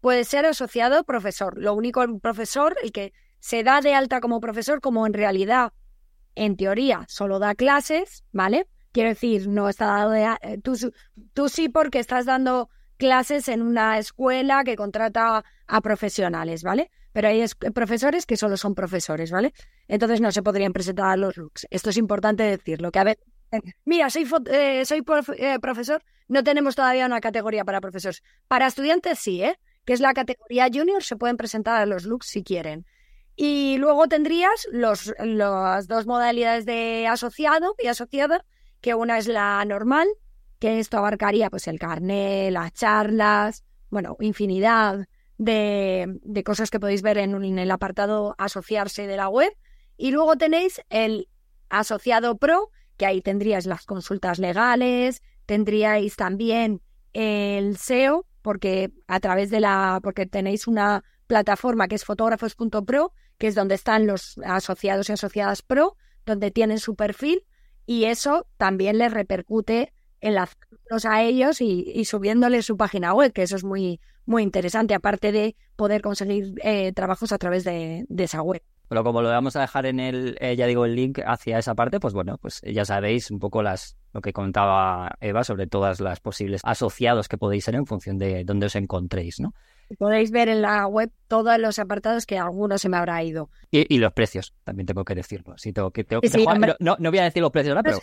puede 0.00 0.24
ser 0.24 0.46
asociado 0.46 1.04
profesor. 1.04 1.58
Lo 1.58 1.74
único, 1.74 2.02
el 2.02 2.18
profesor, 2.18 2.76
el 2.82 2.90
que 2.90 3.12
se 3.38 3.62
da 3.62 3.80
de 3.82 3.94
alta 3.94 4.20
como 4.20 4.40
profesor, 4.40 4.80
como 4.80 5.06
en 5.06 5.12
realidad, 5.12 5.72
en 6.34 6.56
teoría, 6.56 7.04
solo 7.08 7.38
da 7.38 7.54
clases, 7.54 8.24
¿vale? 8.32 8.66
Quiero 8.90 9.10
decir, 9.10 9.48
no 9.48 9.68
está 9.68 9.86
dado 9.86 10.10
de 10.10 10.24
eh, 10.40 10.58
tú, 10.62 10.74
tú 11.34 11.48
sí 11.50 11.68
porque 11.68 11.98
estás 11.98 12.24
dando 12.24 12.70
clases 12.96 13.48
en 13.48 13.62
una 13.62 13.98
escuela 13.98 14.64
que 14.64 14.76
contrata 14.76 15.44
a 15.66 15.80
profesionales, 15.80 16.62
¿vale? 16.62 16.90
Pero 17.12 17.28
hay 17.28 17.44
profesores 17.74 18.26
que 18.26 18.36
solo 18.36 18.56
son 18.56 18.74
profesores, 18.74 19.30
¿vale? 19.30 19.52
Entonces 19.88 20.20
no 20.20 20.30
se 20.32 20.42
podrían 20.42 20.72
presentar 20.72 21.06
a 21.06 21.16
los 21.16 21.36
looks. 21.36 21.66
Esto 21.70 21.90
es 21.90 21.96
importante 21.96 22.42
decirlo, 22.42 22.90
que 22.90 22.98
a 22.98 23.04
ver, 23.04 23.18
eh, 23.52 23.60
mira, 23.84 24.10
soy, 24.10 24.28
eh, 24.50 24.84
soy 24.84 25.04
eh, 25.38 25.58
profesor, 25.60 26.02
no 26.28 26.42
tenemos 26.44 26.74
todavía 26.74 27.06
una 27.06 27.20
categoría 27.20 27.64
para 27.64 27.80
profesores. 27.80 28.22
Para 28.48 28.66
estudiantes 28.66 29.18
sí, 29.18 29.42
¿eh? 29.42 29.58
Que 29.84 29.92
es 29.92 30.00
la 30.00 30.14
categoría 30.14 30.68
junior, 30.72 31.02
se 31.02 31.16
pueden 31.16 31.36
presentar 31.36 31.80
a 31.80 31.86
los 31.86 32.04
looks 32.04 32.26
si 32.26 32.42
quieren. 32.42 32.86
Y 33.36 33.76
luego 33.78 34.08
tendrías 34.08 34.66
los, 34.72 35.12
las 35.18 35.86
dos 35.88 36.06
modalidades 36.06 36.64
de 36.64 37.06
asociado 37.06 37.74
y 37.78 37.86
asociada, 37.86 38.44
que 38.80 38.94
una 38.94 39.18
es 39.18 39.28
la 39.28 39.64
normal, 39.64 40.08
que 40.58 40.78
esto 40.78 40.98
abarcaría 40.98 41.50
pues 41.50 41.68
el 41.68 41.78
carnet, 41.78 42.52
las 42.52 42.72
charlas, 42.72 43.64
bueno, 43.90 44.16
infinidad 44.20 45.06
de, 45.38 46.18
de 46.22 46.44
cosas 46.44 46.70
que 46.70 46.80
podéis 46.80 47.02
ver 47.02 47.18
en, 47.18 47.58
el 47.58 47.70
apartado 47.70 48.34
asociarse 48.38 49.06
de 49.06 49.16
la 49.16 49.28
web. 49.28 49.52
Y 49.96 50.10
luego 50.10 50.36
tenéis 50.36 50.80
el 50.90 51.28
asociado 51.68 52.36
pro, 52.36 52.70
que 52.96 53.06
ahí 53.06 53.20
tendríais 53.20 53.66
las 53.66 53.84
consultas 53.84 54.38
legales, 54.38 55.22
tendríais 55.46 56.16
también 56.16 56.82
el 57.12 57.76
SEO, 57.76 58.26
porque 58.42 58.92
a 59.06 59.20
través 59.20 59.50
de 59.50 59.60
la, 59.60 60.00
porque 60.02 60.26
tenéis 60.26 60.66
una 60.66 61.02
plataforma 61.26 61.88
que 61.88 61.96
es 61.96 62.04
fotógrafos.pro, 62.04 63.12
que 63.38 63.48
es 63.48 63.54
donde 63.54 63.74
están 63.74 64.06
los 64.06 64.38
asociados 64.44 65.08
y 65.08 65.12
asociadas 65.12 65.62
pro, 65.62 65.96
donde 66.24 66.50
tienen 66.50 66.78
su 66.78 66.94
perfil, 66.94 67.44
y 67.86 68.04
eso 68.04 68.46
también 68.56 68.98
les 68.98 69.12
repercute 69.12 69.92
enlazarlos 70.20 71.04
a 71.04 71.22
ellos 71.22 71.60
y, 71.60 72.04
subiéndoles 72.04 72.66
su 72.66 72.76
página 72.76 73.14
web, 73.14 73.32
que 73.32 73.42
eso 73.42 73.56
es 73.56 73.64
muy, 73.64 74.00
muy 74.24 74.42
interesante, 74.42 74.94
aparte 74.94 75.32
de 75.32 75.56
poder 75.76 76.02
conseguir 76.02 76.54
eh, 76.62 76.92
trabajos 76.92 77.32
a 77.32 77.38
través 77.38 77.64
de, 77.64 78.06
esa 78.16 78.42
web. 78.42 78.62
Pero 78.88 79.02
como 79.02 79.20
lo 79.20 79.28
vamos 79.28 79.56
a 79.56 79.60
dejar 79.62 79.86
en 79.86 79.98
el, 79.98 80.36
eh, 80.40 80.54
ya 80.54 80.66
digo, 80.66 80.84
el 80.84 80.94
link 80.94 81.18
hacia 81.26 81.58
esa 81.58 81.74
parte, 81.74 81.98
pues 81.98 82.14
bueno, 82.14 82.38
pues 82.38 82.60
ya 82.62 82.84
sabéis 82.84 83.30
un 83.32 83.40
poco 83.40 83.62
las 83.62 83.96
lo 84.12 84.20
que 84.20 84.32
contaba 84.32 85.16
Eva 85.20 85.44
sobre 85.44 85.66
todas 85.66 86.00
las 86.00 86.20
posibles 86.20 86.60
asociados 86.64 87.28
que 87.28 87.36
podéis 87.36 87.64
ser 87.64 87.74
en 87.74 87.84
función 87.84 88.16
de 88.16 88.44
dónde 88.44 88.66
os 88.66 88.76
encontréis, 88.76 89.40
¿no? 89.40 89.52
Podéis 89.98 90.30
ver 90.30 90.48
en 90.48 90.62
la 90.62 90.86
web 90.86 91.10
todos 91.28 91.58
los 91.58 91.78
apartados 91.78 92.26
que 92.26 92.38
algunos 92.38 92.80
se 92.80 92.88
me 92.88 92.96
habrá 92.96 93.22
ido. 93.22 93.50
Y, 93.70 93.98
los 93.98 94.12
precios, 94.12 94.52
también 94.64 94.86
tengo 94.86 95.04
que 95.04 95.14
decirlo. 95.14 95.56
Sí, 95.58 95.72
tengo 95.72 95.90
que, 95.90 96.04
tengo, 96.04 96.20
no, 96.80 96.96
no, 96.98 97.10
voy 97.10 97.18
a 97.18 97.24
decir 97.24 97.42
los 97.42 97.52
precios 97.52 97.76
ahora, 97.76 97.82
pero... 97.82 97.98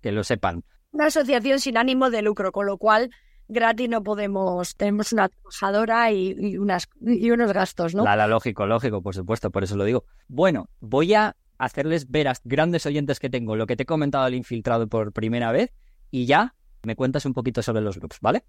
que 0.00 0.12
lo 0.12 0.24
sepan. 0.24 0.64
Una 0.92 1.06
asociación 1.06 1.60
sin 1.60 1.76
ánimo 1.76 2.10
de 2.10 2.22
lucro, 2.22 2.52
con 2.52 2.66
lo 2.66 2.78
cual 2.78 3.10
gratis 3.48 3.88
no 3.88 4.02
podemos, 4.02 4.76
tenemos 4.76 5.12
una 5.12 5.28
trabajadora 5.28 6.10
y, 6.10 6.56
unas, 6.56 6.88
y 7.00 7.30
unos 7.30 7.52
gastos, 7.52 7.94
¿no? 7.94 8.04
La, 8.04 8.26
lógico, 8.26 8.66
lógico, 8.66 9.02
por 9.02 9.14
supuesto, 9.14 9.50
por 9.50 9.64
eso 9.64 9.76
lo 9.76 9.84
digo. 9.84 10.04
Bueno, 10.28 10.68
voy 10.80 11.14
a 11.14 11.36
hacerles 11.58 12.10
ver 12.10 12.28
a 12.28 12.34
grandes 12.44 12.86
oyentes 12.86 13.20
que 13.20 13.30
tengo 13.30 13.56
lo 13.56 13.66
que 13.66 13.76
te 13.76 13.84
he 13.84 13.86
comentado 13.86 14.24
al 14.24 14.34
infiltrado 14.34 14.88
por 14.88 15.12
primera 15.12 15.52
vez 15.52 15.72
y 16.10 16.26
ya 16.26 16.54
me 16.82 16.96
cuentas 16.96 17.24
un 17.26 17.34
poquito 17.34 17.62
sobre 17.62 17.82
los 17.82 17.98
grupos, 17.98 18.18
¿vale? 18.20 18.44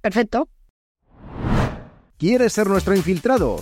Perfecto. 0.00 0.48
¿Quieres 2.18 2.54
ser 2.54 2.66
nuestro 2.68 2.96
infiltrado? 2.96 3.56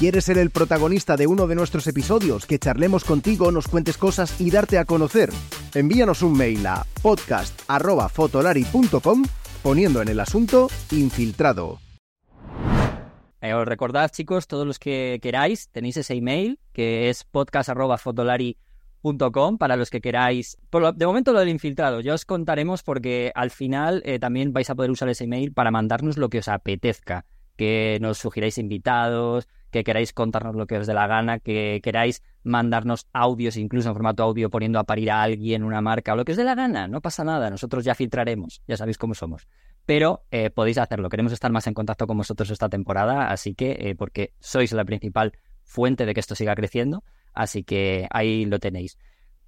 ¿Quieres 0.00 0.24
ser 0.24 0.36
el 0.36 0.50
protagonista 0.50 1.16
de 1.16 1.28
uno 1.28 1.46
de 1.46 1.54
nuestros 1.54 1.86
episodios, 1.86 2.44
que 2.44 2.58
charlemos 2.58 3.04
contigo, 3.04 3.52
nos 3.52 3.68
cuentes 3.68 3.96
cosas 3.96 4.40
y 4.40 4.50
darte 4.50 4.78
a 4.78 4.84
conocer? 4.84 5.30
Envíanos 5.74 6.22
un 6.22 6.36
mail 6.36 6.66
a 6.66 6.84
podcast.fotolari.com 7.02 9.24
poniendo 9.62 10.02
en 10.02 10.08
el 10.08 10.18
asunto 10.18 10.68
infiltrado. 10.90 11.78
Eh, 13.40 13.54
os 13.54 13.64
recordad, 13.64 14.10
chicos, 14.10 14.48
todos 14.48 14.66
los 14.66 14.80
que 14.80 15.20
queráis, 15.22 15.68
tenéis 15.68 15.96
ese 15.96 16.14
email 16.14 16.58
que 16.72 17.10
es 17.10 17.22
podcast.fotolari.com 17.22 19.56
para 19.56 19.76
los 19.76 19.88
que 19.88 20.00
queráis. 20.00 20.58
de 20.96 21.06
momento 21.06 21.32
lo 21.32 21.38
del 21.38 21.50
infiltrado, 21.50 22.00
ya 22.00 22.14
os 22.14 22.24
contaremos 22.24 22.82
porque 22.82 23.30
al 23.36 23.52
final 23.52 24.02
eh, 24.04 24.18
también 24.18 24.52
vais 24.52 24.68
a 24.68 24.74
poder 24.74 24.90
usar 24.90 25.08
ese 25.08 25.22
email 25.24 25.52
para 25.52 25.70
mandarnos 25.70 26.18
lo 26.18 26.28
que 26.28 26.40
os 26.40 26.48
apetezca 26.48 27.24
que 27.60 27.98
nos 28.00 28.16
sugiráis 28.16 28.56
invitados, 28.56 29.46
que 29.70 29.84
queráis 29.84 30.14
contarnos 30.14 30.54
lo 30.54 30.66
que 30.66 30.78
os 30.78 30.86
dé 30.86 30.94
la 30.94 31.06
gana, 31.06 31.40
que 31.40 31.80
queráis 31.82 32.22
mandarnos 32.42 33.06
audios, 33.12 33.58
incluso 33.58 33.90
en 33.90 33.94
formato 33.94 34.22
audio, 34.22 34.48
poniendo 34.48 34.78
a 34.78 34.84
parir 34.84 35.10
a 35.10 35.20
alguien, 35.20 35.62
una 35.62 35.82
marca, 35.82 36.14
o 36.14 36.16
lo 36.16 36.24
que 36.24 36.32
os 36.32 36.38
dé 36.38 36.44
la 36.44 36.54
gana, 36.54 36.88
no 36.88 37.02
pasa 37.02 37.22
nada, 37.22 37.50
nosotros 37.50 37.84
ya 37.84 37.94
filtraremos, 37.94 38.62
ya 38.66 38.78
sabéis 38.78 38.96
cómo 38.96 39.12
somos. 39.12 39.46
Pero 39.84 40.24
eh, 40.30 40.48
podéis 40.48 40.78
hacerlo, 40.78 41.10
queremos 41.10 41.32
estar 41.34 41.52
más 41.52 41.66
en 41.66 41.74
contacto 41.74 42.06
con 42.06 42.16
vosotros 42.16 42.48
esta 42.48 42.70
temporada, 42.70 43.30
así 43.30 43.52
que, 43.54 43.72
eh, 43.72 43.94
porque 43.94 44.32
sois 44.40 44.72
la 44.72 44.86
principal 44.86 45.32
fuente 45.62 46.06
de 46.06 46.14
que 46.14 46.20
esto 46.20 46.34
siga 46.34 46.54
creciendo, 46.54 47.04
así 47.34 47.62
que 47.62 48.08
ahí 48.08 48.46
lo 48.46 48.58
tenéis. 48.58 48.96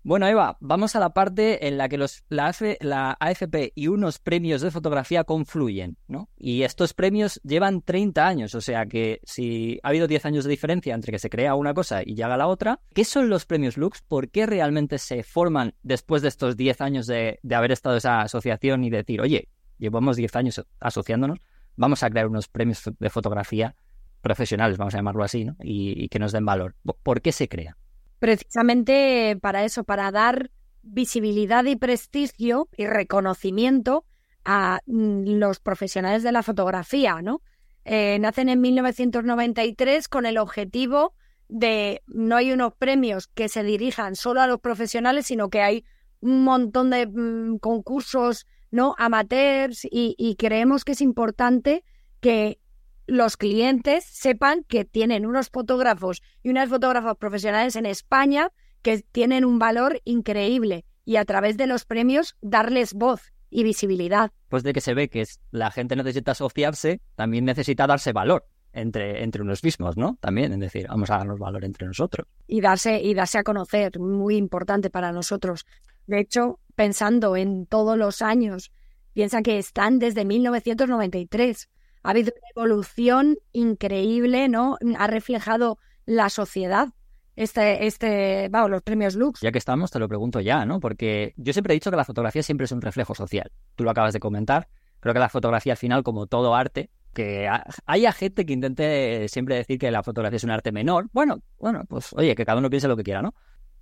Bueno, 0.05 0.27
Eva, 0.27 0.57
vamos 0.59 0.97
a 0.97 1.01
la 1.01 1.11
parte 1.11 1.69
en 1.69 1.79
la 1.79 1.89
que 1.89 1.97
los, 1.97 2.25
la, 2.29 3.17
AFP 3.21 3.73
y 3.77 3.87
unos 3.87 4.19
premios 4.19 4.61
de 4.61 4.73
fotografía 4.73 5.23
confluyen, 5.23 5.97
¿no? 6.09 6.29
Y 6.37 6.63
estos 6.63 6.93
premios 6.93 7.41
llevan 7.45 7.83
30 7.83 8.27
años, 8.27 8.57
o 8.57 8.61
sea 8.61 8.87
que 8.87 9.21
si 9.23 9.79
ha 9.85 9.91
habido 9.91 10.09
10 10.09 10.27
años 10.27 10.45
de 10.45 10.51
diferencia 10.51 10.93
entre 10.93 11.13
que 11.13 11.21
se 11.21 11.31
crea 11.31 11.55
una 11.55 11.73
cosa 11.73 12.03
y 12.05 12.17
llega 12.17 12.37
la 12.37 12.49
otra, 12.49 12.81
¿qué 12.95 13.05
son 13.05 13.29
los 13.29 13.47
premios 13.47 13.77
Lux? 13.77 14.03
¿Por 14.03 14.29
qué 14.29 14.45
realmente 14.45 14.99
se 14.99 15.23
forman 15.23 15.75
después 15.85 16.21
de 16.23 16.29
estos 16.29 16.57
10 16.57 16.81
años 16.81 17.07
de, 17.07 17.39
de 17.45 17.55
haber 17.55 17.71
estado 17.71 17.97
esa 17.97 18.23
asociación 18.23 18.83
y 18.83 18.91
decir, 18.91 19.21
oye, 19.21 19.51
llevamos 19.79 20.17
10 20.17 20.35
años 20.35 20.67
asociándonos, 20.81 21.39
vamos 21.77 22.03
a 22.03 22.11
crear 22.11 22.27
unos 22.27 22.49
premios 22.49 22.83
de 22.99 23.09
fotografía 23.09 23.77
profesionales, 24.21 24.79
vamos 24.79 24.95
a 24.95 24.99
llamarlo 24.99 25.23
así, 25.23 25.45
¿no? 25.45 25.57
y, 25.63 26.09
que 26.09 26.19
nos 26.19 26.33
den 26.33 26.45
valor. 26.45 26.75
¿Por 27.05 27.21
qué 27.21 27.31
se 27.31 27.49
crea? 27.49 27.77
Precisamente 28.23 29.37
para 29.43 29.65
eso, 29.65 29.83
para 29.83 30.13
dar 30.13 30.53
visibilidad 30.83 31.65
y 31.65 31.75
prestigio 31.75 32.69
y 32.77 32.87
reconocimiento 32.87 34.05
a 34.45 34.79
mm, 34.87 35.41
los 35.41 35.59
profesionales 35.59 36.23
de 36.23 36.31
la 36.31 36.45
fotografía, 36.45 37.21
¿no? 37.21 37.43
Eh, 37.85 38.21
nacen 38.21 38.49
en 38.49 38.61
1993 38.61 40.07
con 40.07 40.25
el 40.27 40.39
objetivo 40.39 41.15
de 41.49 42.05
no 42.07 42.37
hay 42.37 42.53
unos 42.53 42.75
premios 42.75 43.27
que 43.27 43.49
se 43.49 43.65
dirijan 43.65 44.15
solo 44.15 44.41
a 44.41 44.47
los 44.47 44.61
profesionales, 44.61 45.27
sino 45.27 45.51
que 45.51 45.63
hay 45.63 45.85
un 46.21 46.45
montón 46.45 46.91
de 46.91 47.09
mm, 47.09 47.59
concursos 47.59 48.47
no 48.71 48.95
amateurs 48.99 49.85
y, 49.91 50.37
creemos 50.39 50.85
que 50.85 50.93
es 50.93 51.01
importante 51.01 51.83
que 52.21 52.61
los 53.07 53.37
clientes 53.37 54.05
sepan 54.05 54.65
que 54.65 54.85
tienen 54.85 55.27
unos 55.27 55.51
fotógrafos 55.51 56.23
y 56.43 56.51
unas 56.51 56.69
fotógrafas 56.69 57.17
profesionales 57.17 57.77
en 57.77 57.87
España 57.87 58.51
que 58.83 59.03
tienen 59.13 59.45
un 59.45 59.59
valor 59.59 60.01
increíble 60.05 60.85
y 61.05 61.17
a 61.17 61.25
través 61.25 61.57
de 61.57 61.67
los 61.67 61.85
premios 61.85 62.37
darles 62.41 62.95
voz 62.95 63.33
y 63.51 63.65
visibilidad. 63.65 64.31
Pues 64.49 64.63
de 64.63 64.73
que 64.73 64.81
se 64.81 64.95
ve 64.95 65.09
que 65.09 65.25
la 65.51 65.71
gente 65.71 65.97
necesita 65.97 66.33
asociarse, 66.33 67.01
también 67.15 67.45
necesita 67.45 67.87
darse 67.87 68.13
valor 68.13 68.47
entre, 68.73 69.23
entre 69.23 69.43
unos 69.43 69.63
mismos, 69.63 69.97
¿no? 69.97 70.17
También, 70.21 70.53
es 70.53 70.61
decir, 70.61 70.87
vamos 70.89 71.11
a 71.11 71.19
darnos 71.19 71.39
valor 71.39 71.65
entre 71.65 71.87
nosotros. 71.87 72.27
Y 72.47 72.61
darse, 72.61 73.01
y 73.03 73.15
darse 73.15 73.39
a 73.39 73.43
conocer, 73.43 73.99
muy 73.99 74.37
importante 74.37 74.91
para 74.91 75.13
nosotros. 75.13 75.67
De 76.07 76.21
hecho, 76.21 76.61
pensando 76.75 77.37
en 77.37 77.67
todos 77.67 77.99
los 77.99 78.23
años, 78.23 78.73
piensa 79.13 79.43
que 79.43 79.59
están 79.59 79.99
desde 79.99 80.25
1993. 80.25 81.69
Ha 82.03 82.11
habido 82.11 82.33
una 82.37 82.49
evolución 82.55 83.39
increíble, 83.53 84.49
¿no? 84.49 84.77
Ha 84.99 85.07
reflejado 85.07 85.79
la 86.05 86.29
sociedad. 86.29 86.89
Este, 87.35 87.87
este, 87.87 88.49
vamos, 88.51 88.71
los 88.71 88.83
premios 88.83 89.15
Lux. 89.15 89.41
Ya 89.41 89.53
que 89.53 89.59
estamos, 89.59 89.91
te 89.91 89.99
lo 89.99 90.09
pregunto 90.09 90.41
ya, 90.41 90.67
¿no? 90.67 90.81
Porque 90.81 91.33
yo 91.37 91.53
siempre 91.53 91.73
he 91.73 91.77
dicho 91.77 91.91
que 91.91 91.97
la 91.97 92.05
fotografía 92.05 92.43
siempre 92.43 92.65
es 92.65 92.73
un 92.73 92.83
reflejo 92.83 93.15
social. 93.15 93.51
Tú 93.75 93.85
lo 93.85 93.91
acabas 93.91 94.13
de 94.13 94.21
comentar. 94.21 94.69
Creo 95.01 95.15
que 95.15 95.21
la 95.21 95.29
fotografía 95.29 95.73
al 95.73 95.79
final, 95.79 96.03
como 96.03 96.27
todo 96.27 96.55
arte, 96.55 96.91
que 97.13 97.49
haya 97.87 98.13
gente 98.13 98.47
que 98.47 98.53
intente 98.53 99.29
siempre 99.29 99.57
decir 99.57 99.79
que 99.79 99.91
la 99.91 100.03
fotografía 100.03 100.37
es 100.37 100.45
un 100.45 100.51
arte 100.51 100.73
menor. 100.73 101.09
Bueno, 101.13 101.43
bueno, 101.59 101.85
pues 101.89 102.13
oye, 102.15 102.35
que 102.35 102.45
cada 102.45 102.59
uno 102.59 102.71
piense 102.71 102.89
lo 102.89 102.97
que 102.97 103.03
quiera, 103.03 103.23
¿no? 103.23 103.35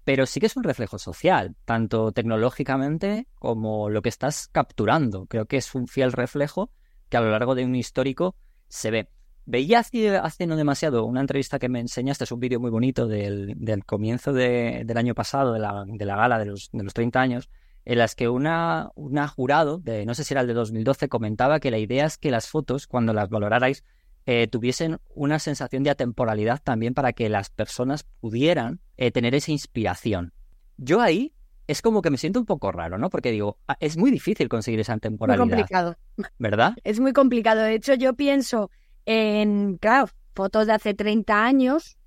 Pero 0.04 0.26
sí 0.26 0.40
que 0.40 0.46
es 0.46 0.56
un 0.56 0.64
reflejo 0.64 0.98
social, 0.98 1.56
tanto 1.64 2.12
tecnológicamente 2.12 3.26
como 3.34 3.90
lo 3.90 4.02
que 4.02 4.08
estás 4.08 4.48
capturando. 4.48 5.26
Creo 5.26 5.46
que 5.46 5.58
es 5.58 5.74
un 5.74 5.88
fiel 5.88 6.12
reflejo 6.12 6.70
que 7.10 7.16
a 7.18 7.20
lo 7.20 7.30
largo 7.30 7.54
de 7.54 7.64
un 7.64 7.74
histórico 7.74 8.34
se 8.68 8.90
ve. 8.90 9.08
Veía 9.44 9.80
hace, 9.80 10.46
no 10.46 10.56
demasiado 10.56 11.04
una 11.04 11.20
entrevista 11.20 11.58
que 11.58 11.68
me 11.68 11.80
enseñaste, 11.80 12.24
es 12.24 12.32
un 12.32 12.40
vídeo 12.40 12.60
muy 12.60 12.70
bonito 12.70 13.08
del, 13.08 13.56
comienzo 13.84 14.32
del 14.32 14.96
año 14.96 15.14
pasado, 15.14 15.52
de 15.52 15.58
la, 15.58 15.84
de 15.86 16.04
la 16.04 16.16
gala 16.16 16.38
de 16.38 16.46
los, 16.46 16.70
de 16.72 16.84
los 16.84 16.94
30 16.94 17.20
años, 17.20 17.50
en 17.84 17.98
las 17.98 18.14
que 18.14 18.28
una, 18.28 18.90
una 18.94 19.26
jurado, 19.26 19.78
de, 19.78 20.06
no 20.06 20.14
sé 20.14 20.22
si 20.24 20.34
era 20.34 20.42
el 20.42 20.46
de 20.46 20.54
2012, 20.54 21.08
comentaba 21.08 21.58
que 21.58 21.70
la 21.70 21.78
idea 21.78 22.06
es 22.06 22.16
que 22.16 22.30
las 22.30 22.48
fotos, 22.48 22.86
cuando 22.86 23.12
las 23.12 23.28
valorarais, 23.28 23.84
eh, 24.26 24.46
tuviesen 24.46 24.98
una 25.14 25.38
sensación 25.38 25.82
de 25.82 25.90
atemporalidad 25.90 26.60
también 26.62 26.94
para 26.94 27.12
que 27.12 27.28
las 27.28 27.50
personas 27.50 28.04
pudieran 28.20 28.80
eh, 28.96 29.10
tener 29.10 29.34
esa 29.34 29.50
inspiración. 29.50 30.32
Yo 30.76 31.00
ahí 31.00 31.32
es 31.70 31.82
como 31.82 32.02
que 32.02 32.10
me 32.10 32.18
siento 32.18 32.40
un 32.40 32.46
poco 32.46 32.72
raro, 32.72 32.98
¿no? 32.98 33.10
Porque 33.10 33.30
digo, 33.30 33.58
ah, 33.68 33.76
es 33.80 33.96
muy 33.96 34.10
difícil 34.10 34.48
conseguir 34.48 34.80
esa 34.80 34.96
temporalidad. 34.98 35.44
Muy 35.44 35.54
complicado. 35.54 35.96
¿Verdad? 36.38 36.74
Es 36.84 37.00
muy 37.00 37.12
complicado. 37.12 37.62
De 37.62 37.74
hecho, 37.74 37.94
yo 37.94 38.14
pienso 38.14 38.70
en, 39.06 39.76
claro, 39.78 40.08
fotos 40.34 40.66
de 40.66 40.72
hace 40.72 40.94
30 40.94 41.44
años, 41.44 41.98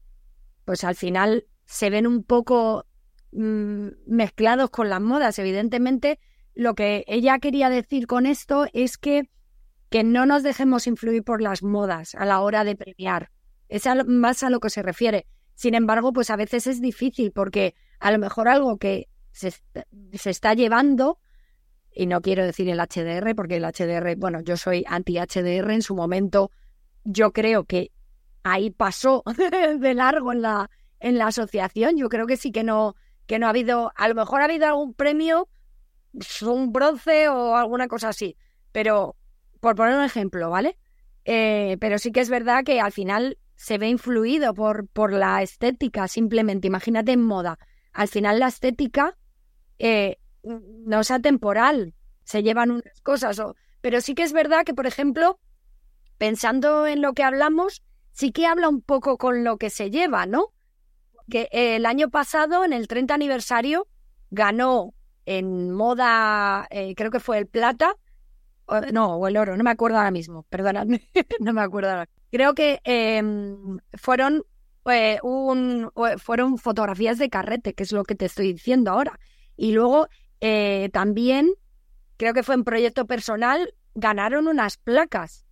pues 0.66 0.84
al 0.84 0.96
final 0.96 1.46
se 1.66 1.90
ven 1.90 2.08
un 2.08 2.24
poco 2.24 2.86
Mm, 3.36 3.88
mezclados 4.06 4.70
con 4.70 4.90
las 4.90 5.02
modas. 5.02 5.40
Evidentemente, 5.40 6.20
lo 6.54 6.76
que 6.76 7.04
ella 7.08 7.40
quería 7.40 7.70
decir 7.70 8.06
con 8.06 8.26
esto 8.28 8.68
es 8.74 8.98
que, 8.98 9.30
que 9.90 10.04
no 10.04 10.26
nos 10.26 10.44
dejemos 10.44 10.86
influir 10.86 11.24
por 11.24 11.42
las 11.42 11.64
modas 11.64 12.14
a 12.16 12.26
la 12.26 12.42
hora 12.42 12.64
de 12.64 12.76
premiar. 12.76 13.32
Es 13.70 13.86
más 14.06 14.44
a 14.44 14.52
lo 14.52 14.60
que 14.60 14.70
se 14.70 14.84
refiere. 14.84 15.26
Sin 15.56 15.74
embargo, 15.74 16.14
pues 16.14 16.30
a 16.30 16.36
veces 16.36 16.68
es 16.68 16.80
difícil 16.80 17.32
porque 17.32 17.74
a 18.00 18.12
lo 18.12 18.20
mejor 18.20 18.48
algo 18.48 18.78
que 18.78 19.08
se, 19.34 19.54
se 20.14 20.30
está 20.30 20.54
llevando, 20.54 21.20
y 21.96 22.06
no 22.06 22.22
quiero 22.22 22.46
decir 22.46 22.70
el 22.70 22.80
HDR, 22.80 23.36
porque 23.36 23.58
el 23.58 23.66
HDR, 23.66 24.16
bueno, 24.16 24.42
yo 24.42 24.58
soy 24.58 24.84
anti-HDR 24.88 25.72
en 25.72 25.82
su 25.82 25.96
momento, 25.96 26.52
yo 27.04 27.32
creo 27.34 27.66
que 27.66 27.92
ahí 28.44 28.72
pasó 28.72 29.24
de 29.80 29.94
largo 29.94 30.32
en 30.32 30.42
la, 30.42 30.70
en 31.00 31.18
la 31.18 31.28
asociación. 31.28 31.98
Yo 31.98 32.10
creo 32.10 32.26
que 32.26 32.38
sí 32.38 32.52
que 32.52 32.64
no, 32.64 32.96
que 33.28 33.40
no 33.40 33.48
ha 33.48 33.50
habido, 33.50 33.92
a 33.96 34.08
lo 34.08 34.16
mejor 34.16 34.42
ha 34.42 34.46
habido 34.46 34.66
algún 34.68 34.94
premio, 34.94 35.50
un 36.42 36.72
bronce 36.72 37.28
o 37.28 37.56
alguna 37.56 37.88
cosa 37.88 38.10
así, 38.10 38.38
pero 38.72 39.16
por 39.60 39.76
poner 39.76 39.96
un 39.96 40.04
ejemplo, 40.04 40.50
¿vale? 40.50 40.78
Eh, 41.26 41.78
pero 41.80 41.98
sí 41.98 42.12
que 42.12 42.20
es 42.20 42.30
verdad 42.30 42.64
que 42.64 42.82
al 42.82 42.92
final 42.92 43.38
se 43.56 43.78
ve 43.78 43.88
influido 43.88 44.54
por, 44.54 44.88
por 44.88 45.14
la 45.14 45.42
estética, 45.42 46.08
simplemente, 46.08 46.68
imagínate 46.68 47.14
en 47.14 47.24
moda, 47.24 47.58
al 47.94 48.08
final 48.08 48.40
la 48.40 48.48
estética 48.48 49.16
eh, 49.80 50.18
no 50.44 51.02
es 51.02 51.12
atemporal, 51.12 51.94
se 52.24 52.44
llevan 52.44 52.72
unas 52.72 53.02
cosas, 53.02 53.40
o, 53.40 53.56
pero 53.82 54.02
sí 54.02 54.16
que 54.16 54.24
es 54.24 54.34
verdad 54.34 54.64
que, 54.66 54.74
por 54.74 54.88
ejemplo, 54.88 55.40
pensando 56.18 56.88
en 56.88 57.02
lo 57.02 57.14
que 57.14 57.24
hablamos, 57.24 57.84
sí 58.12 58.32
que 58.32 58.46
habla 58.46 58.70
un 58.70 58.82
poco 58.82 59.18
con 59.18 59.44
lo 59.44 59.58
que 59.58 59.70
se 59.70 59.90
lleva, 59.90 60.26
¿no? 60.26 60.54
que 61.30 61.50
el 61.52 61.86
año 61.86 62.10
pasado, 62.10 62.66
en 62.66 62.74
el 62.74 62.88
30 62.88 63.14
aniversario, 63.14 63.88
ganó 64.32 64.94
en 65.26 65.72
moda, 65.72 66.68
eh, 66.70 66.96
creo 66.96 67.12
que 67.12 67.20
fue 67.20 67.38
el 67.38 67.48
plata, 67.48 67.96
no, 68.92 69.16
o 69.16 69.28
el 69.28 69.38
oro, 69.38 69.56
no 69.56 69.64
me 69.64 69.72
acuerdo 69.72 69.98
ahora 69.98 70.12
mismo, 70.12 70.44
perdonadme, 70.44 71.08
no 71.40 71.54
me 71.54 71.62
acuerdo 71.62 71.92
ahora. 71.92 72.10
Creo 72.32 72.56
que 72.56 72.80
em, 72.84 73.78
fueron, 73.94 74.44
eh, 74.86 75.20
un, 75.22 75.92
fueron 76.18 76.58
fotografías 76.58 77.18
de 77.20 77.30
carrete, 77.30 77.74
que 77.74 77.84
es 77.84 77.92
lo 77.92 78.04
que 78.04 78.16
te 78.16 78.26
estoy 78.26 78.54
diciendo 78.54 78.92
ahora. 78.92 79.20
Y 79.56 79.72
luego 79.72 80.08
eh, 80.42 80.90
también, 80.94 81.54
creo 82.18 82.34
que 82.34 82.44
fue 82.44 82.56
en 82.56 82.64
proyecto 82.64 83.06
personal, 83.06 83.74
ganaron 83.96 84.48
unas 84.48 84.78
placas. 84.78 85.46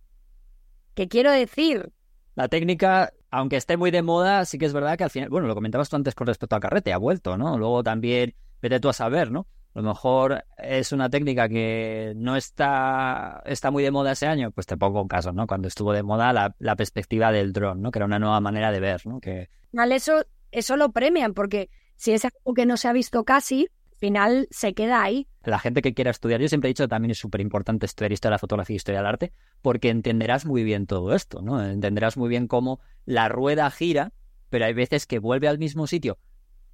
¿Qué 0.94 1.08
quiero 1.08 1.30
decir? 1.30 1.92
La 2.34 2.48
técnica 2.48 3.12
aunque 3.32 3.56
esté 3.56 3.78
muy 3.78 3.90
de 3.90 4.02
moda, 4.02 4.44
sí 4.44 4.58
que 4.58 4.66
es 4.66 4.74
verdad 4.74 4.96
que 4.98 5.04
al 5.04 5.10
final, 5.10 5.30
bueno, 5.30 5.48
lo 5.48 5.54
comentabas 5.54 5.88
tú 5.88 5.96
antes 5.96 6.14
con 6.14 6.26
respecto 6.26 6.54
al 6.54 6.60
carrete, 6.60 6.92
ha 6.92 6.98
vuelto, 6.98 7.38
¿no? 7.38 7.56
Luego 7.56 7.82
también, 7.82 8.34
vete 8.60 8.78
tú 8.78 8.90
a 8.90 8.92
saber, 8.92 9.32
¿no? 9.32 9.46
A 9.74 9.80
lo 9.80 9.88
mejor 9.88 10.44
es 10.58 10.92
una 10.92 11.08
técnica 11.08 11.48
que 11.48 12.12
no 12.14 12.36
está, 12.36 13.42
está 13.46 13.70
muy 13.70 13.82
de 13.82 13.90
moda 13.90 14.12
ese 14.12 14.26
año, 14.26 14.50
pues 14.50 14.66
te 14.66 14.76
pongo 14.76 15.00
un 15.00 15.08
caso, 15.08 15.32
¿no? 15.32 15.46
Cuando 15.46 15.66
estuvo 15.66 15.94
de 15.94 16.02
moda 16.02 16.34
la, 16.34 16.54
la 16.58 16.76
perspectiva 16.76 17.32
del 17.32 17.54
dron, 17.54 17.80
¿no? 17.80 17.90
Que 17.90 18.00
era 18.00 18.06
una 18.06 18.18
nueva 18.18 18.38
manera 18.40 18.70
de 18.70 18.80
ver, 18.80 19.00
¿no? 19.06 19.18
Que... 19.18 19.48
Eso, 19.72 20.26
eso 20.50 20.76
lo 20.76 20.92
premian, 20.92 21.32
porque 21.32 21.70
si 21.96 22.12
es 22.12 22.26
algo 22.26 22.52
que 22.54 22.66
no 22.66 22.76
se 22.76 22.88
ha 22.88 22.92
visto 22.92 23.24
casi, 23.24 23.70
final 24.02 24.48
se 24.50 24.74
queda 24.74 25.00
ahí. 25.00 25.28
La 25.44 25.60
gente 25.60 25.80
que 25.80 25.94
quiera 25.94 26.10
estudiar, 26.10 26.40
yo 26.40 26.48
siempre 26.48 26.68
he 26.68 26.72
dicho 26.72 26.82
que 26.82 26.88
también 26.88 27.12
es 27.12 27.18
súper 27.18 27.40
importante 27.40 27.86
estudiar 27.86 28.10
historia 28.10 28.30
de 28.30 28.34
la 28.34 28.38
fotografía 28.40 28.74
y 28.74 28.78
historia 28.78 28.98
del 28.98 29.06
arte, 29.06 29.32
porque 29.62 29.90
entenderás 29.90 30.44
muy 30.44 30.64
bien 30.64 30.88
todo 30.88 31.14
esto, 31.14 31.40
¿no? 31.40 31.64
Entenderás 31.64 32.16
muy 32.16 32.28
bien 32.28 32.48
cómo 32.48 32.80
la 33.04 33.28
rueda 33.28 33.70
gira, 33.70 34.12
pero 34.50 34.64
hay 34.64 34.72
veces 34.72 35.06
que 35.06 35.20
vuelve 35.20 35.46
al 35.46 35.58
mismo 35.58 35.86
sitio, 35.86 36.18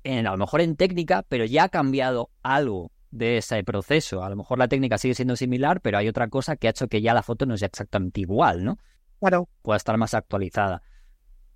en, 0.05 0.26
a 0.26 0.31
lo 0.31 0.39
mejor 0.39 0.62
en 0.62 0.74
técnica, 0.74 1.22
pero 1.29 1.45
ya 1.45 1.64
ha 1.64 1.68
cambiado 1.68 2.31
algo 2.43 2.93
de 3.11 3.37
ese 3.37 3.62
proceso. 3.62 4.24
A 4.24 4.31
lo 4.31 4.37
mejor 4.37 4.59
la 4.59 4.68
técnica 4.68 4.97
sigue 4.97 5.14
siendo 5.14 5.37
similar, 5.37 5.83
pero 5.83 5.99
hay 5.99 6.09
otra 6.09 6.29
cosa 6.29 6.57
que 6.57 6.68
ha 6.68 6.70
hecho 6.70 6.89
que 6.89 7.03
ya 7.03 7.12
la 7.12 7.22
foto 7.22 7.45
no 7.45 7.59
sea 7.59 7.66
exactamente 7.66 8.22
igual, 8.22 8.64
¿no? 8.64 8.79
Claro. 9.20 9.51
Pueda 9.61 9.76
estar 9.76 9.99
más 9.99 10.14
actualizada. 10.14 10.81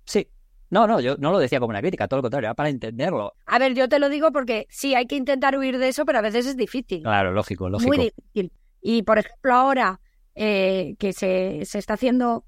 Sí, 0.05 0.27
no, 0.73 0.87
no, 0.87 0.99
yo 0.99 1.15
no 1.17 1.31
lo 1.31 1.39
decía 1.39 1.59
como 1.59 1.69
una 1.69 1.81
crítica, 1.81 2.07
todo 2.07 2.17
lo 2.17 2.23
contrario, 2.23 2.47
era 2.47 2.55
para 2.55 2.69
entenderlo. 2.69 3.33
A 3.45 3.59
ver, 3.59 3.75
yo 3.75 3.87
te 3.87 3.99
lo 3.99 4.09
digo 4.09 4.31
porque 4.31 4.65
sí, 4.69 4.95
hay 4.95 5.05
que 5.05 5.15
intentar 5.15 5.57
huir 5.57 5.77
de 5.77 5.87
eso, 5.87 6.05
pero 6.05 6.19
a 6.19 6.21
veces 6.21 6.47
es 6.47 6.57
difícil. 6.57 7.03
Claro, 7.03 7.31
lógico, 7.31 7.69
lógico. 7.69 7.87
Muy 7.87 7.97
difícil. 7.97 8.51
Y 8.81 9.03
por 9.03 9.19
ejemplo, 9.19 9.53
ahora 9.53 10.01
eh, 10.35 10.95
que 10.97 11.13
se, 11.13 11.61
se, 11.65 11.77
está 11.77 11.93
haciendo 11.93 12.45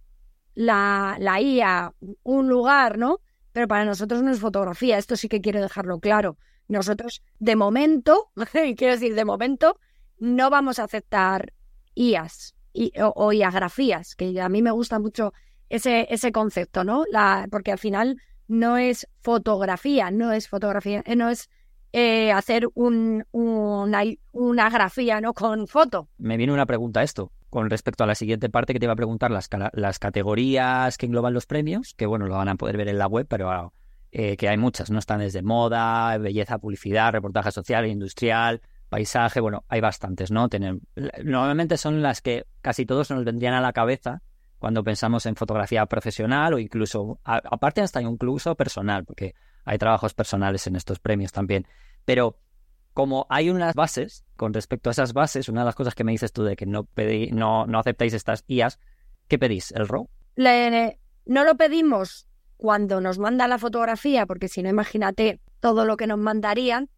la, 0.56 1.18
la 1.20 1.40
IA 1.40 1.94
un 2.24 2.50
lugar, 2.50 2.98
¿no? 2.98 3.20
Pero 3.54 3.68
para 3.68 3.86
nosotros 3.86 4.22
no 4.24 4.32
es 4.32 4.40
fotografía, 4.40 4.98
esto 4.98 5.16
sí 5.16 5.30
que 5.30 5.40
quiero 5.40 5.62
dejarlo 5.62 6.00
claro. 6.00 6.38
Nosotros, 6.68 7.22
de 7.40 7.56
momento, 7.56 8.32
quiero 8.52 8.94
decir, 8.94 9.14
de 9.14 9.24
momento, 9.24 9.80
no 10.18 10.50
vamos 10.50 10.80
a 10.80 10.86
aceptar 10.86 11.54
IAs 11.94 12.56
o, 13.00 13.14
o 13.16 13.32
IAgrafías, 13.32 14.16
que 14.16 14.42
a 14.42 14.50
mí 14.50 14.62
me 14.62 14.72
gusta 14.72 15.00
mucho 15.00 15.32
ese, 15.70 16.08
ese 16.10 16.32
concepto, 16.32 16.84
¿no? 16.84 17.04
La, 17.12 17.48
porque 17.52 17.72
al 17.72 17.80
final 17.80 18.22
no 18.48 18.78
es 18.78 19.08
fotografía, 19.22 20.12
no 20.12 20.32
es 20.32 20.48
fotografía, 20.48 21.04
eh, 21.06 21.16
no 21.16 21.30
es 21.30 21.50
eh, 21.94 22.32
hacer 22.32 22.68
un, 22.74 23.26
una, 23.32 24.04
una 24.32 24.70
grafía, 24.70 25.22
¿no? 25.22 25.34
Con 25.34 25.68
foto. 25.68 26.10
Me 26.18 26.38
viene 26.38 26.54
una 26.54 26.66
pregunta 26.66 27.04
esto. 27.04 27.32
con 27.50 27.70
respecto 27.70 28.04
a 28.04 28.08
la 28.08 28.16
siguiente 28.16 28.50
parte 28.50 28.74
que 28.74 28.80
te 28.80 28.86
iba 28.86 28.94
a 28.94 28.98
preguntar, 28.98 29.32
las, 29.32 29.50
las 29.74 29.98
categorías 30.00 30.98
que 30.98 31.06
engloban 31.06 31.34
los 31.34 31.46
premios, 31.46 31.94
que 31.94 32.06
bueno, 32.06 32.28
lo 32.28 32.36
van 32.36 32.50
a 32.50 32.56
poder 32.56 32.76
ver 32.76 32.90
en 32.90 32.98
la 32.98 33.08
web, 33.08 33.28
pero 33.30 33.72
eh, 34.12 34.36
que 34.36 34.50
hay 34.50 34.58
muchas, 34.58 34.92
¿no? 34.92 35.00
Están 35.00 35.20
desde 35.20 35.42
moda, 35.42 36.18
belleza, 36.18 36.58
publicidad, 36.58 37.14
reportaje 37.14 37.52
social, 37.52 37.88
industrial, 37.88 38.62
paisaje, 38.90 39.40
bueno, 39.40 39.64
hay 39.68 39.82
bastantes, 39.82 40.32
¿no? 40.32 40.48
normalmente 41.24 41.78
son 41.78 42.02
las 42.02 42.22
que 42.22 42.46
casi 42.62 42.86
todos 42.86 43.10
nos 43.10 43.26
vendrían 43.26 43.54
a 43.54 43.62
la 43.62 43.74
cabeza 43.74 44.22
cuando 44.66 44.84
pensamos 44.84 45.28
en 45.28 45.36
fotografía 45.36 45.86
profesional 45.86 46.56
o 46.56 46.58
incluso, 46.58 47.20
aparte 47.24 47.82
hasta 47.82 48.02
incluso 48.02 48.56
personal, 48.56 49.06
porque 49.06 49.36
hay 49.64 49.78
trabajos 49.78 50.16
personales 50.16 50.66
en 50.66 50.76
estos 50.76 50.98
premios 50.98 51.32
también. 51.32 51.68
Pero 52.04 52.40
como 52.92 53.28
hay 53.30 53.52
unas 53.52 53.76
bases, 53.76 54.26
con 54.36 54.56
respecto 54.56 54.90
a 54.90 54.94
esas 54.94 55.14
bases, 55.14 55.50
una 55.50 55.62
de 55.62 55.66
las 55.66 55.76
cosas 55.76 55.94
que 55.94 56.04
me 56.04 56.14
dices 56.14 56.34
tú 56.34 56.44
de 56.44 56.56
que 56.56 56.66
no, 56.66 56.86
pedí, 56.86 57.30
no, 57.30 57.68
no 57.68 57.78
aceptáis 57.78 58.16
estas 58.16 58.44
IAS, 58.48 58.80
¿qué 59.28 59.38
pedís? 59.38 59.72
¿El 59.72 59.88
RAW? 59.88 60.10
no 60.36 61.44
lo 61.44 61.56
pedimos 61.58 62.28
cuando 62.58 63.02
nos 63.02 63.20
manda 63.20 63.48
la 63.48 63.60
fotografía, 63.60 64.26
porque 64.26 64.48
si 64.48 64.64
no, 64.64 64.70
imagínate 64.70 65.42
todo 65.60 65.86
lo 65.86 65.96
que 65.96 66.08
nos 66.08 66.18
mandarían, 66.18 66.90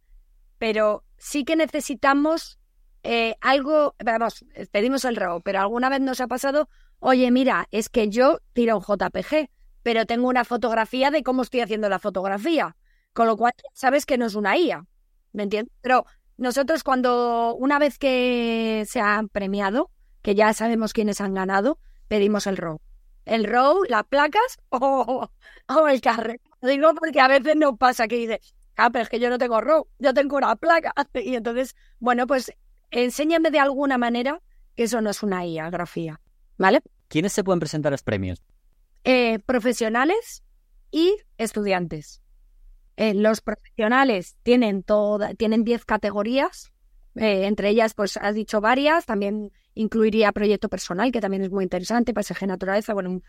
pero 0.57 1.03
sí 1.18 1.43
que 1.43 1.57
necesitamos 1.57 2.59
eh, 3.03 3.36
algo, 3.41 3.93
vamos, 4.01 4.45
pedimos 4.72 5.03
el 5.03 5.18
RAW, 5.18 5.41
pero 5.41 5.59
alguna 5.59 5.89
vez 5.89 5.99
nos 5.99 6.22
ha 6.22 6.28
pasado, 6.28 6.70
oye, 7.00 7.32
mira, 7.32 7.68
es 7.72 7.89
que 7.89 8.10
yo 8.10 8.39
tiro 8.54 8.78
un 8.78 8.84
JPG, 8.84 9.50
pero 9.84 10.06
tengo 10.06 10.28
una 10.28 10.45
fotografía 10.45 11.12
de 11.12 11.24
cómo 11.24 11.43
estoy 11.43 11.62
haciendo 11.62 11.89
la 11.89 12.00
fotografía, 12.00 12.76
con 13.14 13.28
lo 13.28 13.38
cual 13.38 13.54
sabes 13.74 14.06
que 14.06 14.18
no 14.18 14.26
es 14.26 14.36
una 14.36 14.58
IA. 14.58 14.86
¿me 15.38 15.43
entiendes? 15.43 15.74
Pero 15.82 16.06
nosotros 16.38 16.84
cuando 16.84 17.56
una 17.56 17.80
vez 17.80 17.98
que 17.98 18.84
se 18.88 19.00
han 19.00 19.30
premiado, 19.30 19.91
que 20.22 20.36
ya 20.36 20.54
sabemos 20.54 20.93
quiénes 20.93 21.22
han 21.22 21.34
ganado, 21.34 21.80
pedimos 22.08 22.48
el 22.48 22.58
RAW. 22.58 22.80
El 23.26 23.43
RAW, 23.43 23.84
las 23.88 24.04
placas 24.06 24.58
o, 24.70 25.30
el 25.89 26.02
carre. 26.02 26.41
Digo 26.62 26.93
porque 26.95 27.22
a 27.22 27.28
veces 27.28 27.56
nos 27.56 27.78
pasa 27.78 28.08
que 28.08 28.18
dice, 28.18 28.41
ah, 28.76 28.89
pero 28.89 29.04
es 29.04 29.10
que 29.10 29.20
yo 29.20 29.30
no 29.30 29.38
tengo 29.38 29.62
RAW, 29.62 29.88
yo 30.00 30.14
tengo 30.14 30.38
una 30.38 30.56
placa. 30.56 30.93
Y 31.14 31.36
entonces, 31.36 31.76
bueno, 32.00 32.28
pues 32.28 32.52
enséñame 32.91 33.52
de 33.52 33.60
alguna 33.60 33.98
manera 33.98 34.41
que 34.76 34.84
eso 34.84 35.02
no 35.02 35.10
es 35.10 35.24
una 35.24 35.45
IA, 35.45 35.70
grafía, 35.70 36.20
¿vale? 36.58 36.82
¿Quiénes 37.08 37.34
se 37.34 37.43
pueden 37.43 37.60
presentar 37.60 37.91
los 37.91 38.03
premios? 38.03 38.41
Eh, 39.03 39.39
profesionales 39.45 40.43
y 40.91 41.16
estudiantes. 41.38 42.22
Eh, 42.97 43.14
los 43.14 43.41
profesionales 43.41 44.36
tienen 44.43 44.84
toda, 44.84 45.34
tienen 45.36 45.64
10 45.64 45.86
categorías, 45.86 46.72
eh, 47.16 47.45
entre 47.45 47.70
ellas, 47.70 47.93
pues 47.93 48.18
has 48.18 48.36
dicho 48.36 48.62
varias, 48.62 49.05
también 49.05 49.51
incluiría 49.74 50.32
proyecto 50.32 50.70
personal, 50.70 51.12
que 51.12 51.22
también 51.22 51.43
es 51.43 51.51
muy 51.51 51.64
interesante, 51.64 52.14
paisaje 52.14 52.47
naturaleza, 52.47 52.93
bueno, 52.93 53.22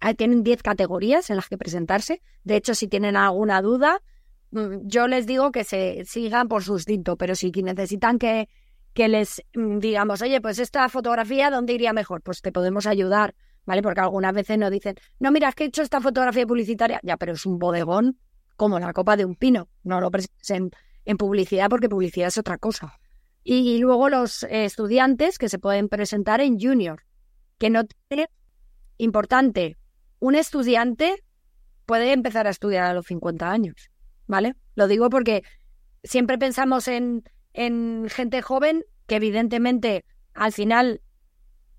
ah, 0.00 0.14
tienen 0.14 0.42
10 0.42 0.62
categorías 0.62 1.30
en 1.30 1.36
las 1.36 1.48
que 1.48 1.58
presentarse. 1.58 2.22
De 2.44 2.56
hecho, 2.56 2.74
si 2.74 2.88
tienen 2.88 3.16
alguna 3.16 3.62
duda, 3.62 4.02
mm, 4.50 4.78
yo 4.82 5.08
les 5.08 5.26
digo 5.26 5.52
que 5.52 5.64
se 5.64 6.04
sigan 6.04 6.48
por 6.48 6.62
su 6.62 6.74
instinto, 6.74 7.16
pero 7.16 7.34
si 7.34 7.50
necesitan 7.50 8.18
que, 8.18 8.48
que 8.96 9.08
les 9.08 9.42
mm, 9.54 9.78
digamos, 9.78 10.22
oye, 10.22 10.40
pues 10.40 10.58
esta 10.58 10.88
fotografía, 10.88 11.50
¿dónde 11.50 11.74
iría 11.74 11.92
mejor? 11.92 12.22
Pues 12.22 12.40
te 12.40 12.50
podemos 12.50 12.86
ayudar, 12.86 13.34
¿vale? 13.66 13.82
Porque 13.82 14.00
algunas 14.00 14.32
veces 14.32 14.58
nos 14.58 14.70
dicen, 14.70 14.96
no, 15.20 15.30
mira, 15.30 15.50
es 15.50 15.54
que 15.54 15.64
he 15.64 15.66
hecho 15.66 15.82
esta 15.82 16.00
fotografía 16.00 16.46
publicitaria, 16.46 16.98
ya, 17.02 17.18
pero 17.18 17.34
es 17.34 17.44
un 17.44 17.58
bodegón 17.58 18.18
como 18.56 18.80
la 18.80 18.94
copa 18.94 19.18
de 19.18 19.26
un 19.26 19.34
pino. 19.34 19.68
No 19.84 20.00
lo 20.00 20.10
presenten 20.10 20.70
en, 21.04 21.18
publicidad 21.18 21.68
porque 21.68 21.90
publicidad 21.90 22.28
es 22.28 22.38
otra 22.38 22.56
cosa. 22.56 22.98
Y, 23.44 23.78
luego 23.78 24.08
los 24.08 24.44
estudiantes 24.44 25.36
que 25.36 25.50
se 25.50 25.58
pueden 25.58 25.88
presentar 25.90 26.40
en 26.40 26.58
junior, 26.58 27.02
que 27.58 27.68
no 27.68 27.84
tiene 28.08 28.28
importante, 28.96 29.76
un 30.20 30.34
estudiante 30.34 31.22
puede 31.84 32.12
empezar 32.12 32.46
a 32.46 32.50
estudiar 32.50 32.84
a 32.84 32.94
los 32.94 33.06
50 33.06 33.48
años, 33.48 33.90
¿vale? 34.26 34.54
Lo 34.74 34.88
digo 34.88 35.10
porque 35.10 35.42
siempre 36.02 36.38
pensamos 36.38 36.88
en, 36.88 37.22
en 37.56 38.06
gente 38.08 38.42
joven 38.42 38.84
que 39.06 39.16
evidentemente 39.16 40.04
al 40.34 40.52
final 40.52 41.00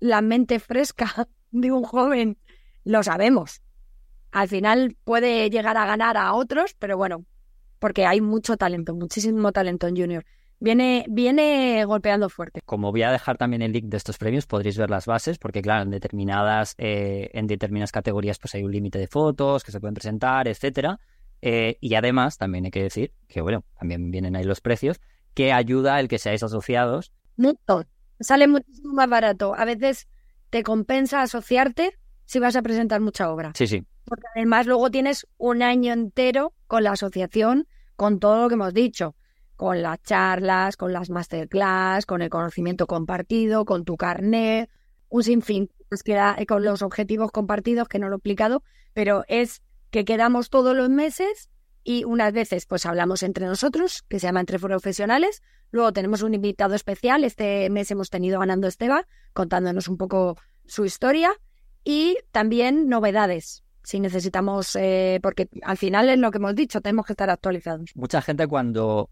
la 0.00 0.20
mente 0.20 0.58
fresca 0.58 1.28
de 1.50 1.72
un 1.72 1.82
joven 1.82 2.36
lo 2.84 3.02
sabemos, 3.02 3.62
al 4.30 4.48
final 4.48 4.96
puede 5.04 5.50
llegar 5.50 5.76
a 5.76 5.86
ganar 5.86 6.16
a 6.16 6.34
otros, 6.34 6.74
pero 6.78 6.96
bueno, 6.96 7.24
porque 7.78 8.06
hay 8.06 8.20
mucho 8.20 8.56
talento, 8.56 8.94
muchísimo 8.94 9.52
talento 9.52 9.86
en 9.86 9.96
Junior. 9.96 10.24
Viene, 10.60 11.04
viene 11.08 11.84
golpeando 11.84 12.28
fuerte. 12.28 12.60
Como 12.64 12.90
voy 12.90 13.02
a 13.02 13.12
dejar 13.12 13.38
también 13.38 13.62
el 13.62 13.72
link 13.72 13.84
de 13.84 13.96
estos 13.96 14.18
premios, 14.18 14.46
podréis 14.46 14.76
ver 14.76 14.90
las 14.90 15.06
bases, 15.06 15.38
porque 15.38 15.62
claro, 15.62 15.84
en 15.84 15.90
determinadas, 15.90 16.74
eh, 16.78 17.30
en 17.32 17.46
determinadas 17.46 17.92
categorías 17.92 18.38
pues 18.38 18.54
hay 18.56 18.64
un 18.64 18.72
límite 18.72 18.98
de 18.98 19.06
fotos 19.06 19.62
que 19.62 19.70
se 19.70 19.78
pueden 19.78 19.94
presentar, 19.94 20.48
etcétera. 20.48 20.98
Eh, 21.40 21.78
y 21.80 21.94
además, 21.94 22.38
también 22.38 22.64
hay 22.64 22.72
que 22.72 22.82
decir 22.82 23.12
que 23.28 23.40
bueno, 23.40 23.64
también 23.78 24.10
vienen 24.10 24.34
ahí 24.34 24.42
los 24.42 24.60
precios, 24.60 25.00
que 25.34 25.52
ayuda 25.52 26.00
el 26.00 26.08
que 26.08 26.18
seáis 26.18 26.42
asociados. 26.42 27.12
Mucho. 27.36 27.84
Sale 28.20 28.48
muchísimo 28.48 28.94
más 28.94 29.08
barato. 29.08 29.54
A 29.56 29.64
veces 29.64 30.08
te 30.50 30.62
compensa 30.62 31.22
asociarte 31.22 31.98
si 32.24 32.38
vas 32.38 32.56
a 32.56 32.62
presentar 32.62 33.00
mucha 33.00 33.30
obra. 33.30 33.52
Sí, 33.54 33.66
sí. 33.66 33.86
Porque 34.04 34.26
además 34.34 34.66
luego 34.66 34.90
tienes 34.90 35.26
un 35.36 35.62
año 35.62 35.92
entero 35.92 36.54
con 36.66 36.84
la 36.84 36.92
asociación, 36.92 37.68
con 37.96 38.18
todo 38.18 38.42
lo 38.42 38.48
que 38.48 38.54
hemos 38.54 38.74
dicho, 38.74 39.14
con 39.56 39.82
las 39.82 40.02
charlas, 40.02 40.76
con 40.76 40.92
las 40.92 41.10
masterclass, 41.10 42.06
con 42.06 42.22
el 42.22 42.30
conocimiento 42.30 42.86
compartido, 42.86 43.64
con 43.64 43.84
tu 43.84 43.96
carnet, 43.96 44.70
un 45.08 45.22
sinfín, 45.22 45.70
queda 46.04 46.36
con 46.46 46.64
los 46.64 46.82
objetivos 46.82 47.30
compartidos 47.30 47.88
que 47.88 47.98
no 47.98 48.08
lo 48.08 48.16
he 48.16 48.18
explicado, 48.18 48.62
pero 48.92 49.24
es 49.28 49.62
que 49.90 50.04
quedamos 50.04 50.50
todos 50.50 50.76
los 50.76 50.90
meses 50.90 51.50
y 51.88 52.04
unas 52.04 52.34
veces 52.34 52.66
pues 52.66 52.84
hablamos 52.84 53.22
entre 53.22 53.46
nosotros, 53.46 54.02
que 54.10 54.20
se 54.20 54.26
llama 54.26 54.40
Entre 54.40 54.58
Profesionales, 54.58 55.42
luego 55.70 55.90
tenemos 55.90 56.20
un 56.20 56.34
invitado 56.34 56.74
especial, 56.74 57.24
este 57.24 57.70
mes 57.70 57.90
hemos 57.90 58.10
tenido 58.10 58.40
ganando 58.40 58.68
Esteba, 58.68 59.06
contándonos 59.32 59.88
un 59.88 59.96
poco 59.96 60.36
su 60.66 60.84
historia 60.84 61.32
y 61.84 62.18
también 62.30 62.90
novedades. 62.90 63.64
Si 63.84 64.00
necesitamos, 64.00 64.76
eh, 64.76 65.18
porque 65.22 65.48
al 65.62 65.78
final 65.78 66.10
es 66.10 66.18
lo 66.18 66.30
que 66.30 66.36
hemos 66.36 66.54
dicho, 66.54 66.82
tenemos 66.82 67.06
que 67.06 67.14
estar 67.14 67.30
actualizados. 67.30 67.90
Mucha 67.94 68.20
gente 68.20 68.46
cuando 68.46 69.08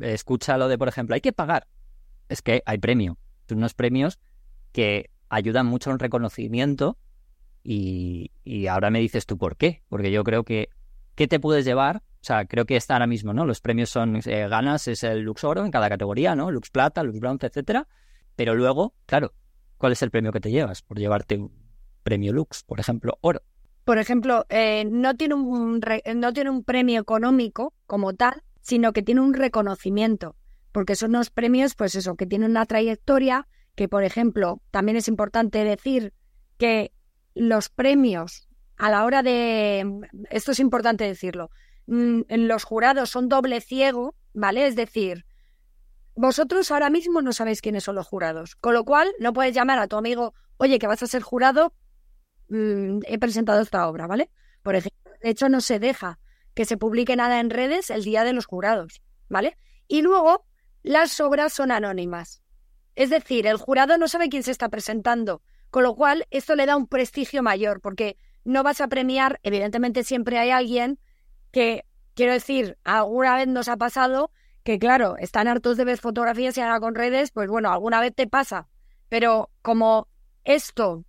escucha 0.00 0.58
lo 0.58 0.66
de, 0.66 0.76
por 0.76 0.88
ejemplo, 0.88 1.14
hay 1.14 1.20
que 1.20 1.32
pagar, 1.32 1.68
es 2.28 2.42
que 2.42 2.64
hay 2.66 2.78
premio. 2.78 3.16
Unos 3.48 3.74
premios 3.74 4.18
que 4.72 5.10
ayudan 5.28 5.66
mucho 5.66 5.92
en 5.92 6.00
reconocimiento 6.00 6.98
y, 7.62 8.32
ahora 8.68 8.90
me 8.90 8.98
dices 9.00 9.26
tú 9.26 9.38
por 9.38 9.56
qué. 9.56 9.82
Porque 9.88 10.10
yo 10.10 10.24
creo 10.24 10.42
que, 10.42 10.70
¿qué 11.18 11.26
te 11.26 11.40
puedes 11.40 11.64
llevar? 11.64 11.96
O 11.96 12.22
sea, 12.24 12.44
creo 12.44 12.64
que 12.64 12.76
está 12.76 12.94
ahora 12.94 13.08
mismo, 13.08 13.32
¿no? 13.32 13.44
Los 13.44 13.60
premios 13.60 13.90
son, 13.90 14.20
eh, 14.24 14.46
ganas, 14.48 14.86
es 14.86 15.02
el 15.02 15.22
Lux 15.22 15.42
Oro 15.42 15.64
en 15.64 15.72
cada 15.72 15.88
categoría, 15.88 16.36
¿no? 16.36 16.52
Lux 16.52 16.70
Plata, 16.70 17.02
Lux 17.02 17.18
Bronce, 17.18 17.48
etcétera. 17.48 17.88
Pero 18.36 18.54
luego, 18.54 18.94
claro, 19.04 19.34
¿cuál 19.78 19.90
es 19.90 20.02
el 20.02 20.12
premio 20.12 20.30
que 20.30 20.38
te 20.38 20.52
llevas 20.52 20.82
por 20.82 20.96
llevarte 20.96 21.36
un 21.36 21.50
premio 22.04 22.32
Lux, 22.32 22.62
por 22.62 22.78
ejemplo, 22.78 23.18
oro. 23.20 23.42
Por 23.84 23.98
ejemplo, 23.98 24.46
eh, 24.48 24.84
no, 24.88 25.16
tiene 25.16 25.34
un 25.34 25.80
no 26.14 26.32
tiene 26.32 26.50
un 26.50 26.62
premio 26.62 27.00
económico 27.00 27.74
como 27.86 28.14
tal, 28.14 28.44
sino 28.60 28.92
que 28.92 29.02
tiene 29.02 29.20
un 29.20 29.34
reconocimiento, 29.34 30.36
porque 30.70 30.94
son 30.94 31.10
unos 31.10 31.30
premios, 31.30 31.74
pues 31.74 31.96
eso, 31.96 32.14
que 32.14 32.26
tienen 32.26 32.52
una 32.52 32.64
trayectoria, 32.64 33.48
que 33.74 33.88
por 33.88 34.04
ejemplo, 34.04 34.62
también 34.70 34.96
es 34.96 35.08
importante 35.08 35.64
decir 35.64 36.14
que 36.58 36.92
los 37.34 37.70
premios 37.70 38.47
a 38.78 38.90
la 38.90 39.04
hora 39.04 39.22
de, 39.22 40.00
esto 40.30 40.52
es 40.52 40.60
importante 40.60 41.04
decirlo, 41.04 41.50
mm, 41.86 42.22
los 42.28 42.64
jurados 42.64 43.10
son 43.10 43.28
doble 43.28 43.60
ciego, 43.60 44.14
¿vale? 44.32 44.66
Es 44.66 44.76
decir, 44.76 45.26
vosotros 46.14 46.70
ahora 46.70 46.90
mismo 46.90 47.22
no 47.22 47.32
sabéis 47.32 47.60
quiénes 47.60 47.84
son 47.84 47.96
los 47.96 48.06
jurados, 48.06 48.56
con 48.56 48.74
lo 48.74 48.84
cual 48.84 49.12
no 49.20 49.32
puedes 49.32 49.54
llamar 49.54 49.78
a 49.78 49.88
tu 49.88 49.96
amigo, 49.96 50.34
oye, 50.56 50.78
que 50.78 50.86
vas 50.86 51.02
a 51.02 51.06
ser 51.06 51.22
jurado, 51.22 51.74
Mm, 52.48 53.00
he 53.06 53.18
presentado 53.18 53.60
esta 53.60 53.88
obra, 53.88 54.06
¿vale? 54.06 54.30
Por 54.62 54.74
ejemplo, 54.74 55.12
de 55.22 55.30
hecho 55.30 55.48
no 55.48 55.60
se 55.60 55.78
deja 55.78 56.18
que 56.54 56.64
se 56.64 56.76
publique 56.76 57.14
nada 57.14 57.40
en 57.40 57.50
redes 57.50 57.90
el 57.90 58.04
día 58.04 58.24
de 58.24 58.32
los 58.32 58.46
jurados, 58.46 59.02
¿vale? 59.28 59.56
Y 59.86 60.02
luego 60.02 60.44
las 60.82 61.20
obras 61.20 61.52
son 61.52 61.70
anónimas. 61.70 62.42
Es 62.94 63.10
decir, 63.10 63.46
el 63.46 63.58
jurado 63.58 63.98
no 63.98 64.08
sabe 64.08 64.28
quién 64.28 64.42
se 64.42 64.50
está 64.50 64.68
presentando, 64.68 65.42
con 65.70 65.82
lo 65.82 65.94
cual 65.94 66.26
esto 66.30 66.56
le 66.56 66.66
da 66.66 66.76
un 66.76 66.88
prestigio 66.88 67.42
mayor, 67.42 67.80
porque 67.80 68.16
no 68.44 68.62
vas 68.62 68.80
a 68.80 68.88
premiar, 68.88 69.40
evidentemente 69.42 70.04
siempre 70.04 70.38
hay 70.38 70.50
alguien 70.50 70.98
que, 71.50 71.84
quiero 72.14 72.32
decir, 72.32 72.78
alguna 72.84 73.36
vez 73.36 73.48
nos 73.48 73.68
ha 73.68 73.76
pasado 73.76 74.30
que, 74.64 74.78
claro, 74.78 75.16
están 75.18 75.48
hartos 75.48 75.76
de 75.76 75.84
ver 75.84 75.98
fotografías 75.98 76.56
y 76.56 76.60
ahora 76.60 76.80
con 76.80 76.94
redes, 76.94 77.30
pues 77.30 77.48
bueno, 77.48 77.72
alguna 77.72 78.00
vez 78.00 78.14
te 78.14 78.26
pasa, 78.26 78.68
pero 79.08 79.50
como 79.62 80.08
esto 80.44 81.04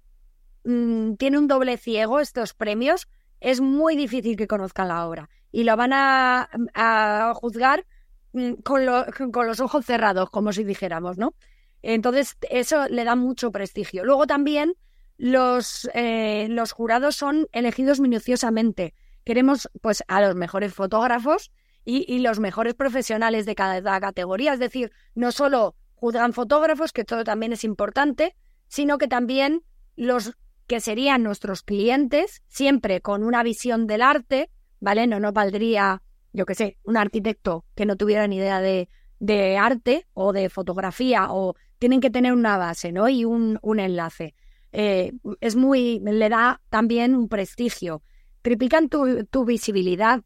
Mm, 0.63 1.15
tiene 1.15 1.37
un 1.37 1.47
doble 1.47 1.77
ciego 1.77 2.19
estos 2.19 2.53
premios, 2.53 3.07
es 3.39 3.61
muy 3.61 3.95
difícil 3.95 4.35
que 4.35 4.47
conozcan 4.47 4.89
la 4.89 5.07
obra 5.07 5.29
y 5.51 5.63
lo 5.63 5.75
van 5.77 5.91
a, 5.93 7.33
juzgar 7.35 7.85
mm, 8.33 8.53
con, 8.63 8.85
con, 9.31 9.47
los 9.47 9.59
ojos 9.61 9.85
cerrados, 9.85 10.29
como 10.29 10.51
si 10.53 10.63
dijéramos, 10.63 11.17
¿no? 11.17 11.33
Entonces, 11.81 12.37
eso 12.49 12.87
le 12.89 13.05
da 13.05 13.15
mucho 13.15 13.51
prestigio. 13.51 14.03
Luego 14.03 14.27
también 14.27 14.73
los, 15.19 15.89
eh, 15.93 16.47
los 16.49 16.71
jurados 16.71 17.17
son 17.17 17.47
elegidos 17.51 17.99
minuciosamente. 17.99 18.95
Queremos 19.25 19.69
pues 19.81 20.01
a 20.07 20.21
los 20.21 20.33
mejores 20.33 20.73
fotógrafos 20.73 21.51
y, 21.83 22.19
los 22.19 22.39
mejores 22.39 22.73
profesionales 22.73 23.45
de 23.45 23.53
cada 23.53 23.99
categoría. 23.99 24.53
Es 24.53 24.59
decir, 24.59 24.91
no 25.15 25.31
solo 25.31 25.75
juzgan 25.95 26.33
fotógrafos, 26.33 26.93
que 26.93 27.03
todo 27.03 27.23
también 27.23 27.51
es 27.51 27.63
importante, 27.63 28.35
sino 28.67 28.97
que 28.97 29.07
también 29.07 29.63
los 29.97 30.37
que 30.67 30.79
serían 30.79 31.23
nuestros 31.23 31.63
clientes, 31.63 32.41
siempre 32.47 33.01
con 33.01 33.23
una 33.23 33.43
visión 33.43 33.87
del 33.87 34.03
arte, 34.03 34.49
¿vale? 34.79 35.05
No 35.05 35.19
nos 35.19 35.33
valdría, 35.33 36.01
yo 36.31 36.45
qué 36.45 36.55
sé, 36.55 36.77
un 36.83 36.95
arquitecto 36.95 37.65
que 37.75 37.85
no 37.85 37.97
tuviera 37.97 38.25
ni 38.27 38.37
idea 38.37 38.61
de, 38.61 38.87
de 39.19 39.57
arte 39.57 40.07
o 40.13 40.31
de 40.31 40.49
fotografía, 40.49 41.27
o 41.31 41.55
tienen 41.77 41.99
que 41.99 42.09
tener 42.11 42.31
una 42.31 42.57
base, 42.57 42.93
¿no? 42.93 43.09
Y 43.09 43.25
un, 43.25 43.59
un 43.61 43.79
enlace. 43.79 44.35
Eh, 44.71 45.13
es 45.41 45.55
muy, 45.55 45.99
le 45.99 46.29
da 46.29 46.61
también 46.69 47.15
un 47.15 47.29
prestigio. 47.29 48.03
Triplican 48.41 48.89
tu, 48.89 49.45
visibilidad. 49.45 50.21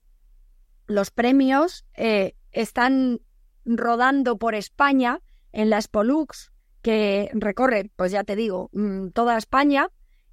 Los 0.85 1.11
premios 1.11 1.85
eh, 1.95 2.35
están 2.51 3.19
rodando 3.65 4.37
por 4.37 4.55
España 4.55 5.21
en 5.51 5.69
la 5.69 5.81
Spolux, 5.81 6.51
que 6.81 7.29
recorre, 7.33 7.91
pues 7.95 8.11
ya 8.11 8.23
te 8.23 8.35
digo, 8.35 8.69
mm, 8.73 9.09
toda 9.09 9.37
España 9.37 9.89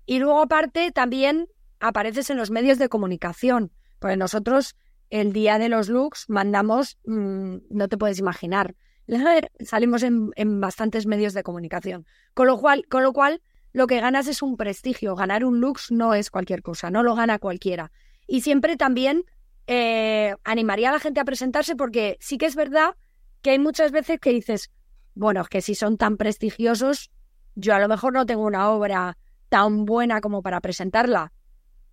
y 0.07 0.19
luego 0.19 0.43
aparte 0.43 0.91
también 0.91 1.47
apareces 1.79 2.31
en 2.31 2.37
los 2.37 2.51
medios 2.51 2.79
de 2.79 2.89
comunicación. 2.89 3.73
Pues 4.01 4.19
nosotros 4.19 4.77
el 5.11 5.33
día 5.33 5.59
de 5.59 5.69
los 5.69 5.89
looks 5.89 6.27
mandamos, 6.29 6.99
mm, 7.05 7.57
no 7.71 7.89
te 7.89 7.97
puedes 7.97 8.19
imaginar, 8.19 8.75
salimos 9.61 10.03
en, 10.03 10.61
bastantes 10.61 11.07
medios 11.07 11.35
de 11.35 11.43
comunicación. 11.43 12.07
Con 12.35 12.47
lo, 12.47 12.59
cual, 12.59 12.87
con 12.89 13.03
lo 13.03 13.13
cual, 13.13 13.43
lo 13.73 13.87
que 13.87 14.01
ganas 14.01 14.27
es 14.27 14.43
un 14.43 14.57
prestigio. 14.57 15.15
Ganar 15.15 15.45
un 15.45 15.61
looks 15.61 15.91
no 15.91 16.15
es 16.15 16.31
cualquier 16.31 16.63
cosa, 16.63 16.91
no 16.91 17.03
lo 17.03 17.15
gana 17.15 17.39
cualquiera. 17.39 17.93
Y 18.27 18.43
siempre 18.43 18.77
también 18.77 19.25
eh, 19.67 20.35
animaría 20.45 20.91
a 20.91 20.93
la 20.93 21.01
gente 21.01 21.21
a 21.21 21.25
presentarse 21.25 21.77
porque 21.77 22.17
sí 22.21 22.39
que 22.39 22.47
es 22.47 22.57
verdad 22.57 22.97
que 23.43 23.51
hay 23.51 23.59
muchas 23.59 23.93
veces 23.93 24.19
que 24.21 24.31
dices, 24.31 24.71
bueno, 25.15 25.43
es 25.43 25.49
que 25.49 25.61
si 25.63 25.75
son 25.75 25.97
tan 25.97 26.17
prestigiosos, 26.17 27.11
yo 27.55 27.75
a 27.75 27.79
lo 27.79 27.89
mejor 27.89 28.13
no 28.13 28.27
tengo 28.27 28.45
una 28.45 28.71
obra 28.71 29.17
tan 29.49 29.85
buena 29.85 30.21
como 30.21 30.43
para 30.43 30.61
presentarla. 30.61 31.33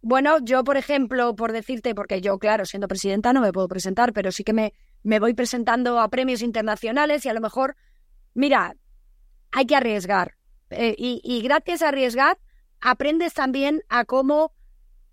Bueno, 0.02 0.38
yo, 0.40 0.64
por 0.64 0.78
ejemplo, 0.78 1.36
por 1.36 1.52
decirte, 1.52 1.96
porque 1.96 2.22
yo, 2.22 2.38
claro, 2.38 2.66
siendo 2.66 2.88
presidenta 2.88 3.34
no 3.34 3.42
me 3.42 3.52
puedo 3.52 3.68
presentar, 3.68 4.14
pero 4.14 4.32
sí 4.32 4.44
que 4.44 4.54
me, 4.54 4.74
me 5.04 5.20
voy 5.20 5.34
presentando 5.34 6.00
a 6.00 6.10
premios 6.10 6.42
internacionales 6.42 7.26
y 7.26 7.30
a 7.30 7.34
lo 7.34 7.42
mejor, 7.42 7.76
mira, 8.34 8.76
hay 9.52 9.66
que 9.66 9.76
arriesgar. 9.76 10.37
Eh, 10.70 10.96
y, 10.98 11.42
gracias 11.42 11.82
a 11.82 11.90
arriesgar, 11.90 12.38
aprendes 12.82 13.34
también 13.34 13.84
a 13.90 14.06
cómo, 14.06 14.54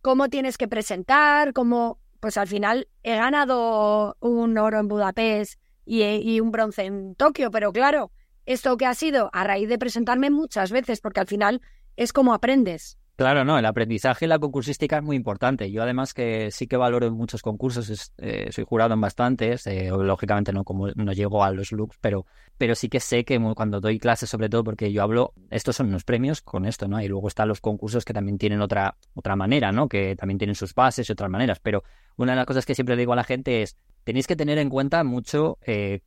cómo 0.02 0.28
tienes 0.28 0.58
que 0.58 0.68
presentar, 0.68 1.52
cómo, 1.52 1.98
pues 2.20 2.36
al 2.36 2.48
final 2.48 2.88
he 3.02 3.16
ganado 3.16 4.16
un 4.20 4.58
oro 4.58 4.80
en 4.80 4.88
Budapest 4.88 5.60
y, 5.84 6.02
y 6.02 6.40
un 6.40 6.50
bronce 6.50 6.84
en 6.84 7.14
Tokio, 7.14 7.50
pero 7.50 7.72
claro, 7.72 8.10
esto 8.46 8.76
que 8.76 8.86
ha 8.86 8.94
sido 8.94 9.30
a 9.32 9.44
raíz 9.44 9.68
de 9.68 9.78
presentarme 9.78 10.30
muchas 10.30 10.70
veces, 10.70 11.00
porque 11.00 11.20
al 11.20 11.26
final 11.26 11.62
es 11.96 12.12
como 12.12 12.34
aprendes. 12.34 12.98
Claro, 13.16 13.44
no, 13.44 13.56
el 13.56 13.64
aprendizaje 13.66 14.24
y 14.24 14.28
la 14.28 14.40
concursística 14.40 14.96
es 14.96 15.02
muy 15.04 15.14
importante. 15.14 15.70
Yo 15.70 15.84
además 15.84 16.14
que 16.14 16.50
sí 16.50 16.66
que 16.66 16.76
valoro 16.76 17.12
muchos 17.12 17.42
concursos, 17.42 18.12
eh, 18.18 18.48
soy 18.50 18.64
jurado 18.64 18.92
en 18.94 19.00
bastantes, 19.00 19.68
eh, 19.68 19.88
lógicamente 19.90 20.52
no 20.52 20.64
como 20.64 20.88
no 20.88 21.12
llego 21.12 21.44
a 21.44 21.52
los 21.52 21.70
looks, 21.70 21.96
pero, 22.00 22.26
pero 22.58 22.74
sí 22.74 22.88
que 22.88 22.98
sé 22.98 23.24
que 23.24 23.38
cuando 23.54 23.80
doy 23.80 24.00
clases, 24.00 24.28
sobre 24.28 24.48
todo 24.48 24.64
porque 24.64 24.90
yo 24.90 25.00
hablo, 25.00 25.32
estos 25.50 25.76
son 25.76 25.92
los 25.92 26.02
premios 26.02 26.42
con 26.42 26.66
esto, 26.66 26.88
¿no? 26.88 27.00
Y 27.00 27.06
luego 27.06 27.28
están 27.28 27.46
los 27.46 27.60
concursos 27.60 28.04
que 28.04 28.12
también 28.12 28.36
tienen 28.36 28.60
otra, 28.60 28.96
otra 29.14 29.36
manera, 29.36 29.70
¿no? 29.70 29.88
Que 29.88 30.16
también 30.16 30.38
tienen 30.38 30.56
sus 30.56 30.74
bases 30.74 31.08
y 31.08 31.12
otras 31.12 31.30
maneras. 31.30 31.60
Pero 31.60 31.84
una 32.16 32.32
de 32.32 32.36
las 32.36 32.46
cosas 32.46 32.66
que 32.66 32.74
siempre 32.74 32.96
digo 32.96 33.12
a 33.12 33.16
la 33.16 33.24
gente 33.24 33.62
es, 33.62 33.76
tenéis 34.04 34.26
que 34.26 34.36
tener 34.36 34.58
en 34.58 34.70
cuenta 34.70 35.02
mucho 35.02 35.58
eh, 35.62 36.00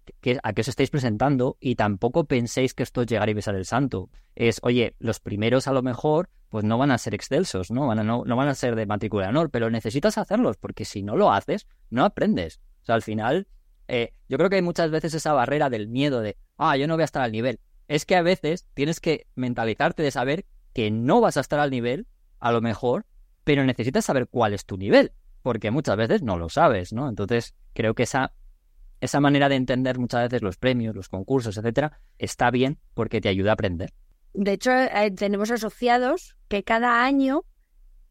a 0.43 0.53
qué 0.53 0.61
os 0.61 0.67
estáis 0.67 0.89
presentando 0.89 1.57
y 1.59 1.75
tampoco 1.75 2.25
penséis 2.25 2.73
que 2.73 2.83
esto 2.83 3.01
es 3.01 3.07
llegar 3.07 3.27
y 3.29 3.33
besar 3.33 3.55
el 3.55 3.65
santo. 3.65 4.09
Es, 4.35 4.59
oye, 4.61 4.95
los 4.99 5.19
primeros 5.19 5.67
a 5.67 5.73
lo 5.73 5.81
mejor 5.81 6.29
pues 6.49 6.63
no 6.63 6.77
van 6.77 6.91
a 6.91 6.97
ser 6.97 7.13
excelsos, 7.13 7.71
¿no? 7.71 7.87
Van 7.87 7.99
a, 7.99 8.03
no, 8.03 8.23
van 8.23 8.47
a 8.47 8.55
ser 8.55 8.75
de 8.75 8.85
matrícula 8.85 9.25
de 9.25 9.29
honor, 9.29 9.49
pero 9.49 9.69
necesitas 9.69 10.17
hacerlos 10.17 10.57
porque 10.57 10.85
si 10.85 11.03
no 11.03 11.17
lo 11.17 11.31
haces, 11.33 11.67
no 11.89 12.05
aprendes. 12.05 12.61
O 12.83 12.85
sea, 12.85 12.95
al 12.95 13.01
final, 13.01 13.47
eh, 13.87 14.13
yo 14.29 14.37
creo 14.37 14.49
que 14.49 14.55
hay 14.57 14.61
muchas 14.61 14.89
veces 14.89 15.13
esa 15.13 15.33
barrera 15.33 15.69
del 15.69 15.89
miedo 15.89 16.21
de, 16.21 16.37
ah, 16.57 16.77
yo 16.77 16.87
no 16.87 16.93
voy 16.93 17.01
a 17.01 17.05
estar 17.05 17.23
al 17.23 17.31
nivel. 17.31 17.59
Es 17.89 18.05
que 18.05 18.15
a 18.15 18.21
veces 18.21 18.67
tienes 18.73 18.99
que 19.01 19.27
mentalizarte 19.35 20.03
de 20.03 20.11
saber 20.11 20.45
que 20.73 20.91
no 20.91 21.19
vas 21.19 21.35
a 21.35 21.41
estar 21.41 21.59
al 21.59 21.71
nivel, 21.71 22.07
a 22.39 22.51
lo 22.51 22.61
mejor, 22.61 23.05
pero 23.43 23.65
necesitas 23.65 24.05
saber 24.05 24.27
cuál 24.27 24.53
es 24.53 24.65
tu 24.65 24.77
nivel 24.77 25.11
porque 25.47 25.71
muchas 25.71 25.95
veces 25.95 26.23
no 26.23 26.37
lo 26.37 26.49
sabes, 26.49 26.91
¿no? 26.91 27.07
Entonces, 27.07 27.55
creo 27.77 27.93
que 27.93 28.03
esa, 28.03 28.33
esa 29.01 29.19
manera 29.19 29.49
de 29.49 29.55
entender 29.55 29.99
muchas 29.99 30.23
veces 30.23 30.41
los 30.41 30.57
premios, 30.57 30.95
los 30.95 31.09
concursos, 31.09 31.57
etcétera, 31.57 32.01
está 32.17 32.49
bien 32.49 32.79
porque 32.95 33.21
te 33.21 33.29
ayuda 33.29 33.51
a 33.51 33.53
aprender. 33.53 33.93
De 34.33 34.53
hecho, 34.53 34.71
eh, 34.71 35.11
tenemos 35.11 35.51
asociados 35.51 36.35
que 36.47 36.63
cada 36.63 37.03
año 37.03 37.43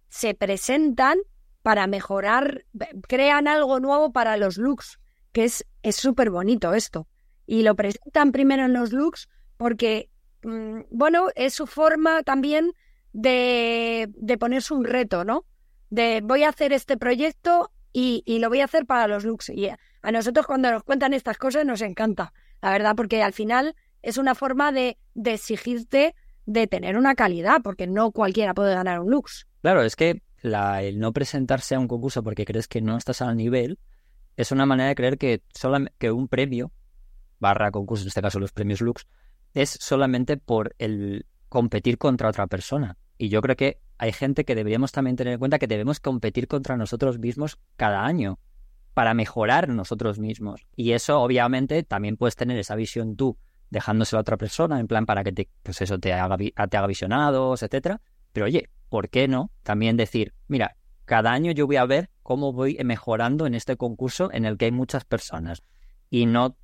se 0.08 0.34
presentan 0.34 1.18
para 1.62 1.88
mejorar, 1.88 2.64
crean 3.08 3.48
algo 3.48 3.80
nuevo 3.80 4.12
para 4.12 4.36
los 4.36 4.56
looks, 4.56 5.00
que 5.32 5.44
es 5.44 5.64
súper 5.90 6.30
bonito 6.30 6.72
esto. 6.72 7.08
Y 7.44 7.64
lo 7.64 7.74
presentan 7.74 8.30
primero 8.30 8.66
en 8.66 8.72
los 8.72 8.92
looks 8.92 9.28
porque, 9.56 10.10
mm, 10.44 10.82
bueno, 10.92 11.26
es 11.34 11.54
su 11.54 11.66
forma 11.66 12.22
también 12.22 12.70
de, 13.12 14.08
de 14.14 14.38
ponerse 14.38 14.74
un 14.74 14.84
reto, 14.84 15.24
¿no? 15.24 15.44
de 15.90 16.20
voy 16.22 16.42
a 16.42 16.48
hacer 16.48 16.72
este 16.72 16.96
proyecto 16.96 17.70
y, 17.98 18.38
lo 18.40 18.50
voy 18.50 18.60
a 18.60 18.66
hacer 18.66 18.84
para 18.84 19.08
los 19.08 19.24
looks. 19.24 19.48
Y 19.48 19.68
a 19.68 20.12
nosotros 20.12 20.46
cuando 20.46 20.70
nos 20.70 20.82
cuentan 20.82 21.14
estas 21.14 21.38
cosas 21.38 21.64
nos 21.64 21.80
encanta, 21.80 22.34
la 22.60 22.70
verdad, 22.70 22.94
porque 22.94 23.22
al 23.22 23.32
final 23.32 23.74
es 24.02 24.18
una 24.18 24.34
forma 24.34 24.70
de, 24.70 24.98
exigirte 25.24 26.14
de 26.44 26.66
tener 26.66 26.98
una 26.98 27.14
calidad, 27.14 27.62
porque 27.62 27.86
no 27.86 28.10
cualquiera 28.10 28.52
puede 28.52 28.74
ganar 28.74 29.00
un 29.00 29.10
looks. 29.10 29.46
Claro, 29.62 29.82
es 29.82 29.96
que 29.96 30.22
la, 30.42 30.82
el 30.82 30.98
no 30.98 31.14
presentarse 31.14 31.74
a 31.74 31.80
un 31.80 31.88
concurso 31.88 32.22
porque 32.22 32.44
crees 32.44 32.68
que 32.68 32.82
no 32.82 32.98
estás 32.98 33.22
al 33.22 33.34
nivel 33.34 33.78
es 34.36 34.52
una 34.52 34.66
manera 34.66 34.90
de 34.90 34.94
creer 34.94 35.16
que, 35.16 35.42
que 35.98 36.12
un 36.12 36.28
premio, 36.28 36.72
barra 37.38 37.70
concurso, 37.70 38.02
en 38.02 38.08
este 38.08 38.20
caso 38.20 38.38
los 38.38 38.52
premios 38.52 38.82
Lux, 38.82 39.06
es 39.54 39.70
solamente 39.70 40.36
por 40.36 40.74
el 40.78 41.24
competir 41.48 41.96
contra 41.96 42.28
otra 42.28 42.46
persona. 42.46 42.98
Y 43.16 43.30
yo 43.30 43.40
creo 43.40 43.56
que 43.56 43.80
hay 43.98 44.12
gente 44.12 44.44
que 44.44 44.54
deberíamos 44.54 44.92
también 44.92 45.16
tener 45.16 45.34
en 45.34 45.38
cuenta 45.38 45.58
que 45.58 45.66
debemos 45.66 46.00
competir 46.00 46.48
contra 46.48 46.76
nosotros 46.76 47.18
mismos 47.18 47.58
cada 47.76 48.04
año 48.04 48.38
para 48.94 49.14
mejorar 49.14 49.68
nosotros 49.68 50.18
mismos. 50.18 50.66
Y 50.74 50.92
eso, 50.92 51.20
obviamente, 51.20 51.82
también 51.82 52.16
puedes 52.16 52.36
tener 52.36 52.58
esa 52.58 52.74
visión 52.74 53.16
tú, 53.16 53.38
dejándosela 53.70 54.20
a 54.20 54.22
otra 54.22 54.36
persona, 54.36 54.80
en 54.80 54.86
plan 54.86 55.06
para 55.06 55.22
que 55.22 55.32
te, 55.32 55.48
pues 55.62 55.80
eso, 55.82 55.98
te 55.98 56.12
haga, 56.12 56.36
te 56.36 56.86
visionados, 56.86 57.62
etcétera. 57.62 58.00
Pero 58.32 58.46
oye, 58.46 58.70
¿por 58.88 59.08
qué 59.08 59.28
no? 59.28 59.50
También 59.62 59.96
decir, 59.96 60.34
mira, 60.48 60.76
cada 61.04 61.32
año 61.32 61.52
yo 61.52 61.66
voy 61.66 61.76
a 61.76 61.84
ver 61.84 62.10
cómo 62.22 62.52
voy 62.52 62.78
mejorando 62.84 63.46
en 63.46 63.54
este 63.54 63.76
concurso 63.76 64.30
en 64.32 64.44
el 64.44 64.56
que 64.56 64.66
hay 64.66 64.72
muchas 64.72 65.04
personas. 65.04 65.62
Y 66.10 66.26
no 66.26 66.56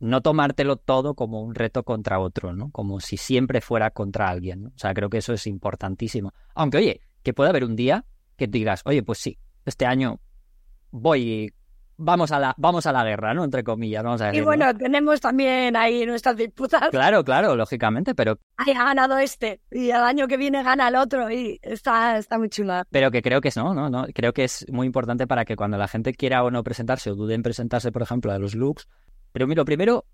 no 0.00 0.22
tomártelo 0.22 0.76
todo 0.76 1.14
como 1.14 1.42
un 1.42 1.54
reto 1.54 1.84
contra 1.84 2.18
otro, 2.18 2.54
¿no? 2.54 2.70
Como 2.70 3.00
si 3.00 3.16
siempre 3.16 3.60
fuera 3.60 3.90
contra 3.90 4.28
alguien, 4.28 4.62
¿no? 4.64 4.68
O 4.70 4.78
sea, 4.78 4.94
creo 4.94 5.10
que 5.10 5.18
eso 5.18 5.34
es 5.34 5.46
importantísimo. 5.46 6.32
Aunque, 6.54 6.78
oye, 6.78 7.00
que 7.22 7.34
puede 7.34 7.50
haber 7.50 7.64
un 7.64 7.76
día 7.76 8.04
que 8.36 8.46
digas, 8.46 8.80
oye, 8.86 9.02
pues 9.02 9.18
sí, 9.18 9.38
este 9.66 9.84
año 9.84 10.18
voy, 10.90 11.52
vamos 11.98 12.32
a 12.32 12.38
la, 12.38 12.54
vamos 12.56 12.86
a 12.86 12.92
la 12.92 13.04
guerra, 13.04 13.34
¿no? 13.34 13.44
Entre 13.44 13.62
comillas, 13.62 14.02
vamos 14.02 14.22
a 14.22 14.28
decir, 14.28 14.40
Y 14.40 14.44
bueno, 14.44 14.74
tenemos 14.74 15.20
también 15.20 15.76
ahí 15.76 16.06
nuestras 16.06 16.34
disputas. 16.34 16.88
Claro, 16.88 17.22
claro, 17.22 17.54
lógicamente, 17.54 18.14
pero... 18.14 18.38
Ay, 18.56 18.72
ha 18.72 18.84
ganado 18.84 19.18
este, 19.18 19.60
y 19.70 19.90
el 19.90 20.00
año 20.00 20.26
que 20.26 20.38
viene 20.38 20.62
gana 20.62 20.88
el 20.88 20.96
otro, 20.96 21.30
y 21.30 21.58
está, 21.60 22.16
está 22.16 22.38
muy 22.38 22.48
chula. 22.48 22.86
Pero 22.90 23.10
que 23.10 23.20
creo 23.20 23.42
que 23.42 23.48
es, 23.48 23.56
no, 23.58 23.74
no, 23.74 23.90
no, 23.90 24.06
creo 24.14 24.32
que 24.32 24.44
es 24.44 24.64
muy 24.72 24.86
importante 24.86 25.26
para 25.26 25.44
que 25.44 25.56
cuando 25.56 25.76
la 25.76 25.88
gente 25.88 26.14
quiera 26.14 26.42
o 26.42 26.50
no 26.50 26.64
presentarse 26.64 27.10
o 27.10 27.14
dude 27.14 27.34
en 27.34 27.42
presentarse, 27.42 27.92
por 27.92 28.00
ejemplo, 28.00 28.32
a 28.32 28.38
los 28.38 28.54
looks, 28.54 28.88
pero 29.32 29.46
mira, 29.46 29.64
primero, 29.64 30.04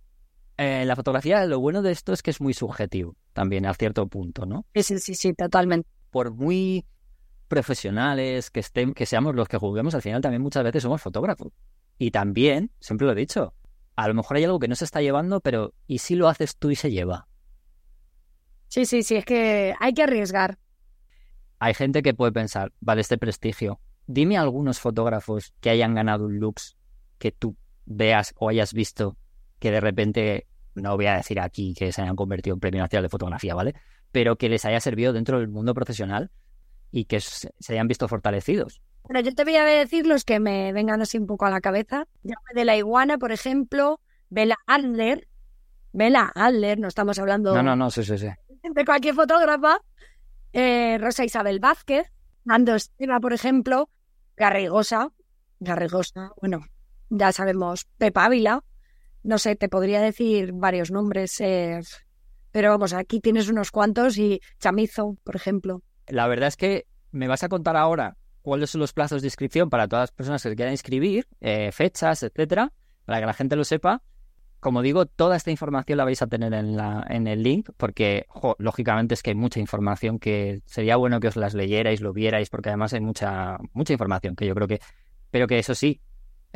eh, 0.56 0.84
la 0.86 0.96
fotografía, 0.96 1.44
lo 1.44 1.60
bueno 1.60 1.82
de 1.82 1.92
esto 1.92 2.12
es 2.12 2.22
que 2.22 2.30
es 2.30 2.40
muy 2.40 2.54
subjetivo 2.54 3.16
también 3.32 3.66
a 3.66 3.74
cierto 3.74 4.06
punto, 4.06 4.46
¿no? 4.46 4.64
Sí, 4.74 4.98
sí, 4.98 5.14
sí, 5.14 5.34
totalmente. 5.34 5.88
Por 6.10 6.32
muy 6.32 6.86
profesionales 7.48 8.50
que 8.50 8.60
estén, 8.60 8.94
que 8.94 9.06
seamos 9.06 9.34
los 9.34 9.48
que 9.48 9.58
juguemos, 9.58 9.94
al 9.94 10.02
final 10.02 10.20
también 10.20 10.42
muchas 10.42 10.64
veces 10.64 10.82
somos 10.82 11.02
fotógrafos. 11.02 11.52
Y 11.98 12.10
también, 12.10 12.70
siempre 12.80 13.06
lo 13.06 13.12
he 13.12 13.16
dicho, 13.16 13.54
a 13.94 14.08
lo 14.08 14.14
mejor 14.14 14.36
hay 14.36 14.44
algo 14.44 14.58
que 14.58 14.68
no 14.68 14.74
se 14.74 14.84
está 14.84 15.00
llevando, 15.00 15.40
pero 15.40 15.72
¿y 15.86 15.98
si 15.98 16.14
lo 16.14 16.28
haces 16.28 16.56
tú 16.56 16.70
y 16.70 16.76
se 16.76 16.90
lleva? 16.90 17.28
Sí, 18.68 18.84
sí, 18.84 19.02
sí, 19.02 19.16
es 19.16 19.24
que 19.24 19.74
hay 19.78 19.92
que 19.94 20.02
arriesgar. 20.02 20.58
Hay 21.58 21.74
gente 21.74 22.02
que 22.02 22.14
puede 22.14 22.32
pensar, 22.32 22.72
vale, 22.80 23.00
este 23.00 23.16
prestigio. 23.16 23.80
Dime 24.06 24.36
algunos 24.36 24.80
fotógrafos 24.80 25.54
que 25.60 25.70
hayan 25.70 25.94
ganado 25.94 26.26
un 26.26 26.38
lux 26.38 26.76
que 27.18 27.32
tú 27.32 27.56
veas 27.86 28.34
o 28.36 28.48
hayas 28.48 28.74
visto 28.74 29.16
que 29.58 29.70
de 29.70 29.80
repente 29.80 30.46
no 30.74 30.94
voy 30.96 31.06
a 31.06 31.16
decir 31.16 31.40
aquí 31.40 31.74
que 31.74 31.92
se 31.92 32.02
hayan 32.02 32.16
convertido 32.16 32.54
en 32.54 32.60
premio 32.60 32.82
nacional 32.82 33.04
de 33.04 33.08
fotografía, 33.08 33.54
¿vale? 33.54 33.74
Pero 34.12 34.36
que 34.36 34.48
les 34.48 34.64
haya 34.64 34.80
servido 34.80 35.12
dentro 35.12 35.38
del 35.38 35.48
mundo 35.48 35.72
profesional 35.72 36.30
y 36.90 37.06
que 37.06 37.20
se 37.20 37.72
hayan 37.72 37.88
visto 37.88 38.08
fortalecidos. 38.08 38.82
Bueno, 39.08 39.20
yo 39.20 39.34
te 39.34 39.44
voy 39.44 39.56
a 39.56 39.64
decir 39.64 40.06
los 40.06 40.24
que 40.24 40.40
me 40.40 40.72
vengan 40.72 41.00
así 41.00 41.16
un 41.16 41.26
poco 41.26 41.46
a 41.46 41.50
la 41.50 41.60
cabeza. 41.60 42.06
de 42.54 42.64
la 42.64 42.76
iguana, 42.76 43.18
por 43.18 43.30
ejemplo, 43.30 44.00
Bela 44.28 44.56
Adler. 44.66 45.28
Bela 45.92 46.32
Adler, 46.34 46.78
no 46.78 46.88
estamos 46.88 47.18
hablando 47.18 47.54
no, 47.54 47.62
no, 47.62 47.74
no, 47.74 47.90
sí, 47.90 48.02
sí, 48.02 48.18
sí. 48.18 48.28
de 48.62 48.84
cualquier 48.84 49.14
fotógrafa. 49.14 49.78
Eh, 50.52 50.98
Rosa 51.00 51.24
Isabel 51.24 51.60
Vázquez, 51.60 52.10
Nando 52.44 52.74
Esteva, 52.74 53.20
por 53.20 53.32
ejemplo, 53.32 53.88
Garrigosa, 54.36 55.10
Garrigosa, 55.60 56.32
bueno, 56.40 56.66
ya 57.10 57.32
sabemos, 57.32 57.86
Pepa 57.98 58.24
Ávila, 58.24 58.64
no 59.22 59.38
sé, 59.38 59.56
te 59.56 59.68
podría 59.68 60.00
decir 60.00 60.52
varios 60.52 60.90
nombres, 60.90 61.40
eh, 61.40 61.80
pero 62.52 62.70
vamos, 62.70 62.92
aquí 62.92 63.20
tienes 63.20 63.48
unos 63.48 63.70
cuantos 63.70 64.18
y 64.18 64.40
Chamizo, 64.60 65.16
por 65.24 65.36
ejemplo. 65.36 65.82
La 66.08 66.26
verdad 66.28 66.48
es 66.48 66.56
que 66.56 66.86
me 67.10 67.28
vas 67.28 67.42
a 67.42 67.48
contar 67.48 67.76
ahora 67.76 68.16
cuáles 68.42 68.70
son 68.70 68.80
los 68.80 68.92
plazos 68.92 69.22
de 69.22 69.26
inscripción 69.26 69.68
para 69.68 69.88
todas 69.88 70.04
las 70.04 70.12
personas 70.12 70.42
que 70.42 70.54
quieran 70.54 70.72
inscribir, 70.72 71.26
eh, 71.40 71.72
fechas, 71.72 72.22
etcétera, 72.22 72.72
para 73.04 73.18
que 73.18 73.26
la 73.26 73.34
gente 73.34 73.56
lo 73.56 73.64
sepa. 73.64 74.02
Como 74.60 74.82
digo, 74.82 75.06
toda 75.06 75.36
esta 75.36 75.50
información 75.50 75.98
la 75.98 76.04
vais 76.04 76.22
a 76.22 76.28
tener 76.28 76.54
en, 76.54 76.76
la, 76.76 77.04
en 77.10 77.26
el 77.26 77.42
link, 77.42 77.70
porque 77.76 78.26
lógicamente 78.58 79.14
es 79.14 79.22
que 79.22 79.30
hay 79.30 79.36
mucha 79.36 79.60
información 79.60 80.18
que 80.18 80.62
sería 80.64 80.96
bueno 80.96 81.20
que 81.20 81.28
os 81.28 81.36
las 81.36 81.54
leyerais, 81.54 82.00
lo 82.00 82.12
vierais, 82.12 82.48
porque 82.48 82.68
además 82.68 82.92
hay 82.92 83.00
mucha, 83.00 83.58
mucha 83.72 83.92
información 83.92 84.36
que 84.36 84.46
yo 84.46 84.54
creo 84.54 84.68
que. 84.68 84.80
Pero 85.30 85.46
que 85.46 85.58
eso 85.58 85.74
sí, 85.74 86.00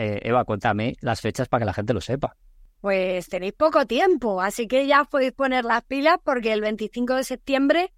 eh, 0.01 0.21
Eva, 0.23 0.45
cuéntame 0.45 0.97
las 1.03 1.21
fechas 1.21 1.47
para 1.49 1.61
que 1.61 1.67
la 1.67 1.75
gente 1.75 1.93
lo 1.93 2.01
sepa. 2.01 2.35
Pues 2.81 3.29
tenéis 3.29 3.53
poco 3.53 3.85
tiempo, 3.85 4.41
así 4.41 4.67
que 4.67 4.87
ya 4.87 5.05
podéis 5.05 5.33
poner 5.33 5.67
las 5.67 5.85
pilas 5.85 6.19
porque 6.25 6.55
el 6.55 6.63
25 6.63 7.17
de 7.17 7.25
septiembre 7.25 7.93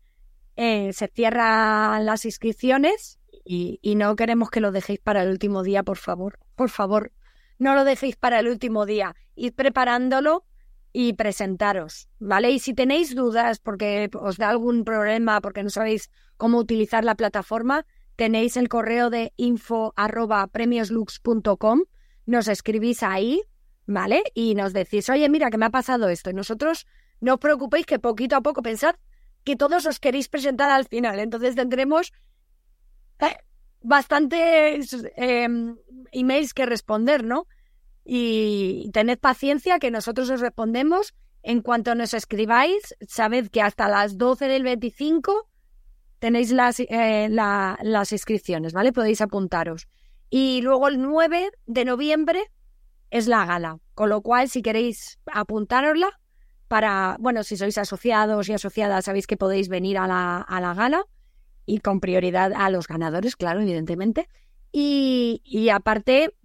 eh, 0.57 0.93
se 0.93 1.07
cierran 1.07 2.05
las 2.05 2.25
inscripciones 2.25 3.21
y, 3.45 3.79
y, 3.83 3.95
no 3.95 4.17
queremos 4.17 4.51
que 4.51 4.61
lo 4.61 4.73
dejéis 4.73 4.99
para 4.99 5.23
el 5.23 5.31
último 5.31 5.63
día, 5.63 5.85
por 5.85 5.97
favor. 5.97 6.41
Por 6.57 6.71
favor, 6.71 7.13
no 7.59 7.77
lo 7.77 7.85
dejéis 7.85 8.17
para 8.17 8.41
el 8.41 8.49
último 8.49 8.85
día. 8.85 9.15
Id 9.37 9.55
preparándolo 9.55 10.45
y 10.93 11.13
presentaros, 11.13 12.09
¿vale? 12.19 12.51
Y 12.51 12.59
si 12.59 12.75
tenéis 12.75 13.15
dudas 13.15 13.61
porque 13.61 14.11
os 14.15 14.37
da 14.37 14.51
algún 14.51 14.85
problema, 14.85 15.41
porque 15.41 15.63
no 15.63 15.71
sabéis 15.71 16.11
cómo 16.37 16.59
utilizar 16.59 17.05
la 17.05 17.15
plataforma, 17.15 17.87
tenéis 18.23 18.57
el 18.57 18.69
correo 18.69 19.11
de 19.11 19.33
info 19.37 19.93
arroba 19.97 20.47
premioslux.com, 20.47 21.81
nos 22.25 22.47
escribís 22.47 23.03
ahí, 23.03 23.43
¿vale? 23.85 24.23
Y 24.33 24.55
nos 24.55 24.73
decís, 24.73 25.11
oye, 25.11 25.29
mira, 25.29 25.51
que 25.51 25.59
me 25.59 25.67
ha 25.67 25.71
pasado 25.71 26.09
esto. 26.09 26.31
Y 26.31 26.35
nosotros, 26.35 26.87
no 27.21 27.35
os 27.35 27.41
preocupéis 27.41 27.85
que 27.85 27.99
poquito 27.99 28.37
a 28.37 28.41
poco 28.41 28.63
pensad 28.63 28.95
que 29.43 29.57
todos 29.57 29.87
os 29.87 29.99
queréis 29.99 30.29
presentar 30.29 30.71
al 30.71 30.87
final. 30.87 31.19
Entonces 31.19 31.57
tendremos 31.57 32.13
eh, 33.19 33.39
bastantes 33.81 34.97
em, 35.17 35.75
emails 36.13 36.55
que 36.55 36.65
responder, 36.65 37.25
¿no? 37.25 37.49
Y 38.05 38.89
tened 38.93 39.19
paciencia 39.19 39.81
que 39.81 39.91
nosotros 39.91 40.31
os 40.31 40.41
respondemos. 40.41 41.13
En 41.43 41.61
cuanto 41.61 41.97
nos 41.97 42.15
escribáis, 42.15 42.95
sabed 43.09 43.49
que 43.49 43.63
hasta 43.63 43.89
las 43.89 44.17
12 44.17 44.47
del 44.47 44.63
25 44.63 45.49
tenéis 46.23 46.53
las, 46.53 46.79
eh, 46.79 47.29
las 47.31 48.13
inscripciones, 48.13 48.73
¿vale? 48.73 48.93
Podéis 48.93 49.21
apuntaros. 49.21 49.89
Y 50.31 50.61
luego 50.63 50.87
el 50.87 51.03
9 51.03 51.51
de 51.67 51.85
noviembre 51.85 52.45
es 53.11 53.27
la 53.27 53.45
gala, 53.45 53.81
con 53.95 54.09
lo 54.09 54.23
cual 54.23 54.49
si 54.49 54.63
queréis 54.63 55.19
apuntárosla 55.27 56.21
para, 56.69 57.17
bueno, 57.19 57.43
si 57.43 57.57
sois 57.57 57.77
asociados 57.77 58.49
y 58.49 58.53
asociadas, 58.53 59.07
sabéis 59.07 59.27
que 59.27 59.37
podéis 59.37 59.69
venir 59.69 59.99
a 59.99 60.07
la, 60.07 60.37
a 60.39 60.61
la 60.61 60.75
gala 60.75 61.05
y 61.67 61.81
con 61.81 61.99
prioridad 61.99 62.53
a 62.55 62.71
los 62.71 62.87
ganadores, 62.87 63.35
claro, 63.35 63.61
evidentemente. 63.61 64.29
Y, 64.71 65.43
y 65.45 65.71
aparte, 65.71 66.37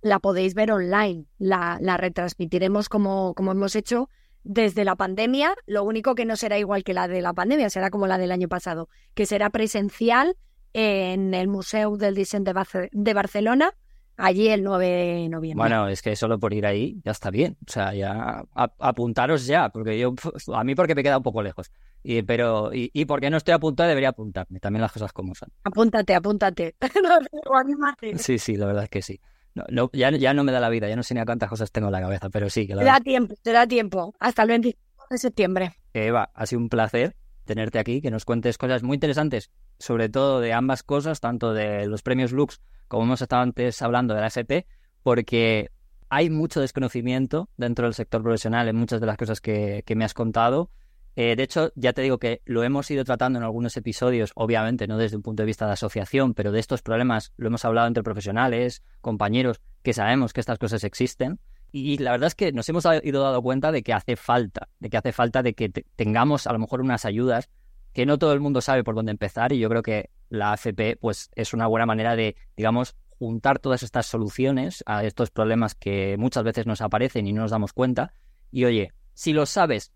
la 0.00 0.18
podéis 0.20 0.54
ver 0.54 0.72
online, 0.72 1.26
la, 1.36 1.76
la 1.82 1.98
retransmitiremos 1.98 2.88
como, 2.88 3.34
como 3.34 3.52
hemos 3.52 3.76
hecho 3.76 4.08
desde 4.42 4.84
la 4.84 4.96
pandemia, 4.96 5.54
lo 5.66 5.84
único 5.84 6.14
que 6.14 6.24
no 6.24 6.36
será 6.36 6.58
igual 6.58 6.84
que 6.84 6.94
la 6.94 7.08
de 7.08 7.20
la 7.20 7.32
pandemia, 7.32 7.70
será 7.70 7.90
como 7.90 8.06
la 8.06 8.18
del 8.18 8.32
año 8.32 8.48
pasado, 8.48 8.88
que 9.14 9.26
será 9.26 9.50
presencial 9.50 10.36
en 10.72 11.34
el 11.34 11.48
Museo 11.48 11.96
del 11.96 12.14
Diseño 12.14 12.52
de, 12.92 13.14
Barcelona, 13.14 13.74
allí 14.16 14.48
el 14.48 14.62
9 14.62 14.86
de 14.86 15.28
noviembre. 15.28 15.62
Bueno, 15.62 15.88
es 15.88 16.02
que 16.02 16.14
solo 16.16 16.38
por 16.38 16.54
ir 16.54 16.66
ahí 16.66 17.00
ya 17.04 17.12
está 17.12 17.30
bien. 17.30 17.56
O 17.66 17.70
sea, 17.70 17.92
ya 17.94 18.44
apuntaros 18.54 19.46
ya, 19.46 19.68
porque 19.70 19.98
yo, 19.98 20.14
a 20.54 20.64
mí 20.64 20.74
porque 20.74 20.94
me 20.94 21.02
queda 21.02 21.18
un 21.18 21.22
poco 21.22 21.42
lejos. 21.42 21.72
Y, 22.02 22.22
pero, 22.22 22.72
y, 22.72 22.90
y 22.94 23.04
porque 23.04 23.30
no 23.30 23.36
estoy 23.36 23.52
apuntado, 23.54 23.88
debería 23.88 24.10
apuntarme. 24.10 24.60
También 24.60 24.82
las 24.82 24.92
cosas 24.92 25.12
como 25.12 25.34
son. 25.34 25.50
Apúntate, 25.64 26.14
apúntate. 26.14 26.76
sí, 28.16 28.38
sí, 28.38 28.56
la 28.56 28.66
verdad 28.66 28.84
es 28.84 28.90
que 28.90 29.02
sí. 29.02 29.20
No, 29.54 29.90
ya, 29.92 30.10
ya 30.10 30.34
no 30.34 30.44
me 30.44 30.52
da 30.52 30.60
la 30.60 30.68
vida, 30.68 30.88
ya 30.88 30.96
no 30.96 31.02
sé 31.02 31.14
ni 31.14 31.20
a 31.20 31.24
cuántas 31.24 31.48
cosas 31.48 31.72
tengo 31.72 31.88
en 31.88 31.92
la 31.92 32.00
cabeza, 32.00 32.30
pero 32.30 32.48
sí. 32.50 32.66
Que 32.66 32.74
te 32.74 32.84
da 32.84 33.00
tiempo, 33.00 33.34
te 33.42 33.52
da 33.52 33.66
tiempo. 33.66 34.14
Hasta 34.20 34.42
el 34.42 34.48
25 34.48 35.06
de 35.10 35.18
septiembre. 35.18 35.72
Eva, 35.92 36.30
ha 36.34 36.46
sido 36.46 36.60
un 36.60 36.68
placer 36.68 37.16
tenerte 37.44 37.80
aquí, 37.80 38.00
que 38.00 38.10
nos 38.10 38.24
cuentes 38.24 38.58
cosas 38.58 38.84
muy 38.84 38.94
interesantes, 38.94 39.50
sobre 39.78 40.08
todo 40.08 40.40
de 40.40 40.52
ambas 40.52 40.84
cosas, 40.84 41.20
tanto 41.20 41.52
de 41.52 41.86
los 41.86 42.02
premios 42.02 42.30
Lux 42.30 42.60
como 42.86 43.04
hemos 43.04 43.22
estado 43.22 43.42
antes 43.42 43.82
hablando 43.82 44.14
de 44.14 44.20
la 44.20 44.28
SP, 44.30 44.66
porque 45.02 45.70
hay 46.08 46.30
mucho 46.30 46.60
desconocimiento 46.60 47.48
dentro 47.56 47.86
del 47.86 47.94
sector 47.94 48.22
profesional 48.22 48.68
en 48.68 48.76
muchas 48.76 49.00
de 49.00 49.06
las 49.06 49.16
cosas 49.16 49.40
que, 49.40 49.82
que 49.84 49.96
me 49.96 50.04
has 50.04 50.14
contado 50.14 50.70
eh, 51.16 51.34
de 51.36 51.42
hecho, 51.42 51.72
ya 51.74 51.92
te 51.92 52.02
digo 52.02 52.18
que 52.18 52.42
lo 52.44 52.62
hemos 52.62 52.90
ido 52.90 53.04
tratando 53.04 53.38
en 53.38 53.44
algunos 53.44 53.76
episodios, 53.76 54.32
obviamente 54.34 54.86
no 54.86 54.96
desde 54.96 55.16
un 55.16 55.22
punto 55.22 55.42
de 55.42 55.46
vista 55.46 55.66
de 55.66 55.72
asociación, 55.72 56.34
pero 56.34 56.52
de 56.52 56.60
estos 56.60 56.82
problemas 56.82 57.32
lo 57.36 57.48
hemos 57.48 57.64
hablado 57.64 57.88
entre 57.88 58.02
profesionales, 58.02 58.82
compañeros, 59.00 59.60
que 59.82 59.92
sabemos 59.92 60.32
que 60.32 60.40
estas 60.40 60.58
cosas 60.58 60.84
existen. 60.84 61.40
Y 61.72 61.98
la 61.98 62.12
verdad 62.12 62.28
es 62.28 62.34
que 62.34 62.52
nos 62.52 62.68
hemos 62.68 62.84
ido 63.02 63.22
dando 63.22 63.42
cuenta 63.42 63.70
de 63.70 63.82
que 63.82 63.92
hace 63.92 64.16
falta, 64.16 64.68
de 64.80 64.90
que 64.90 64.96
hace 64.96 65.12
falta 65.12 65.42
de 65.42 65.54
que 65.54 65.68
tengamos 65.68 66.46
a 66.46 66.52
lo 66.52 66.58
mejor 66.58 66.80
unas 66.80 67.04
ayudas 67.04 67.48
que 67.92 68.06
no 68.06 68.18
todo 68.18 68.32
el 68.32 68.40
mundo 68.40 68.60
sabe 68.60 68.84
por 68.84 68.94
dónde 68.94 69.12
empezar 69.12 69.52
y 69.52 69.58
yo 69.58 69.68
creo 69.68 69.82
que 69.82 70.10
la 70.28 70.52
AFP 70.52 70.96
pues 71.00 71.30
es 71.34 71.52
una 71.52 71.66
buena 71.66 71.86
manera 71.86 72.16
de, 72.16 72.36
digamos, 72.56 72.96
juntar 73.18 73.58
todas 73.58 73.82
estas 73.82 74.06
soluciones 74.06 74.82
a 74.86 75.04
estos 75.04 75.30
problemas 75.30 75.74
que 75.74 76.16
muchas 76.18 76.44
veces 76.44 76.66
nos 76.66 76.80
aparecen 76.80 77.26
y 77.26 77.32
no 77.32 77.42
nos 77.42 77.50
damos 77.50 77.72
cuenta. 77.72 78.14
Y 78.50 78.64
oye, 78.64 78.92
si 79.12 79.32
lo 79.32 79.44
sabes 79.46 79.92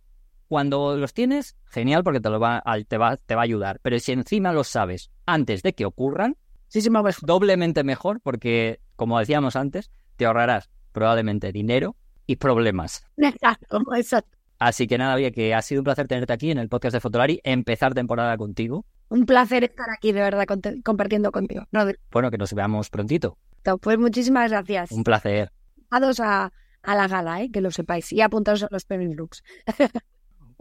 cuando 0.49 0.97
los 0.97 1.15
tienes, 1.15 1.57
genial 1.65 2.05
porque 2.05 2.21
te, 2.21 2.31
lo 2.31 2.41
va, 2.41 2.63
te, 2.89 2.99
va, 2.99 3.17
te 3.17 3.35
va 3.35 3.43
a 3.43 3.45
ayudar. 3.45 3.81
Pero 3.83 3.99
si 3.99 4.13
encima 4.13 4.53
los 4.53 4.69
sabes 4.69 5.11
antes 5.27 5.63
de 5.63 5.75
que 5.75 5.85
ocurran, 5.85 6.37
sí, 6.69 6.81
sí, 6.81 6.91
doblemente 7.23 7.85
mejor 7.85 8.21
porque, 8.21 8.81
como 8.97 9.19
decíamos 9.19 9.57
antes, 9.57 9.91
te 10.17 10.27
ahorrarás 10.27 10.71
probablemente 10.93 11.53
dinero 11.53 11.97
y 12.27 12.37
problemas. 12.37 13.07
Exacto, 13.17 13.81
exacto. 13.95 14.39
Así 14.59 14.87
que 14.87 14.97
nada, 14.97 15.17
bien, 15.17 15.33
que 15.33 15.53
ha 15.53 15.61
sido 15.63 15.81
un 15.81 15.85
placer 15.85 16.07
tenerte 16.07 16.33
aquí 16.33 16.51
en 16.51 16.59
el 16.59 16.69
podcast 16.69 16.95
de 16.95 17.01
Fotolari, 17.01 17.41
empezar 17.43 17.93
temporada 17.93 18.37
contigo. 18.37 18.87
Un 19.09 19.27
placer 19.27 19.65
estar 19.65 19.91
aquí, 19.91 20.13
de 20.13 20.21
verdad, 20.21 20.47
compartiendo 20.83 21.33
contigo. 21.33 21.65
Bueno, 22.11 22.31
que 22.31 22.39
nos 22.39 22.55
veamos 22.55 22.89
prontito. 22.89 23.37
Pues 23.81 23.99
muchísimas 23.99 24.51
gracias. 24.51 24.93
Un 24.93 25.05
placer. 25.05 25.53
A 25.91 25.99
a, 25.99 26.53
a 26.83 26.95
la 26.95 27.09
gala, 27.09 27.43
¿eh? 27.43 27.51
que 27.51 27.61
lo 27.61 27.71
sepáis. 27.71 28.13
Y 28.13 28.21
apuntaos 28.21 28.63
a 28.63 28.69
los 28.71 28.85
premios 28.85 29.15
Lux. 29.17 29.43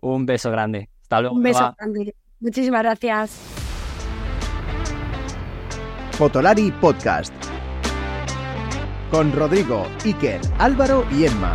Un 0.03 0.25
beso 0.25 0.51
grande. 0.51 0.89
Hasta 1.03 1.21
luego. 1.21 1.35
Un 1.37 1.43
beso 1.43 1.73
grande. 1.77 2.13
Muchísimas 2.41 2.83
gracias. 2.83 3.39
Fotolari 6.11 6.71
Podcast. 6.71 7.33
Con 9.09 9.31
Rodrigo, 9.31 9.87
Iker, 10.03 10.41
Álvaro 10.59 11.05
y 11.11 11.25
Emma. 11.25 11.53